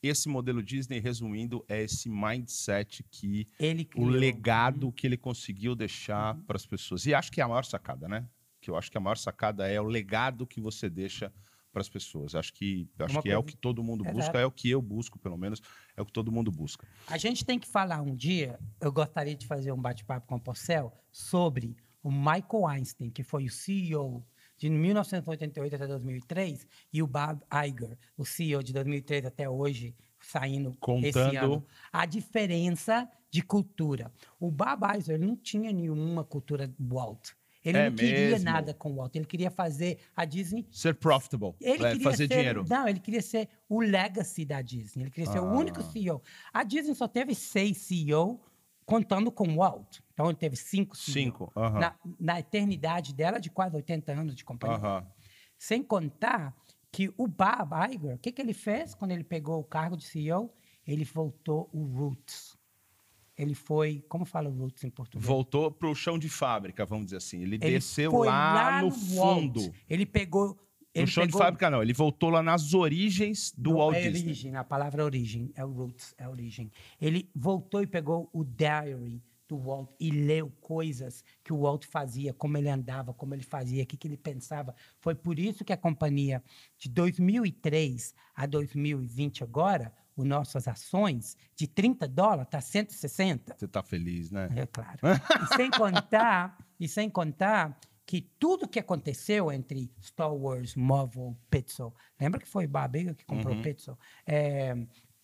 [0.02, 3.48] esse modelo Disney, resumindo, é esse mindset que
[3.96, 4.92] o legado uhum.
[4.92, 6.42] que ele conseguiu deixar uhum.
[6.42, 7.06] para as pessoas.
[7.06, 8.28] E acho que é a maior sacada, né?
[8.60, 11.32] Que eu acho que a maior sacada é o legado que você deixa
[11.76, 12.34] para as pessoas.
[12.34, 14.38] Acho que, acho que é o que todo mundo busca, Exato.
[14.38, 15.60] é o que eu busco, pelo menos,
[15.94, 16.88] é o que todo mundo busca.
[17.06, 20.40] A gente tem que falar um dia, eu gostaria de fazer um bate-papo com o
[20.40, 24.24] Porcel sobre o Michael Einstein, que foi o CEO
[24.56, 30.74] de 1988 até 2003, e o Bob Iger, o CEO de 2003 até hoje, saindo
[30.80, 31.04] Contando...
[31.04, 31.62] esse ano.
[31.92, 34.10] A diferença de cultura.
[34.40, 37.32] O Bob Iger não tinha nenhuma cultura Walt.
[37.66, 38.44] Ele é não queria mesmo?
[38.44, 39.16] nada com o Walt.
[39.16, 40.66] Ele queria fazer a Disney...
[40.70, 41.54] Ser profitable.
[41.60, 42.64] Ele é, queria fazer ser, dinheiro.
[42.68, 45.04] Não, ele queria ser o legacy da Disney.
[45.04, 45.32] Ele queria ah.
[45.32, 45.82] ser o único ah.
[45.82, 46.22] CEO.
[46.52, 48.40] A Disney só teve seis CEO
[48.84, 49.98] contando com o Walt.
[50.12, 51.14] Então ele teve cinco CEO.
[51.14, 51.80] Cinco, uh -huh.
[51.80, 54.78] na, na, eternidade dela de quase 80 anos de companhia.
[54.78, 55.06] Uh -huh.
[55.58, 56.54] Sem contar
[56.92, 60.04] que o Bob Iger, o que, que ele fez quando ele pegou o cargo de
[60.04, 60.54] CEO?
[60.86, 62.55] Ele voltou o Roots
[63.36, 65.26] ele foi, como fala Roots em português?
[65.26, 67.42] Voltou para o chão de fábrica, vamos dizer assim.
[67.42, 69.60] Ele, ele desceu lá, lá, no, fundo.
[69.60, 69.74] Walt.
[69.88, 70.58] Ele pegou.
[70.94, 71.38] Ele no chão pegou...
[71.38, 71.82] de fábrica, não.
[71.82, 74.28] Ele voltou lá nas origens do no, Walt é Disney.
[74.28, 76.72] Origem, a palavra origem, é o roots, é a origem.
[76.98, 82.32] Ele voltou e pegou o diary do Walt e leu coisas que o Walt fazia,
[82.32, 84.74] como ele andava, como ele fazia, o que, que ele pensava.
[84.98, 86.42] Foi por isso que a companhia,
[86.78, 93.56] de 2003 a 2020 agora, as nossas ações, de 30 dólares está 160.
[93.56, 94.48] Você está feliz, né?
[94.56, 94.98] É claro.
[95.02, 101.92] e sem contar, e sem contar que tudo que aconteceu entre Star Wars, Marvel, Pixel,
[102.20, 103.62] lembra que foi Babega que comprou uhum.
[103.62, 103.98] Pixel?
[104.24, 104.76] É,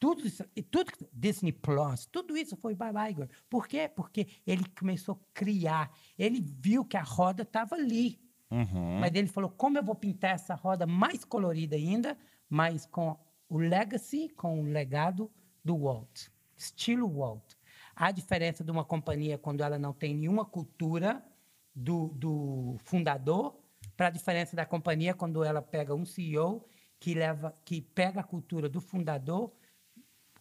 [0.03, 3.29] tudo isso, tudo Disney Plus, tudo isso foi Bob Iger.
[3.49, 3.89] Por quê?
[3.89, 5.97] Porque ele começou a criar.
[6.19, 8.21] Ele viu que a roda estava ali.
[8.51, 8.99] Uhum.
[8.99, 12.19] Mas ele falou: como eu vou pintar essa roda mais colorida ainda,
[12.51, 13.17] mas com
[13.53, 15.31] o legacy com o legado
[15.63, 17.53] do Walt, estilo Walt.
[17.95, 21.23] A diferença de uma companhia quando ela não tem nenhuma cultura
[21.75, 23.55] do, do fundador
[23.95, 26.65] para a diferença da companhia quando ela pega um CEO
[26.99, 29.53] que leva, que pega a cultura do fundador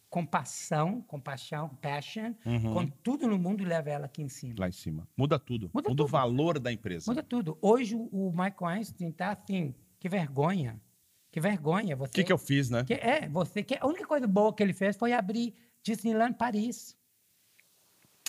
[0.08, 2.74] compaixão, compaixão, passion, uhum.
[2.74, 4.54] com tudo no mundo e leva ela aqui em cima.
[4.58, 5.06] Lá em cima.
[5.14, 5.70] Muda tudo.
[5.74, 6.04] Muda, Muda tudo.
[6.04, 7.10] o valor da empresa.
[7.10, 7.58] Muda tudo.
[7.60, 10.80] Hoje o Michael Einstein está assim, que vergonha.
[11.32, 11.96] Que vergonha.
[11.96, 12.84] O que, que eu fiz, né?
[12.84, 16.94] Que, é, você que a única coisa boa que ele fez foi abrir Disneyland Paris.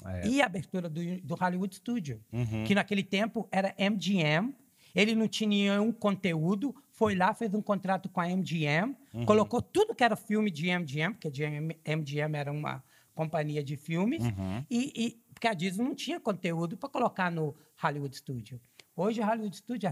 [0.06, 0.28] É.
[0.28, 2.64] E a abertura do, do Hollywood Studio, uhum.
[2.64, 4.56] que naquele tempo era MGM.
[4.96, 9.26] Ele não tinha nenhum conteúdo, foi lá, fez um contrato com a MGM, uhum.
[9.26, 12.84] colocou tudo que era filme de MGM, porque a MGM era uma
[13.16, 14.64] companhia de filmes, uhum.
[14.70, 18.62] e, e, porque a Disney não tinha conteúdo para colocar no Hollywood Studio.
[18.96, 19.92] Hoje o Hollywood Studio é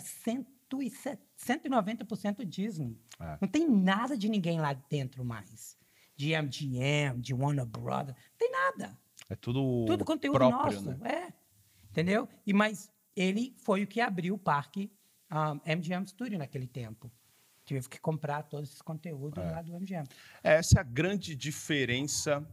[0.78, 3.00] 190% Disney.
[3.20, 3.38] É.
[3.42, 5.78] Não tem nada de ninguém lá dentro mais.
[6.16, 8.98] De MGM, de Warner Brothers, não tem nada.
[9.30, 11.28] É tudo Tudo conteúdo próprio, nosso, né?
[11.28, 11.34] é.
[11.90, 12.28] Entendeu?
[12.46, 14.92] E mas ele foi o que abriu o parque
[15.32, 17.12] um, MGM Studio naquele tempo.
[17.66, 19.52] Tive que comprar todos esses conteúdos é.
[19.52, 20.08] lá do MGM.
[20.44, 22.46] Essa é a grande diferença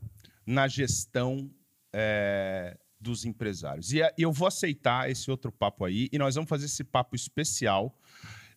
[0.47, 1.51] na gestão
[1.93, 3.93] é, dos empresários.
[3.93, 7.97] E eu vou aceitar esse outro papo aí, e nós vamos fazer esse papo especial,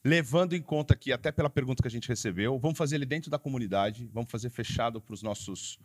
[0.04, 3.30] levando em conta que, até pela pergunta que a gente recebeu, vamos fazer ele dentro
[3.30, 5.78] da comunidade, vamos fazer fechado para os nossos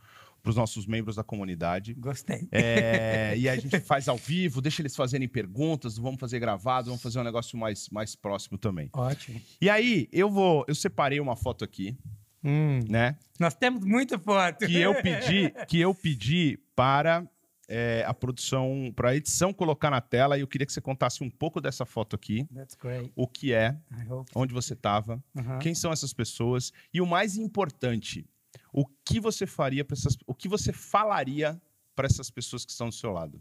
[0.43, 1.93] para os nossos membros da comunidade.
[1.95, 2.47] Gostei.
[2.53, 7.03] É, e a gente faz ao vivo, deixa eles fazerem perguntas, vamos fazer gravado, vamos
[7.03, 8.89] fazer um negócio mais, mais próximo também.
[8.93, 9.41] Ótimo.
[9.61, 10.65] E aí, eu vou.
[10.69, 11.99] Eu separei uma foto aqui.
[12.45, 13.17] Hum, né?
[13.41, 14.67] Nós temos muita foto.
[14.67, 17.27] Que eu pedi, que eu pedi para
[17.69, 20.37] é, a produção, para a edição colocar na tela.
[20.37, 22.47] E eu queria que você contasse um pouco dessa foto aqui.
[23.15, 23.77] O que é,
[24.35, 25.59] onde você estava, uh -huh.
[25.59, 28.27] quem são essas pessoas e o mais importante,
[28.73, 31.61] o que você faria para essas, o que você falaria
[31.95, 33.41] para essas pessoas que estão do seu lado.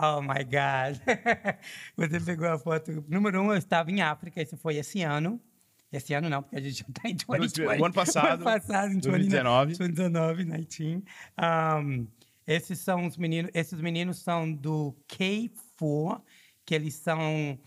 [0.00, 1.00] Oh my God!
[1.96, 3.04] Você pegou a foto.
[3.08, 5.40] Número um, eu estava em África, isso foi esse ano.
[5.90, 7.80] Esse ano não, porque a gente já está em 2020.
[7.80, 8.26] O ano passado.
[8.26, 9.76] O ano passado, em 2019.
[9.76, 11.04] 2019, 19.
[11.36, 12.06] Um,
[12.48, 16.22] esses são os meninos, esses meninos são do K4,
[16.64, 17.58] que eles são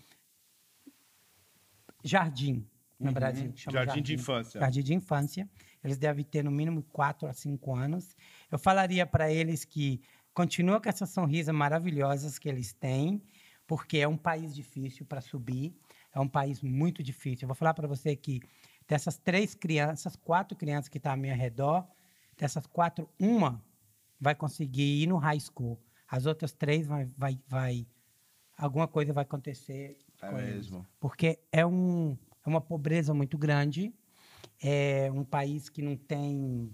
[2.02, 2.66] jardim
[2.98, 3.12] no uhum.
[3.14, 3.52] Brasil.
[3.54, 4.60] Jardim, jardim, de infância.
[4.60, 5.50] Jardim de infância.
[5.84, 8.16] Eles devem ter no mínimo 4 a 5 anos.
[8.50, 10.00] Eu falaria para eles que
[10.34, 13.22] continua com essas sorrisas maravilhosas que eles têm,
[13.68, 15.72] porque é um país difícil para subir,
[16.12, 17.44] é um país muito difícil.
[17.44, 18.40] Eu vou falar para você que
[18.88, 21.86] dessas três crianças, quatro crianças que estão tá ao meu redor,
[22.36, 23.62] dessas quatro, uma
[24.22, 25.76] vai conseguir ir no high school.
[26.08, 27.86] As outras três vai, vai, vai
[28.56, 29.98] alguma coisa vai acontecer.
[30.22, 30.78] É mesmo.
[30.78, 30.88] Eles.
[31.00, 32.16] Porque é, um,
[32.46, 33.92] é uma pobreza muito grande,
[34.62, 36.72] é um país que não tem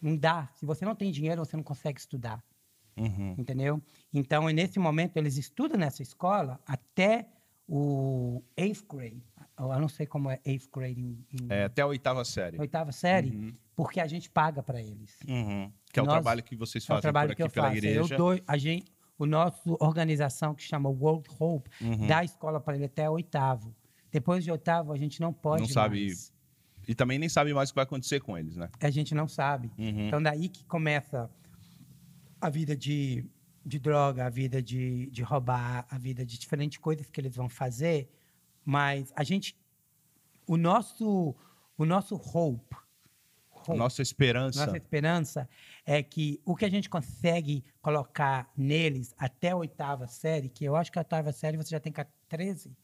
[0.00, 0.50] não dá.
[0.56, 2.44] Se você não tem dinheiro, você não consegue estudar.
[2.96, 3.36] Uhum.
[3.38, 3.80] Entendeu?
[4.12, 7.28] Então, nesse momento, eles estudam nessa escola até
[7.68, 9.22] o eighth grade.
[9.56, 11.46] Eu não sei como é eighth grade em, em...
[11.48, 12.58] É, até a oitava série.
[12.58, 13.54] Oitava série, uhum.
[13.76, 15.16] porque a gente paga para eles.
[15.28, 15.72] Uhum.
[15.92, 17.52] Que é o Nós, trabalho que vocês fazem é o trabalho por aqui que eu
[17.52, 17.76] pela faço.
[17.78, 18.14] igreja.
[18.14, 22.06] Eu dou, a gente, o nosso organização que chama World Hope uhum.
[22.06, 23.76] dá a escola para ele até oitavo.
[24.10, 26.06] Depois de oitavo, a gente não pode Não sabe...
[26.06, 26.32] Mais.
[26.88, 28.68] E também nem sabe mais o que vai acontecer com eles, né?
[28.80, 29.70] A gente não sabe.
[29.78, 30.08] Uhum.
[30.08, 31.30] Então, daí que começa
[32.40, 33.24] a vida de,
[33.64, 37.48] de droga, a vida de, de roubar, a vida de diferentes coisas que eles vão
[37.48, 38.10] fazer.
[38.64, 39.56] Mas a gente...
[40.44, 41.36] O nosso,
[41.78, 42.74] o nosso hope
[43.68, 44.64] nossa esperança.
[44.64, 45.48] Nossa esperança
[45.84, 50.76] é que o que a gente consegue colocar neles até a oitava série, que eu
[50.76, 51.92] acho que a oitava série você já tem
[52.28, 52.76] 13,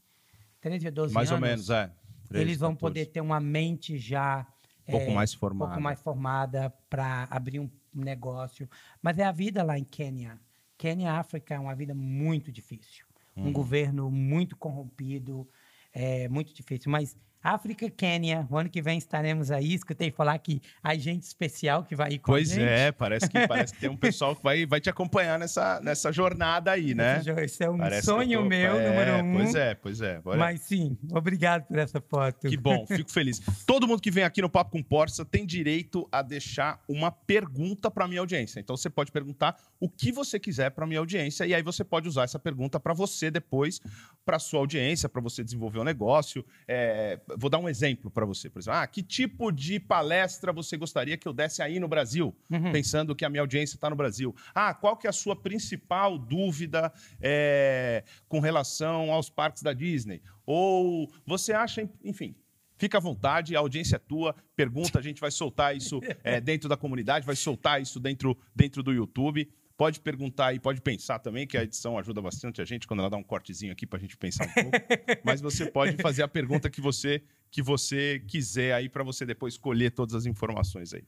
[0.61, 1.41] 13 a 12 Mais anos.
[1.41, 1.93] Mais ou menos, é.
[2.29, 2.81] 13, eles vão 14.
[2.81, 4.47] poder ter uma mente já
[4.87, 8.69] um pouco é, mais formada, um pouco mais formada para abrir um negócio.
[9.03, 10.39] Mas é a vida lá em Quênia.
[10.77, 13.05] Quênia, África, é uma vida muito difícil.
[13.37, 13.53] Um uhum.
[13.53, 15.49] governo muito corrompido,
[15.93, 16.91] é muito difícil.
[16.91, 18.47] Mas África, Quênia.
[18.51, 19.75] O ano que vem estaremos aí.
[19.75, 22.65] Escutei falar que há gente especial que vai ir com pois a gente.
[22.65, 25.81] Pois é, parece que, parece que tem um pessoal que vai, vai te acompanhar nessa,
[25.81, 27.23] nessa jornada aí, né?
[27.39, 28.49] Esse é um parece sonho tô...
[28.49, 29.33] meu, é, número um.
[29.35, 30.21] Pois é, pois é.
[30.21, 30.39] Bora.
[30.39, 32.49] Mas sim, obrigado por essa foto.
[32.49, 33.41] Que bom, fico feliz.
[33.67, 37.91] Todo mundo que vem aqui no Papo com Porça tem direito a deixar uma pergunta
[37.91, 38.61] para minha audiência.
[38.61, 42.09] Então você pode perguntar o que você quiser para minha audiência e aí você pode
[42.09, 43.81] usar essa pergunta para você depois,
[44.25, 46.45] para sua audiência, para você desenvolver um negócio.
[46.67, 48.49] É, vou dar um exemplo para você.
[48.49, 52.35] Por exemplo, ah, que tipo de palestra você gostaria que eu desse aí no Brasil?
[52.51, 52.73] Uhum.
[52.73, 54.35] Pensando que a minha audiência está no Brasil.
[54.55, 60.23] Ah, qual que é a sua principal dúvida é, com relação aos parques da Disney?
[60.47, 62.35] Ou você acha, enfim,
[62.79, 64.35] Fica à vontade, a audiência é tua.
[64.55, 68.85] Pergunta, a gente vai soltar isso é, dentro da comunidade, vai soltar isso dentro, dentro
[68.85, 69.51] do YouTube.
[69.79, 73.09] Pode perguntar e pode pensar também, que a edição ajuda bastante a gente quando ela
[73.09, 74.71] dá um cortezinho aqui para a gente pensar um pouco.
[75.25, 79.55] Mas você pode fazer a pergunta que você que você quiser aí para você depois
[79.55, 81.05] escolher todas as informações aí.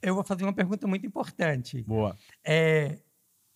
[0.00, 1.82] Eu vou fazer uma pergunta muito importante.
[1.82, 2.16] Boa.
[2.42, 2.98] É,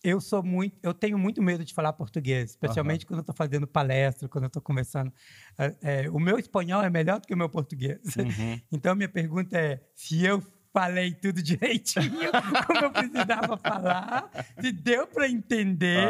[0.03, 3.07] eu sou muito, eu tenho muito medo de falar português, especialmente uhum.
[3.07, 5.11] quando eu estou fazendo palestra, quando eu estou conversando.
[5.57, 7.99] É, é, o meu espanhol é melhor do que o meu português.
[8.15, 8.61] Uhum.
[8.71, 10.43] Então minha pergunta é: se eu
[10.73, 12.31] falei tudo direitinho,
[12.67, 16.09] como eu precisava falar, se deu para entender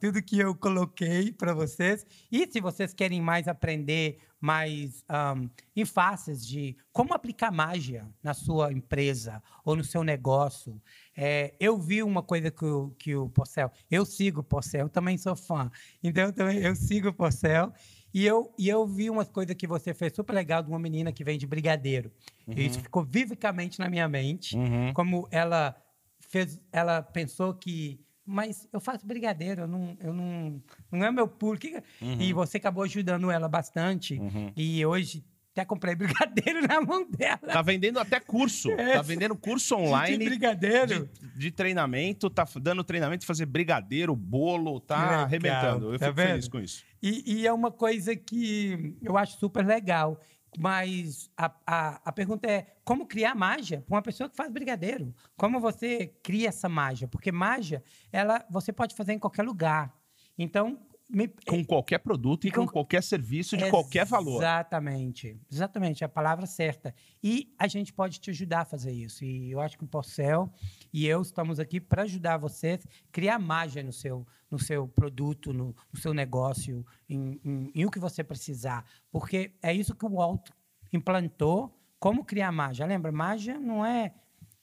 [0.00, 2.06] tudo que eu coloquei para vocês.
[2.30, 8.34] E se vocês querem mais aprender mais um, em faces de como aplicar mágia na
[8.34, 10.80] sua empresa ou no seu negócio.
[11.16, 15.18] É, eu vi uma coisa que o, que o Porcel, eu sigo o Porcel, também
[15.18, 15.70] sou fã,
[16.02, 17.72] então também eu sigo o Porcel
[18.12, 21.12] e eu, e eu vi uma coisa que você fez super legal de uma menina
[21.12, 22.10] que vem de brigadeiro.
[22.46, 22.54] Uhum.
[22.56, 24.56] E isso ficou vivamente na minha mente.
[24.56, 24.92] Uhum.
[24.94, 25.76] Como ela
[26.20, 28.00] fez, ela pensou que
[28.30, 31.58] mas eu faço brigadeiro, eu não, eu não, não é meu pulo.
[32.02, 32.20] Uhum.
[32.20, 34.18] E você acabou ajudando ela bastante.
[34.18, 34.52] Uhum.
[34.54, 35.24] E hoje
[35.58, 37.38] até comprei brigadeiro na mão dela.
[37.38, 38.70] Tá vendendo até curso.
[38.72, 38.94] É.
[38.94, 40.18] Tá vendendo curso online.
[40.18, 41.06] De brigadeiro.
[41.06, 45.92] De, de, treinamento, tá dando treinamento de fazer brigadeiro, bolo, tá legal, arrebentando.
[45.92, 46.28] Eu tá fico vendo?
[46.28, 46.84] feliz com isso.
[47.02, 50.20] E, e, é uma coisa que eu acho super legal.
[50.58, 55.14] Mas a, a, a pergunta é como criar mágia para uma pessoa que faz brigadeiro?
[55.36, 57.06] Como você cria essa mágia?
[57.06, 59.92] Porque mágia, ela você pode fazer em qualquer lugar.
[60.38, 60.78] Então,
[61.08, 61.26] me...
[61.46, 64.42] Com qualquer produto e com, com qualquer serviço de qualquer valor.
[64.42, 65.40] Exatamente.
[65.50, 66.94] Exatamente, é a palavra certa.
[67.22, 69.24] E a gente pode te ajudar a fazer isso.
[69.24, 70.52] E eu acho que o Porcel
[70.92, 75.52] e eu estamos aqui para ajudar vocês a criar mágia no seu, no seu produto,
[75.52, 78.84] no, no seu negócio, em, em, em, o que você precisar.
[79.10, 80.50] Porque é isso que o Walt
[80.92, 81.74] implantou.
[81.98, 82.86] Como criar mágia?
[82.86, 84.14] Lembra, mágia não é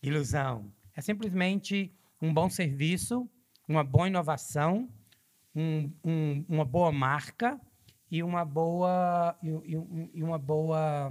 [0.02, 0.72] ilusão.
[0.96, 1.92] É simplesmente
[2.22, 3.30] um bom serviço,
[3.68, 4.88] uma boa inovação
[5.56, 7.60] um, um, uma boa marca
[8.12, 9.50] e uma boa e,
[10.14, 11.10] e, uma boa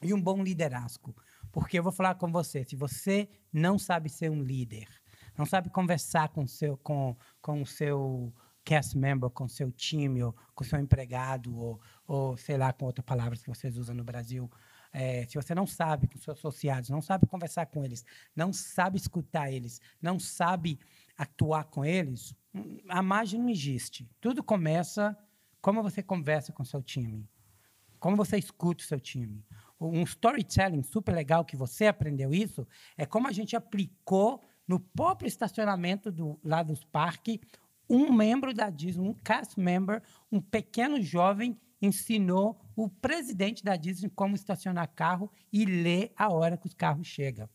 [0.00, 1.14] e um bom liderazgo.
[1.52, 4.88] Porque eu vou falar com você, se você não sabe ser um líder,
[5.36, 8.32] não sabe conversar com seu com com o seu
[8.64, 13.04] cast member, com seu time, ou com seu empregado, ou, ou sei lá, com outras
[13.04, 14.48] palavras que vocês usam no Brasil,
[14.92, 18.04] é, se você não sabe com seus associados, não sabe conversar com eles,
[18.36, 20.78] não sabe escutar eles, não sabe
[21.16, 22.34] atuar com eles,
[22.88, 24.08] a mágica não existe.
[24.20, 25.16] Tudo começa
[25.60, 27.28] como você conversa com seu time,
[27.98, 29.44] como você escuta o seu time.
[29.80, 32.66] Um storytelling super legal que você aprendeu isso
[32.96, 37.40] é como a gente aplicou no próprio estacionamento do, lá dos parques
[37.88, 44.08] um membro da Disney, um cast member, um pequeno jovem ensinou o presidente da Disney
[44.08, 47.48] como estacionar carro e ler a hora que os carros chegam.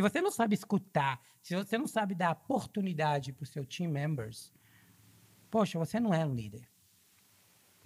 [0.00, 3.90] Se você não sabe escutar, se você não sabe dar oportunidade para os seus team
[3.90, 4.50] members,
[5.50, 6.66] poxa, você não é um líder.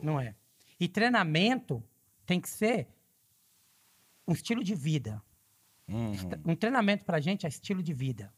[0.01, 0.37] Não é.
[0.79, 1.83] E treinamento
[2.25, 2.87] tem que ser
[4.29, 5.21] um estilo de vida.
[5.89, 6.13] Uhum.
[6.47, 8.33] Um treinamento para a gente é estilo de vida.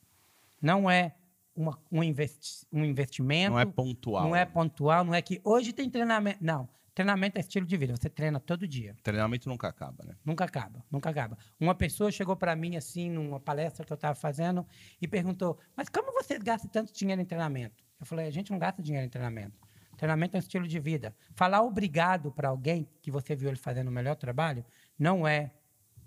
[0.63, 1.15] Não é
[1.55, 3.51] uma, um, investi um investimento.
[3.51, 4.25] Não é pontual.
[4.25, 6.43] Não é pontual, não é que hoje tem treinamento.
[6.43, 6.67] Não.
[6.97, 7.95] Treinamento é estilo de vida.
[7.95, 8.97] Você treina todo dia.
[9.03, 10.17] Treinamento nunca acaba, né?
[10.25, 11.37] Nunca acaba, nunca acaba.
[11.61, 14.67] Uma pessoa chegou para mim, assim, numa palestra que eu estava fazendo,
[14.99, 17.85] e perguntou: Mas como vocês gastam tanto dinheiro em treinamento?
[18.01, 19.61] Eu falei: A gente não gasta dinheiro em treinamento.
[19.99, 21.15] Treinamento é um estilo de vida.
[21.35, 24.65] Falar obrigado para alguém que você viu ele fazendo o melhor trabalho
[24.99, 25.53] não é,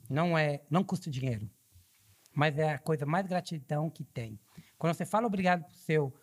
[0.10, 1.48] não é, não custa dinheiro.
[2.34, 4.40] Mas é a coisa mais gratidão que tem.
[4.76, 6.14] Quando você fala obrigado para o seu,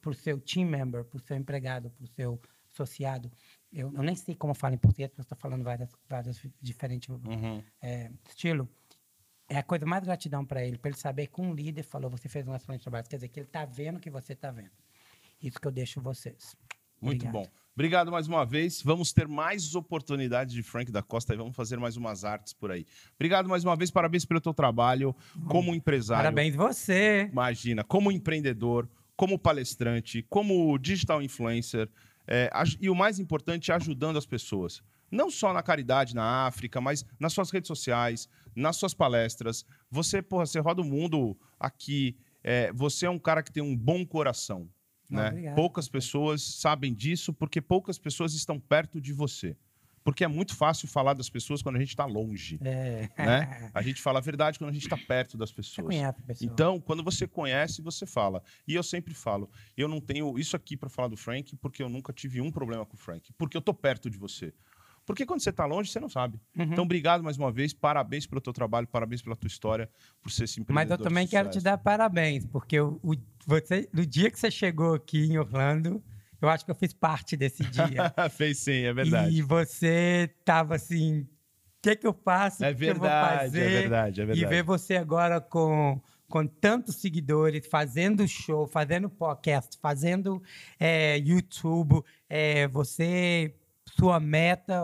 [0.00, 2.40] pro seu team member, para o seu empregado, para o seu
[2.74, 3.30] associado,
[3.74, 7.08] eu, eu, nem sei como fala em português, porque eu estou falando várias, várias diferentes
[7.08, 7.62] uhum.
[7.82, 8.68] é, estilos.
[9.48, 12.28] É a coisa mais gratidão para ele, para ele saber que um líder falou, você
[12.28, 13.06] fez um excelente trabalho.
[13.06, 14.70] Quer dizer, que ele está vendo o que você está vendo.
[15.42, 16.56] Isso que eu deixo vocês.
[17.00, 17.32] Muito Obrigado.
[17.32, 17.50] bom.
[17.74, 18.80] Obrigado mais uma vez.
[18.80, 22.70] Vamos ter mais oportunidades de Frank da Costa e vamos fazer mais umas artes por
[22.70, 22.86] aí.
[23.16, 25.14] Obrigado mais uma vez, parabéns pelo teu trabalho
[25.48, 26.22] como empresário.
[26.22, 27.28] Parabéns você.
[27.30, 31.90] Imagina, como empreendedor, como palestrante, como digital influencer
[32.26, 34.82] é, e o mais importante, ajudando as pessoas.
[35.10, 39.64] Não só na caridade na África, mas nas suas redes sociais, nas suas palestras.
[39.90, 42.16] Você, porra, você roda o mundo aqui.
[42.42, 44.68] É, você é um cara que tem um bom coração.
[45.10, 45.54] Né?
[45.54, 49.56] Poucas pessoas sabem disso porque poucas pessoas estão perto de você.
[50.04, 52.60] Porque é muito fácil falar das pessoas quando a gente está longe.
[52.62, 53.08] É.
[53.16, 53.70] Né?
[53.74, 55.88] A gente fala a verdade quando a gente está perto das pessoas.
[56.26, 56.52] Pessoa.
[56.52, 58.42] Então, quando você conhece, você fala.
[58.68, 61.88] E eu sempre falo, eu não tenho isso aqui para falar do Frank porque eu
[61.88, 63.32] nunca tive um problema com o Frank.
[63.38, 64.52] Porque eu tô perto de você.
[65.06, 66.40] Porque quando você está longe, você não sabe.
[66.56, 66.64] Uhum.
[66.64, 67.72] Então, obrigado mais uma vez.
[67.72, 69.88] Parabéns pelo teu trabalho, parabéns pela tua história,
[70.22, 73.14] por ser esse Mas eu também quero te dar parabéns, porque o, o,
[73.46, 76.02] você, no dia que você chegou aqui em Orlando,
[76.44, 78.12] eu acho que eu fiz parte desse dia.
[78.30, 79.34] Fez sim, é verdade.
[79.34, 81.28] E você tava assim, o
[81.82, 82.64] que, que eu faço?
[82.64, 84.44] É verdade, é verdade, é verdade.
[84.44, 90.42] E ver você agora com, com tantos seguidores, fazendo show, fazendo podcast, fazendo
[90.78, 93.54] é, YouTube, é, você,
[93.98, 94.82] sua meta,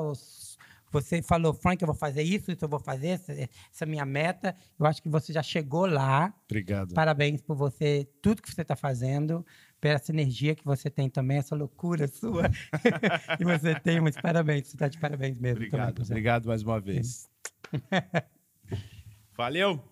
[0.91, 3.49] você falou, Frank, eu vou fazer isso, isso eu vou fazer, essa, essa
[3.81, 4.57] é a minha meta.
[4.79, 6.35] Eu acho que você já chegou lá.
[6.47, 6.95] Obrigado.
[6.95, 9.45] Parabéns por você, tudo que você está fazendo
[9.89, 12.51] essa energia que você tem também, essa loucura sua
[13.41, 15.57] e você tem, mas parabéns, você está de parabéns mesmo.
[15.57, 17.31] Obrigado, também, obrigado mais uma vez.
[19.37, 19.83] Valeu!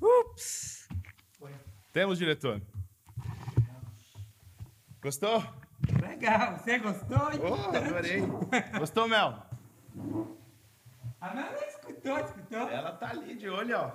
[0.00, 0.88] Ups!
[1.92, 2.60] Temos, diretor.
[5.00, 5.44] Gostou?
[6.02, 7.18] Legal, você gostou?
[7.42, 8.22] Oh, adorei.
[8.78, 9.42] Gostou, Mel?
[11.20, 12.68] A Mel escutou, escutou?
[12.68, 13.92] Ela tá ali de olho, ó.